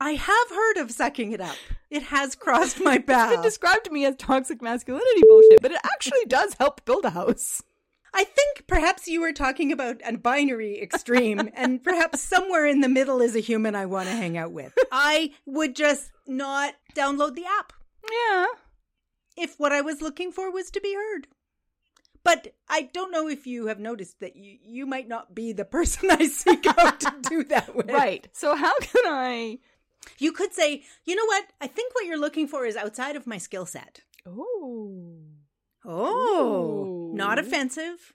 I 0.00 0.12
have 0.12 0.50
heard 0.50 0.76
of 0.78 0.90
sucking 0.90 1.32
it 1.32 1.40
up. 1.40 1.56
It 1.90 2.02
has 2.04 2.34
crossed 2.34 2.80
my 2.80 2.98
path. 2.98 3.28
It's 3.30 3.36
been 3.36 3.42
described 3.42 3.84
to 3.84 3.90
me 3.90 4.04
as 4.04 4.16
toxic 4.16 4.60
masculinity 4.60 5.22
bullshit, 5.28 5.62
but 5.62 5.70
it 5.72 5.80
actually 5.84 6.24
does 6.26 6.54
help 6.54 6.84
build 6.84 7.04
a 7.04 7.10
house. 7.10 7.62
I 8.16 8.22
think 8.24 8.66
perhaps 8.68 9.08
you 9.08 9.20
were 9.20 9.32
talking 9.32 9.72
about 9.72 10.00
a 10.04 10.16
binary 10.16 10.80
extreme, 10.80 11.50
and 11.54 11.82
perhaps 11.82 12.20
somewhere 12.20 12.66
in 12.66 12.80
the 12.80 12.88
middle 12.88 13.20
is 13.20 13.34
a 13.34 13.40
human 13.40 13.74
I 13.74 13.86
want 13.86 14.08
to 14.08 14.14
hang 14.14 14.36
out 14.36 14.52
with. 14.52 14.72
I 14.92 15.32
would 15.46 15.74
just 15.74 16.10
not 16.26 16.74
download 16.94 17.34
the 17.34 17.44
app. 17.46 17.72
Yeah. 18.10 18.46
If 19.36 19.58
what 19.58 19.72
I 19.72 19.80
was 19.80 20.02
looking 20.02 20.32
for 20.32 20.50
was 20.50 20.70
to 20.70 20.80
be 20.80 20.94
heard. 20.94 21.28
But 22.22 22.54
I 22.68 22.88
don't 22.92 23.12
know 23.12 23.28
if 23.28 23.46
you 23.46 23.66
have 23.66 23.78
noticed 23.78 24.20
that 24.20 24.34
you, 24.34 24.56
you 24.62 24.86
might 24.86 25.08
not 25.08 25.34
be 25.34 25.52
the 25.52 25.64
person 25.76 26.10
I 26.10 26.26
seek 26.28 26.66
out 26.66 27.00
to 27.00 27.14
do 27.22 27.44
that 27.44 27.74
with. 27.74 27.90
Right. 27.90 28.28
So 28.32 28.54
how 28.54 28.78
can 28.78 29.02
I 29.06 29.58
You 30.18 30.32
could 30.32 30.54
say, 30.54 30.82
you 31.04 31.16
know 31.16 31.26
what? 31.26 31.44
I 31.60 31.66
think 31.66 31.94
what 31.94 32.06
you're 32.06 32.18
looking 32.18 32.48
for 32.48 32.64
is 32.64 32.76
outside 32.76 33.16
of 33.16 33.26
my 33.26 33.38
skill 33.38 33.66
set. 33.66 34.00
Oh. 34.26 35.18
Oh, 35.86 37.10
not 37.14 37.38
offensive. 37.38 38.14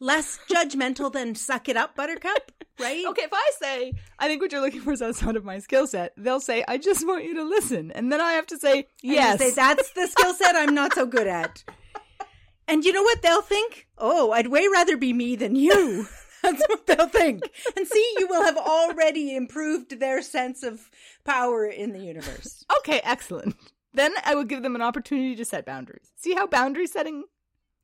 Less 0.00 0.38
judgmental 0.50 1.12
than 1.12 1.34
suck 1.34 1.68
it 1.68 1.76
up, 1.76 1.96
buttercup, 1.96 2.52
right? 2.80 3.04
Okay, 3.06 3.22
if 3.22 3.32
I 3.32 3.50
say, 3.58 3.92
I 4.18 4.28
think 4.28 4.40
what 4.40 4.52
you're 4.52 4.60
looking 4.60 4.80
for 4.80 4.92
is 4.92 5.02
outside 5.02 5.36
of 5.36 5.44
my 5.44 5.58
skill 5.58 5.86
set, 5.86 6.12
they'll 6.16 6.40
say, 6.40 6.64
I 6.68 6.78
just 6.78 7.06
want 7.06 7.24
you 7.24 7.34
to 7.34 7.44
listen. 7.44 7.90
And 7.92 8.12
then 8.12 8.20
I 8.20 8.32
have 8.32 8.46
to 8.48 8.58
say, 8.58 8.88
yes. 9.02 9.38
say, 9.38 9.50
that's 9.50 9.92
the 9.92 10.06
skill 10.06 10.34
set 10.34 10.56
I'm 10.56 10.74
not 10.74 10.94
so 10.94 11.06
good 11.06 11.26
at. 11.26 11.64
And 12.68 12.84
you 12.84 12.92
know 12.92 13.02
what 13.02 13.22
they'll 13.22 13.42
think? 13.42 13.88
Oh, 13.96 14.30
I'd 14.32 14.48
way 14.48 14.66
rather 14.70 14.96
be 14.96 15.12
me 15.12 15.36
than 15.36 15.56
you. 15.56 16.06
That's 16.42 16.62
what 16.68 16.86
they'll 16.86 17.08
think. 17.08 17.42
And 17.76 17.84
see, 17.86 18.14
you 18.18 18.28
will 18.28 18.44
have 18.44 18.56
already 18.56 19.34
improved 19.34 19.98
their 19.98 20.22
sense 20.22 20.62
of 20.62 20.88
power 21.24 21.66
in 21.66 21.92
the 21.92 21.98
universe. 21.98 22.64
okay, 22.78 23.00
excellent. 23.02 23.56
Then 23.92 24.12
I 24.24 24.36
will 24.36 24.44
give 24.44 24.62
them 24.62 24.76
an 24.76 24.82
opportunity 24.82 25.34
to 25.34 25.44
set 25.44 25.66
boundaries. 25.66 26.12
See 26.14 26.34
how 26.34 26.46
boundary 26.46 26.86
setting. 26.86 27.24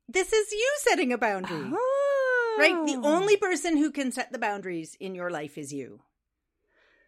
This 0.07 0.31
is 0.31 0.51
you 0.53 0.75
setting 0.77 1.11
a 1.11 1.17
boundary. 1.17 1.69
Oh. 1.73 1.94
Right? 2.57 2.85
The 2.85 3.01
only 3.03 3.37
person 3.37 3.77
who 3.77 3.91
can 3.91 4.11
set 4.11 4.31
the 4.31 4.39
boundaries 4.39 4.95
in 4.99 5.15
your 5.15 5.29
life 5.29 5.57
is 5.57 5.73
you. 5.73 6.01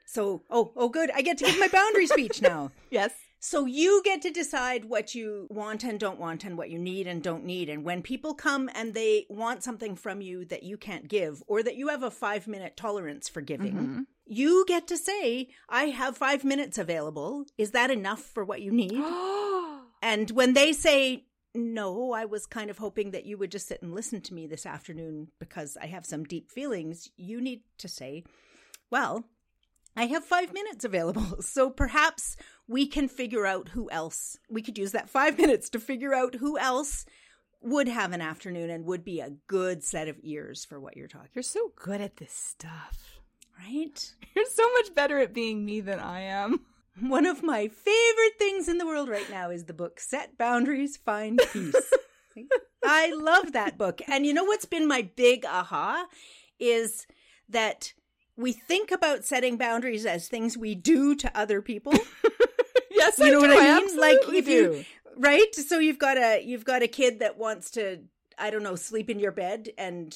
So, 0.06 0.44
oh, 0.50 0.72
oh, 0.76 0.90
good. 0.90 1.12
I 1.14 1.22
get 1.22 1.38
to 1.40 1.46
give 1.46 1.60
my 1.60 1.68
boundary 1.68 2.08
speech 2.08 2.42
now. 2.42 2.72
Yes. 2.90 3.12
So 3.40 3.66
you 3.66 4.02
get 4.04 4.24
to 4.24 4.32
decide 4.32 4.86
what 4.86 5.14
you 5.14 5.46
want 5.52 5.84
and 5.84 6.00
don't 6.00 6.20
want 6.20 6.44
and 6.44 6.58
what 6.58 6.72
you 6.72 6.80
need 6.80 7.06
and 7.06 7.22
don't 7.22 7.46
need. 7.46 7.70
And 7.70 7.84
when 7.84 8.02
people 8.02 8.34
come 8.34 8.70
and 8.74 8.94
they 8.94 9.28
want 9.30 9.64
something 9.64 9.96
from 9.96 10.22
you 10.22 10.44
that 10.46 10.64
you 10.64 10.76
can't 10.76 11.08
give 11.08 11.44
or 11.46 11.62
that 11.62 11.76
you 11.76 11.90
have 11.90 12.02
a 12.02 12.10
five 12.10 12.48
minute 12.48 12.76
tolerance 12.76 13.30
for 13.30 13.42
giving, 13.42 13.74
mm-hmm. 13.74 14.02
you 14.26 14.66
get 14.68 14.88
to 14.88 14.98
say, 14.98 15.50
I 15.70 15.86
have 15.86 16.18
five 16.18 16.44
minutes 16.44 16.80
available. 16.80 17.46
Is 17.58 17.72
that 17.72 17.92
enough 17.92 18.22
for 18.22 18.44
what 18.44 18.62
you 18.62 18.72
need? 18.72 19.04
And 20.00 20.30
when 20.30 20.54
they 20.54 20.74
say, 20.74 21.26
no, 21.58 22.14
I 22.14 22.26
was 22.26 22.46
kind 22.46 22.70
of 22.70 22.78
hoping 22.78 23.12
that 23.12 23.26
you 23.26 23.38
would 23.38 23.52
just 23.52 23.68
sit 23.68 23.82
and 23.82 23.94
listen 23.94 24.22
to 24.22 24.34
me 24.34 24.48
this 24.48 24.66
afternoon 24.66 25.30
because 25.40 25.78
I 25.82 25.88
have 25.88 26.06
some 26.06 26.24
deep 26.24 26.52
feelings, 26.52 27.10
you 27.18 27.42
need 27.42 27.62
to 27.80 27.88
say, 27.88 28.24
well, 28.90 29.26
I 29.96 30.06
have 30.06 30.24
five 30.24 30.54
minutes 30.54 30.86
available. 30.86 31.38
So 31.42 31.70
perhaps 31.70 32.38
we 32.68 32.86
can 32.88 33.08
figure 33.08 33.46
out 33.46 33.70
who 33.70 33.90
else. 33.90 34.38
We 34.50 34.62
could 34.62 34.78
use 34.78 34.92
that 34.92 35.10
five 35.10 35.38
minutes 35.44 35.70
to 35.72 35.80
figure 35.80 36.14
out 36.14 36.36
who 36.36 36.58
else 36.58 37.06
would 37.62 37.88
have 37.88 38.12
an 38.14 38.22
afternoon 38.22 38.70
and 38.70 38.86
would 38.86 39.04
be 39.04 39.20
a 39.20 39.32
good 39.48 39.84
set 39.84 40.08
of 40.08 40.18
ears 40.22 40.64
for 40.64 40.80
what 40.80 40.96
you're 40.96 41.08
talking 41.08 41.30
You're 41.34 41.42
so 41.42 41.72
good 41.76 42.02
at 42.02 42.18
this 42.18 42.32
stuff. 42.32 43.20
right? 43.60 44.14
You're 44.36 44.46
so 44.46 44.72
much 44.74 44.94
better 44.94 45.18
at 45.20 45.34
being 45.34 45.66
me 45.66 45.82
than 45.82 46.00
I 46.00 46.22
am. 46.22 46.62
One 47.02 47.26
of 47.26 47.44
my 47.44 47.68
favorite 47.68 48.38
things 48.40 48.68
in 48.68 48.78
the 48.78 48.86
world 48.86 49.10
right 49.10 49.30
now 49.30 49.50
is 49.50 49.66
the 49.66 49.74
book 49.74 50.00
Set 50.00 50.38
Boundaries, 50.38 50.98
Find 50.98 51.40
Peace. 51.54 51.94
I 52.86 53.14
love 53.14 53.54
that 53.54 53.78
book. 53.78 54.02
And 54.08 54.26
you 54.26 54.34
know 54.34 54.44
what's 54.46 54.66
been 54.66 54.88
my 54.88 55.10
big 55.16 55.46
aha 55.46 56.08
is 56.60 57.06
that 57.50 57.94
we 58.36 58.52
think 58.52 58.92
about 58.92 59.26
setting 59.26 59.58
boundaries 59.58 60.06
as 60.06 60.28
things 60.28 60.58
we 60.58 60.76
do 60.76 61.16
to 61.16 61.38
other 61.38 61.62
people. 61.62 61.94
yes, 62.92 63.18
You 63.20 63.26
I 63.26 63.30
know 63.32 63.42
do. 63.42 63.48
what 63.48 63.58
I 63.58 63.80
mean? 63.80 63.98
Like 63.98 64.18
if 64.30 64.46
do. 64.46 64.52
you 64.52 64.86
right? 65.18 65.54
So 65.56 65.80
you've 65.80 66.00
got 66.00 66.18
a 66.18 66.42
you've 66.44 66.66
got 66.66 66.84
a 66.84 66.88
kid 66.88 67.20
that 67.20 67.38
wants 67.38 67.72
to 67.72 68.00
I 68.40 68.52
don't 68.52 68.64
know, 68.64 68.76
sleep 68.76 69.10
in 69.10 69.20
your 69.20 69.32
bed 69.32 69.70
and 69.80 70.16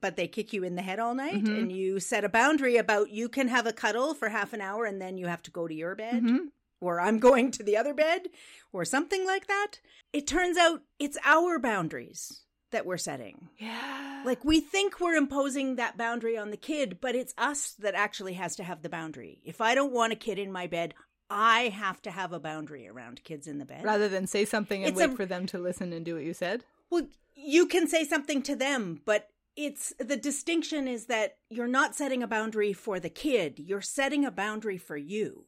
but 0.00 0.16
they 0.16 0.26
kick 0.28 0.52
you 0.52 0.64
in 0.64 0.74
the 0.76 0.82
head 0.82 0.98
all 0.98 1.14
night 1.14 1.44
Mhm. 1.44 1.58
and 1.58 1.72
you 1.72 2.00
set 2.00 2.24
a 2.24 2.28
boundary 2.28 2.76
about 2.76 3.10
you 3.10 3.28
can 3.28 3.48
have 3.48 3.66
a 3.66 3.72
cuddle 3.72 4.14
for 4.14 4.28
half 4.28 4.52
an 4.52 4.60
hour 4.60 4.84
and 4.84 5.00
then 5.00 5.18
you 5.18 5.26
have 5.26 5.42
to 5.42 5.50
go 5.50 5.66
to 5.68 5.74
your 5.74 5.94
bed 5.94 6.22
Mhm. 6.22 6.50
or 6.80 7.00
I'm 7.00 7.18
going 7.18 7.50
to 7.52 7.62
the 7.62 7.76
other 7.76 7.94
bed 7.94 8.28
or 8.72 8.84
something 8.84 9.24
like 9.26 9.46
that. 9.46 9.80
It 10.12 10.26
turns 10.26 10.56
out 10.56 10.82
it's 10.98 11.18
our 11.24 11.58
boundaries 11.58 12.42
that 12.72 12.84
we're 12.84 12.96
setting. 12.98 13.48
Yeah. 13.58 14.22
Like 14.24 14.44
we 14.44 14.60
think 14.60 14.98
we're 15.00 15.14
imposing 15.14 15.76
that 15.76 15.96
boundary 15.96 16.36
on 16.36 16.50
the 16.50 16.56
kid, 16.56 16.98
but 17.00 17.14
it's 17.14 17.32
us 17.38 17.72
that 17.78 17.94
actually 17.94 18.34
has 18.34 18.56
to 18.56 18.64
have 18.64 18.82
the 18.82 18.88
boundary. 18.88 19.40
If 19.44 19.60
I 19.60 19.74
don't 19.74 19.92
want 19.92 20.12
a 20.12 20.16
kid 20.16 20.38
in 20.38 20.50
my 20.50 20.66
bed, 20.66 20.92
I 21.30 21.68
have 21.68 22.00
to 22.02 22.10
have 22.10 22.32
a 22.32 22.38
boundary 22.40 22.86
around 22.88 23.22
kids 23.24 23.46
in 23.46 23.58
the 23.58 23.64
bed. 23.64 23.84
rather 23.84 24.08
than 24.08 24.26
say 24.26 24.44
something 24.44 24.82
and 24.84 24.90
It's 24.90 24.98
wait 24.98 25.10
a- 25.10 25.16
for 25.16 25.26
them 25.26 25.46
to 25.46 25.58
listen 25.58 25.92
and 25.92 26.04
do 26.04 26.14
what 26.14 26.24
you 26.24 26.34
said. 26.34 26.64
Well, 26.90 27.08
you 27.34 27.66
can 27.66 27.86
say 27.88 28.04
something 28.04 28.42
to 28.42 28.54
them, 28.56 29.00
but 29.04 29.28
it's 29.56 29.92
the 29.98 30.16
distinction 30.16 30.86
is 30.86 31.06
that 31.06 31.36
you're 31.50 31.66
not 31.66 31.94
setting 31.94 32.22
a 32.22 32.26
boundary 32.28 32.72
for 32.72 33.00
the 33.00 33.08
kid, 33.10 33.58
you're 33.58 33.80
setting 33.80 34.24
a 34.24 34.30
boundary 34.30 34.78
for 34.78 34.96
you. 34.96 35.44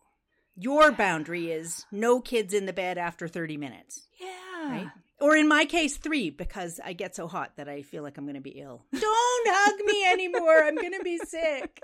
Your 0.56 0.90
boundary 0.90 1.52
is 1.52 1.84
no 1.92 2.20
kids 2.20 2.52
in 2.52 2.66
the 2.66 2.72
bed 2.72 2.98
after 2.98 3.28
30 3.28 3.56
minutes, 3.56 4.08
Yeah. 4.20 4.68
right? 4.70 4.88
Or 5.20 5.36
in 5.36 5.48
my 5.48 5.64
case, 5.64 5.96
three, 5.96 6.30
because 6.30 6.80
I 6.84 6.92
get 6.92 7.14
so 7.16 7.26
hot 7.28 7.52
that 7.56 7.68
I 7.68 7.82
feel 7.82 8.02
like 8.04 8.18
I'm 8.18 8.24
going 8.24 8.34
to 8.36 8.40
be 8.40 8.60
ill. 8.60 8.84
Don't 8.92 9.46
hug 9.48 9.80
me 9.84 10.04
anymore. 10.06 10.62
I'm 10.64 10.76
going 10.76 10.92
to 10.92 11.02
be 11.02 11.18
sick. 11.18 11.80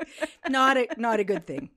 Not 0.48 0.76
a, 0.76 0.86
not 0.96 1.18
a 1.20 1.24
good 1.24 1.46
thing. 1.46 1.70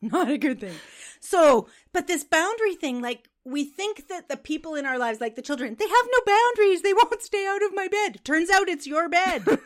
Not 0.00 0.30
a 0.30 0.38
good 0.38 0.60
thing. 0.60 0.74
So, 1.20 1.68
but 1.92 2.06
this 2.08 2.24
boundary 2.24 2.74
thing, 2.74 3.00
like, 3.00 3.28
we 3.44 3.64
think 3.64 4.08
that 4.08 4.28
the 4.28 4.36
people 4.36 4.74
in 4.74 4.86
our 4.86 4.98
lives, 4.98 5.20
like 5.20 5.34
the 5.34 5.42
children, 5.42 5.74
they 5.78 5.88
have 5.88 6.06
no 6.12 6.20
boundaries. 6.34 6.82
They 6.82 6.92
won't 6.92 7.22
stay 7.22 7.46
out 7.46 7.62
of 7.62 7.74
my 7.74 7.88
bed. 7.88 8.20
Turns 8.24 8.50
out 8.50 8.68
it's 8.68 8.86
your 8.86 9.08
bed. 9.08 9.44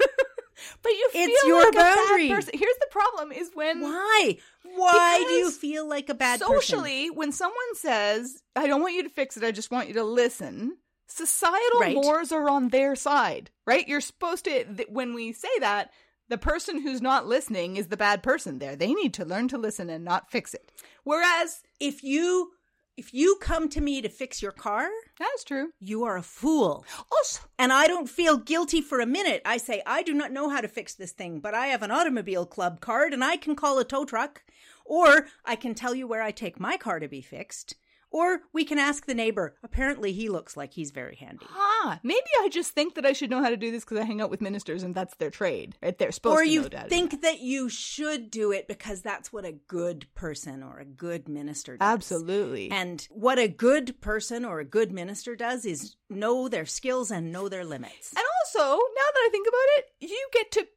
But 0.82 0.92
you 0.92 1.10
feel 1.12 1.28
It's 1.28 1.44
your 1.44 1.58
like 1.64 1.68
a 1.68 1.76
bad 1.76 1.96
boundary. 1.96 2.28
person. 2.30 2.52
Here's 2.54 2.78
the 2.80 2.86
problem: 2.90 3.30
is 3.30 3.50
when 3.52 3.82
Why? 3.82 4.38
Why 4.62 5.22
do 5.26 5.32
you 5.34 5.50
feel 5.50 5.86
like 5.86 6.08
a 6.08 6.14
bad 6.14 6.40
person? 6.40 6.54
socially, 6.60 7.10
when 7.10 7.30
someone 7.30 7.74
says, 7.74 8.42
"I 8.56 8.66
don't 8.66 8.80
want 8.80 8.94
you 8.94 9.02
to 9.02 9.10
fix 9.10 9.36
it. 9.36 9.44
I 9.44 9.50
just 9.50 9.70
want 9.70 9.88
you 9.88 9.94
to 9.94 10.02
listen," 10.02 10.78
societal 11.08 11.80
Right. 11.80 11.94
mores 11.94 12.32
are 12.32 12.48
on 12.48 12.70
their 12.70 12.96
side, 12.96 13.50
right? 13.66 13.86
You're 13.86 14.00
supposed 14.00 14.46
to. 14.46 14.64
Th- 14.64 14.88
when 14.88 15.12
we 15.12 15.30
say 15.34 15.58
that, 15.60 15.90
the 16.30 16.38
person 16.38 16.80
who's 16.80 17.02
not 17.02 17.26
listening 17.26 17.76
is 17.76 17.88
the 17.88 17.96
bad 17.98 18.22
person. 18.22 18.58
There, 18.58 18.76
they 18.76 18.94
need 18.94 19.12
to 19.14 19.26
learn 19.26 19.48
to 19.48 19.58
listen 19.58 19.90
and 19.90 20.06
not 20.06 20.30
fix 20.30 20.54
it. 20.54 20.72
Whereas 21.04 21.62
If 21.78 22.02
you 22.02 22.52
if 22.96 23.12
you 23.12 23.36
come 23.40 23.68
to 23.68 23.80
me 23.80 24.00
to 24.00 24.08
fix 24.08 24.40
your 24.40 24.52
car, 24.52 24.88
that's 25.18 25.44
true. 25.44 25.72
you 25.80 26.04
are 26.04 26.16
a 26.16 26.22
fool. 26.22 26.84
Oh, 26.98 27.04
also, 27.12 27.42
And 27.58 27.72
I 27.72 27.86
don't 27.86 28.08
feel 28.08 28.36
guilty 28.38 28.80
for 28.80 29.00
a 29.00 29.06
minute. 29.06 29.42
I 29.44 29.58
say, 29.58 29.82
I 29.86 30.02
do 30.02 30.14
not 30.14 30.32
know 30.32 30.48
how 30.48 30.60
to 30.60 30.68
fix 30.68 30.94
this 30.94 31.12
thing, 31.12 31.40
but 31.40 31.54
I 31.54 31.66
have 31.66 31.82
an 31.82 31.90
automobile 31.90 32.46
club 32.46 32.80
card 32.80 33.12
and 33.12 33.22
I 33.22 33.36
can 33.36 33.54
call 33.54 33.78
a 33.78 33.84
tow 33.84 34.04
truck. 34.04 34.42
Or 34.84 35.26
I 35.44 35.56
can 35.56 35.74
tell 35.74 35.94
you 35.94 36.06
where 36.06 36.22
I 36.22 36.30
take 36.30 36.60
my 36.60 36.76
car 36.76 37.00
to 37.00 37.08
be 37.08 37.20
fixed. 37.20 37.74
Or 38.16 38.40
we 38.54 38.64
can 38.64 38.78
ask 38.78 39.04
the 39.04 39.14
neighbor. 39.14 39.56
Apparently, 39.62 40.12
he 40.12 40.30
looks 40.30 40.56
like 40.56 40.72
he's 40.72 40.90
very 40.90 41.16
handy. 41.16 41.44
ah, 41.50 42.00
maybe 42.02 42.30
I 42.40 42.48
just 42.48 42.72
think 42.72 42.94
that 42.94 43.04
I 43.04 43.12
should 43.12 43.28
know 43.30 43.42
how 43.42 43.50
to 43.50 43.58
do 43.58 43.70
this 43.70 43.84
because 43.84 43.98
I 43.98 44.04
hang 44.04 44.22
out 44.22 44.30
with 44.30 44.40
ministers 44.40 44.82
and 44.82 44.94
that's 44.94 45.14
their 45.16 45.30
trade. 45.30 45.76
Right? 45.82 45.98
They're 45.98 46.12
supposed 46.12 46.38
Or 46.38 46.42
to 46.44 46.48
you 46.48 46.60
know 46.62 46.68
how 46.72 46.84
to 46.84 46.88
do 46.88 46.88
think 46.88 47.20
that 47.20 47.40
you 47.40 47.68
should 47.68 48.30
do 48.30 48.52
it 48.52 48.68
because 48.68 49.02
that's 49.02 49.32
what 49.34 49.44
a 49.44 49.52
good 49.52 50.06
person 50.14 50.62
or 50.62 50.78
a 50.78 50.84
good 50.86 51.28
minister 51.28 51.76
does. 51.76 51.86
Absolutely. 51.86 52.70
And 52.70 53.06
what 53.10 53.38
a 53.38 53.48
good 53.48 54.00
person 54.00 54.44
or 54.46 54.60
a 54.60 54.64
good 54.64 54.92
minister 54.92 55.36
does 55.36 55.66
is 55.66 55.96
know 56.08 56.48
their 56.48 56.64
skills 56.64 57.10
and 57.10 57.30
know 57.30 57.48
their 57.50 57.64
limits. 57.64 58.12
And 58.16 58.24
also, 58.40 58.76
now 58.76 59.08
that 59.14 59.26
I 59.26 59.28
think 59.30 59.46
about 59.46 59.78
it, 59.78 59.84
you 60.10 60.28
get 60.32 60.50
to 60.52 60.60
pick. 60.60 60.72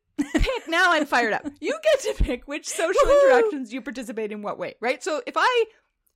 now 0.68 0.92
I'm 0.92 1.06
fired 1.06 1.32
up. 1.32 1.48
You 1.62 1.80
get 1.82 2.18
to 2.18 2.24
pick 2.24 2.46
which 2.46 2.68
social 2.68 3.10
interactions 3.10 3.72
you 3.72 3.82
participate 3.82 4.34
in 4.34 4.42
what 4.42 4.58
way, 4.60 4.76
right? 4.82 5.02
So 5.02 5.22
if 5.26 5.36
I 5.38 5.66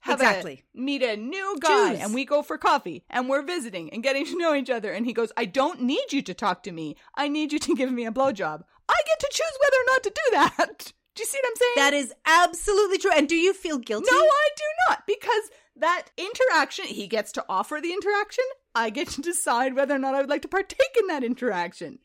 have 0.04 0.20
a- 0.22 0.24
Exactly. 0.24 0.64
meet 0.74 1.02
a 1.04 1.18
new 1.18 1.58
guy 1.60 1.94
and 1.94 2.14
we 2.14 2.24
go 2.26 2.42
for 2.42 2.58
coffee 2.58 3.04
and 3.10 3.28
we're 3.30 3.42
visiting 3.42 3.90
and 3.92 4.04
getting 4.04 4.26
to 4.26 4.38
know 4.38 4.54
each 4.54 4.70
other 4.70 4.92
and 4.92 5.06
he 5.06 5.14
goes, 5.14 5.32
I 5.38 5.46
don't 5.46 5.82
need 5.82 6.12
you 6.14 6.22
to 6.22 6.34
talk 6.34 6.64
to 6.64 6.72
me. 6.72 6.96
I 7.16 7.28
need 7.28 7.52
you 7.52 7.60
to 7.60 7.76
give 7.76 7.92
me 7.92 8.06
a 8.06 8.12
blowjob. 8.12 8.64
I 8.90 8.96
get 9.08 9.20
to 9.20 9.30
choose 9.32 9.58
whether 9.62 9.78
or 9.78 9.88
not 9.88 10.04
to 10.04 10.10
do 10.10 10.22
that. 10.34 10.94
Do 11.16 11.22
you 11.22 11.28
see 11.28 11.38
what 11.44 11.50
I'm 11.52 11.56
saying? 11.56 11.74
That 11.76 11.94
is 11.94 12.14
absolutely 12.26 12.98
true. 12.98 13.12
And 13.16 13.30
do 13.30 13.36
you 13.36 13.54
feel 13.54 13.78
guilty? 13.78 14.08
No, 14.12 14.18
I 14.18 14.50
do 14.58 14.64
not, 14.90 15.06
because 15.06 15.52
that 15.76 16.06
interaction, 16.18 16.86
he 16.86 17.06
gets 17.06 17.32
to 17.34 17.46
offer 17.48 17.80
the 17.80 17.94
interaction. 17.94 18.44
I 18.74 18.90
get 18.90 19.10
to 19.10 19.22
decide 19.22 19.76
whether 19.76 19.94
or 19.94 20.00
not 20.00 20.16
I 20.16 20.22
would 20.22 20.30
like 20.32 20.42
to 20.42 20.48
partake 20.48 20.96
in 21.00 21.06
that 21.08 21.24
interaction. 21.24 22.00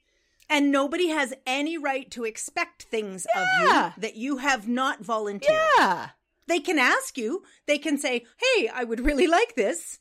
And 0.50 0.70
nobody 0.70 1.08
has 1.08 1.32
any 1.46 1.78
right 1.78 2.10
to 2.10 2.24
expect 2.24 2.82
things 2.82 3.26
Yeah. 3.34 3.42
of 3.86 3.92
you 3.96 4.02
that 4.02 4.16
you 4.16 4.36
have 4.38 4.68
not 4.68 5.00
volunteered. 5.02 5.58
Yeah. 5.78 6.08
They 6.48 6.58
can 6.60 6.78
ask 6.78 7.16
you, 7.16 7.42
they 7.66 7.78
can 7.78 7.98
say, 7.98 8.24
Hey, 8.36 8.68
I 8.68 8.84
would 8.84 9.00
really 9.00 9.26
like 9.26 9.54
this. 9.54 9.98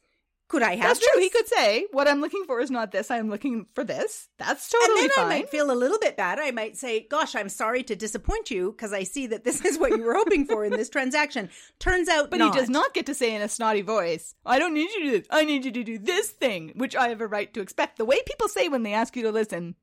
Could 0.49 0.63
I 0.63 0.75
have 0.75 0.83
That's 0.87 0.99
this? 0.99 1.09
true. 1.11 1.21
He 1.21 1.29
could 1.29 1.47
say, 1.47 1.87
"What 1.91 2.07
I'm 2.07 2.21
looking 2.21 2.45
for 2.47 2.61
is 2.61 2.71
not 2.71 2.93
this. 2.93 3.11
I'm 3.11 3.29
looking 3.29 3.65
for 3.75 3.83
this." 3.83 4.29
That's 4.39 4.69
totally. 4.69 5.01
And 5.01 5.09
then 5.09 5.09
fine. 5.09 5.25
I 5.25 5.29
might 5.29 5.49
feel 5.49 5.69
a 5.69 5.75
little 5.75 5.99
bit 5.99 6.15
bad. 6.15 6.39
I 6.39 6.51
might 6.51 6.77
say, 6.77 7.05
Gosh, 7.09 7.35
I'm 7.35 7.49
sorry 7.49 7.83
to 7.83 7.97
disappoint 7.97 8.49
you 8.49 8.71
because 8.71 8.93
I 8.93 9.03
see 9.03 9.27
that 9.27 9.43
this 9.43 9.65
is 9.65 9.77
what 9.77 9.91
you 9.91 10.03
were 10.03 10.13
hoping 10.13 10.45
for 10.45 10.63
in 10.63 10.71
this 10.71 10.87
transaction. 10.89 11.49
Turns 11.79 12.07
out, 12.07 12.31
but 12.31 12.39
not. 12.39 12.55
he 12.55 12.59
does 12.61 12.69
not 12.69 12.93
get 12.93 13.05
to 13.07 13.13
say 13.13 13.35
in 13.35 13.41
a 13.41 13.49
snotty 13.49 13.81
voice, 13.81 14.35
"I 14.45 14.57
don't 14.57 14.73
need 14.73 14.89
you 14.91 14.99
to 14.99 15.05
do 15.11 15.17
this. 15.17 15.27
I 15.29 15.43
need 15.43 15.65
you 15.65 15.71
to 15.71 15.83
do 15.83 15.99
this 15.99 16.29
thing," 16.29 16.71
which 16.75 16.95
I 16.95 17.09
have 17.09 17.19
a 17.19 17.27
right 17.27 17.53
to 17.53 17.59
expect. 17.59 17.97
The 17.97 18.05
way 18.05 18.21
people 18.25 18.47
say 18.47 18.69
when 18.69 18.83
they 18.83 18.93
ask 18.93 19.17
you 19.17 19.23
to 19.23 19.33
listen, 19.33 19.75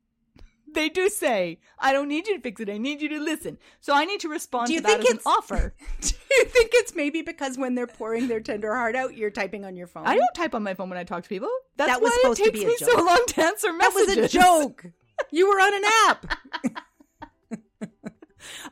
they 0.74 0.88
do 0.88 1.08
say, 1.08 1.58
"I 1.78 1.92
don't 1.92 2.08
need 2.08 2.26
you 2.26 2.34
to 2.36 2.40
fix 2.40 2.60
it. 2.60 2.68
I 2.68 2.78
need 2.78 3.00
you 3.00 3.08
to 3.10 3.20
listen." 3.20 3.58
So 3.80 3.94
I 3.94 4.04
need 4.04 4.20
to 4.20 4.28
respond 4.28 4.66
Do 4.68 4.74
you 4.74 4.80
to 4.80 4.86
think 4.86 5.00
that 5.02 5.06
as 5.06 5.10
an 5.12 5.16
it's- 5.18 5.26
offer. 5.26 5.74
Do 6.00 6.08
you 6.38 6.44
think 6.46 6.70
it's 6.74 6.94
maybe 6.96 7.22
because 7.22 7.56
when 7.56 7.74
they're 7.76 7.86
pouring 7.86 8.26
their 8.28 8.40
tender 8.40 8.74
heart 8.74 8.96
out, 8.96 9.16
you're 9.16 9.30
typing 9.30 9.64
on 9.64 9.76
your 9.76 9.86
phone? 9.86 10.06
I 10.06 10.16
don't 10.16 10.34
type 10.34 10.54
on 10.54 10.62
my 10.64 10.74
phone 10.74 10.88
when 10.90 10.98
I 10.98 11.04
talk 11.04 11.22
to 11.22 11.28
people. 11.28 11.48
That's 11.76 11.90
That 11.92 12.02
was 12.02 12.10
why 12.10 12.18
supposed 12.22 12.40
it 12.40 12.44
to 12.46 12.52
be 12.52 12.64
a 12.64 12.66
me 12.66 12.76
so 12.78 12.86
joke. 12.86 13.06
long 13.06 13.24
to 13.28 13.42
answer 13.44 13.68
That 13.78 13.92
was 13.94 14.16
a 14.16 14.28
joke. 14.28 14.84
You 15.30 15.48
were 15.48 15.60
on 15.60 15.74
an 15.74 15.82
app. 16.08 16.38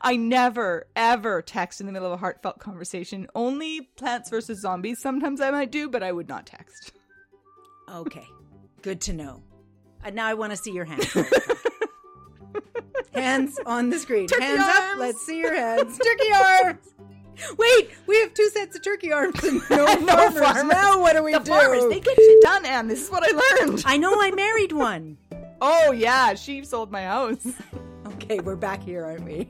I 0.01 0.17
never, 0.17 0.87
ever 0.95 1.41
text 1.41 1.79
in 1.79 1.87
the 1.87 1.93
middle 1.93 2.07
of 2.07 2.13
a 2.13 2.17
heartfelt 2.17 2.59
conversation. 2.59 3.27
Only 3.33 3.81
Plants 3.95 4.29
vs. 4.29 4.59
Zombies 4.59 4.99
sometimes 5.01 5.41
I 5.41 5.49
might 5.51 5.71
do, 5.71 5.89
but 5.89 6.03
I 6.03 6.11
would 6.11 6.27
not 6.27 6.45
text. 6.45 6.91
Okay, 7.89 8.25
good 8.81 9.01
to 9.01 9.13
know. 9.13 9.41
And 10.03 10.15
now 10.15 10.27
I 10.27 10.33
want 10.35 10.51
to 10.51 10.57
see 10.57 10.71
your 10.73 10.85
hands. 10.85 11.07
hands 13.15 13.59
on 13.65 13.89
the 13.89 13.99
screen. 13.99 14.27
Turkey 14.27 14.43
hands 14.43 14.61
up. 14.61 14.97
Let's 14.97 15.25
see 15.25 15.39
your 15.39 15.53
hands. 15.55 15.97
Turkey 16.03 16.33
arms. 16.33 16.89
Wait, 17.57 17.89
we 18.05 18.19
have 18.21 18.33
two 18.35 18.47
sets 18.49 18.75
of 18.75 18.83
turkey 18.83 19.11
arms 19.11 19.43
and 19.43 19.59
no, 19.71 19.85
No 19.85 20.05
farmers. 20.05 20.39
farmers. 20.39 20.63
Now 20.65 20.99
what 21.01 21.13
do 21.15 21.23
we 21.23 21.33
the 21.33 21.39
do? 21.39 21.51
farmers, 21.51 21.83
they 21.89 21.99
get 21.99 22.15
shit 22.15 22.41
done, 22.43 22.63
Anne. 22.63 22.87
This 22.87 23.01
is 23.03 23.09
what 23.09 23.23
I 23.23 23.61
learned. 23.65 23.81
I 23.87 23.97
know 23.97 24.21
I 24.21 24.31
married 24.31 24.71
one. 24.71 25.17
Oh, 25.65 25.93
yeah, 25.93 26.33
she 26.33 26.65
sold 26.65 26.91
my 26.91 27.03
house. 27.05 27.47
Okay, 28.15 28.41
we're 28.41 28.57
back 28.57 28.83
here, 28.83 29.05
aren't 29.05 29.23
we? 29.23 29.49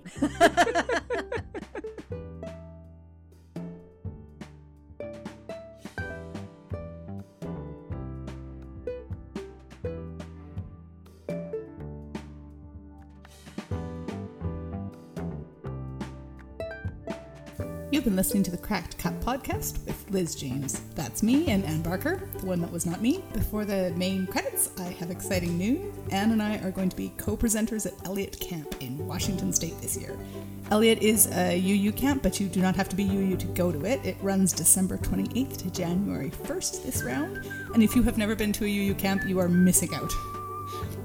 You've 18.03 18.11
been 18.11 18.17
listening 18.17 18.43
to 18.43 18.51
the 18.51 18.57
Cracked 18.57 18.97
Cup 18.97 19.13
podcast 19.21 19.85
with 19.85 20.11
Liz 20.11 20.35
James. 20.35 20.81
That's 20.93 21.23
me 21.23 21.47
and 21.47 21.63
Anne 21.63 21.81
Barker, 21.81 22.27
the 22.37 22.45
one 22.45 22.59
that 22.59 22.69
was 22.69 22.85
not 22.85 23.01
me. 23.01 23.23
Before 23.31 23.63
the 23.63 23.93
main 23.95 24.27
credits, 24.27 24.71
I 24.77 24.89
have 24.99 25.09
exciting 25.09 25.57
news. 25.57 25.95
Anne 26.11 26.31
and 26.31 26.43
I 26.43 26.57
are 26.57 26.71
going 26.71 26.89
to 26.89 26.97
be 26.97 27.13
co 27.15 27.37
presenters 27.37 27.85
at 27.85 27.93
Eliot 28.05 28.37
Camp 28.41 28.75
in 28.81 29.07
Washington 29.07 29.53
State 29.53 29.79
this 29.79 29.95
year. 29.95 30.17
Eliot 30.69 31.01
is 31.01 31.31
a 31.31 31.57
UU 31.57 31.93
camp, 31.93 32.23
but 32.23 32.41
you 32.41 32.49
do 32.49 32.61
not 32.61 32.75
have 32.75 32.89
to 32.89 32.95
be 32.97 33.05
UU 33.05 33.37
to 33.37 33.47
go 33.47 33.71
to 33.71 33.85
it. 33.85 34.05
It 34.05 34.17
runs 34.21 34.51
December 34.51 34.97
28th 34.97 35.55
to 35.59 35.71
January 35.71 36.29
1st 36.29 36.83
this 36.83 37.03
round. 37.03 37.49
And 37.73 37.81
if 37.81 37.95
you 37.95 38.03
have 38.03 38.17
never 38.17 38.35
been 38.35 38.51
to 38.51 38.65
a 38.65 38.67
UU 38.67 38.95
camp, 38.95 39.23
you 39.25 39.39
are 39.39 39.47
missing 39.47 39.95
out. 39.95 40.11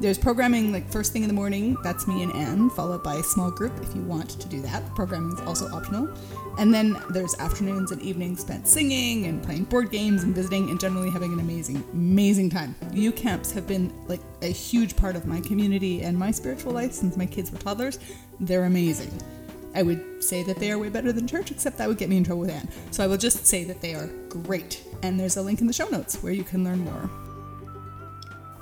There's 0.00 0.16
programming 0.16 0.70
like 0.70 0.88
first 0.92 1.12
thing 1.12 1.22
in 1.22 1.28
the 1.28 1.34
morning, 1.34 1.76
that's 1.82 2.06
me 2.06 2.22
and 2.22 2.32
Anne, 2.32 2.70
followed 2.70 3.02
by 3.02 3.16
a 3.16 3.22
small 3.24 3.50
group 3.50 3.72
if 3.82 3.96
you 3.96 4.02
want 4.02 4.30
to 4.30 4.46
do 4.46 4.60
that. 4.62 4.94
Programming 4.94 5.36
is 5.36 5.40
also 5.40 5.68
optional. 5.74 6.08
And 6.56 6.72
then 6.72 6.96
there's 7.10 7.34
afternoons 7.40 7.90
and 7.90 8.00
evenings 8.00 8.40
spent 8.40 8.68
singing 8.68 9.26
and 9.26 9.42
playing 9.42 9.64
board 9.64 9.90
games 9.90 10.22
and 10.22 10.32
visiting 10.32 10.70
and 10.70 10.78
generally 10.78 11.10
having 11.10 11.32
an 11.32 11.40
amazing, 11.40 11.82
amazing 11.92 12.48
time. 12.48 12.76
U 12.92 13.10
camps 13.10 13.50
have 13.50 13.66
been 13.66 13.92
like 14.06 14.20
a 14.40 14.52
huge 14.52 14.94
part 14.94 15.16
of 15.16 15.26
my 15.26 15.40
community 15.40 16.02
and 16.02 16.16
my 16.16 16.30
spiritual 16.30 16.70
life 16.70 16.92
since 16.92 17.16
my 17.16 17.26
kids 17.26 17.50
were 17.50 17.58
toddlers. 17.58 17.98
They're 18.38 18.66
amazing. 18.66 19.10
I 19.74 19.82
would 19.82 20.22
say 20.22 20.44
that 20.44 20.58
they 20.58 20.70
are 20.70 20.78
way 20.78 20.90
better 20.90 21.10
than 21.10 21.26
church, 21.26 21.50
except 21.50 21.76
that 21.78 21.88
would 21.88 21.98
get 21.98 22.08
me 22.08 22.18
in 22.18 22.24
trouble 22.24 22.42
with 22.42 22.50
Anne. 22.50 22.68
So 22.92 23.02
I 23.02 23.08
will 23.08 23.16
just 23.16 23.46
say 23.46 23.64
that 23.64 23.80
they 23.80 23.94
are 23.94 24.06
great. 24.28 24.84
And 25.02 25.18
there's 25.18 25.36
a 25.36 25.42
link 25.42 25.60
in 25.60 25.66
the 25.66 25.72
show 25.72 25.88
notes 25.88 26.22
where 26.22 26.32
you 26.32 26.44
can 26.44 26.62
learn 26.62 26.78
more. 26.78 27.10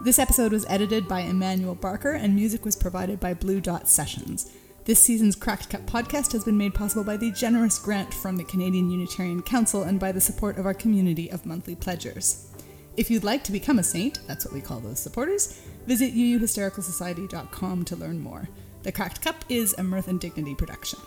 This 0.07 0.21
episode 0.21 0.53
was 0.53 0.65
edited 0.69 1.09
by 1.09 1.23
Emmanuel 1.23 1.75
Barker 1.75 2.13
and 2.13 2.33
music 2.33 2.65
was 2.65 2.77
provided 2.77 3.19
by 3.19 3.35
Blue 3.35 3.61
Dot 3.61 3.89
Sessions. 3.89 4.53
This 4.85 5.01
season's 5.01 5.35
Cracked 5.35 5.69
Cup 5.69 5.85
podcast 5.85 6.31
has 6.31 6.45
been 6.45 6.57
made 6.57 6.75
possible 6.75 7.03
by 7.03 7.17
the 7.17 7.33
generous 7.33 7.77
grant 7.81 8.15
from 8.15 8.37
the 8.37 8.45
Canadian 8.45 8.89
Unitarian 8.89 9.43
Council 9.43 9.83
and 9.83 9.99
by 9.99 10.13
the 10.13 10.21
support 10.21 10.59
of 10.59 10.65
our 10.65 10.75
community 10.75 11.29
of 11.33 11.45
monthly 11.45 11.75
pledgers. 11.75 12.53
If 12.97 13.11
you'd 13.11 13.25
like 13.25 13.43
to 13.43 13.51
become 13.51 13.81
a 13.81 13.83
saint, 13.83 14.21
that's 14.29 14.45
what 14.45 14.55
we 14.55 14.61
call 14.61 14.79
those 14.79 15.01
supporters, 15.01 15.61
visit 15.89 16.15
uuhystericalsociety.com 16.15 17.85
to 17.87 17.97
learn 17.97 18.21
more. 18.21 18.49
The 18.85 18.93
Cracked 18.93 19.23
Cup 19.23 19.45
is 19.49 19.75
a 19.77 19.83
Mirth 19.83 20.07
and 20.07 20.21
Dignity 20.21 20.55
production. 20.55 21.01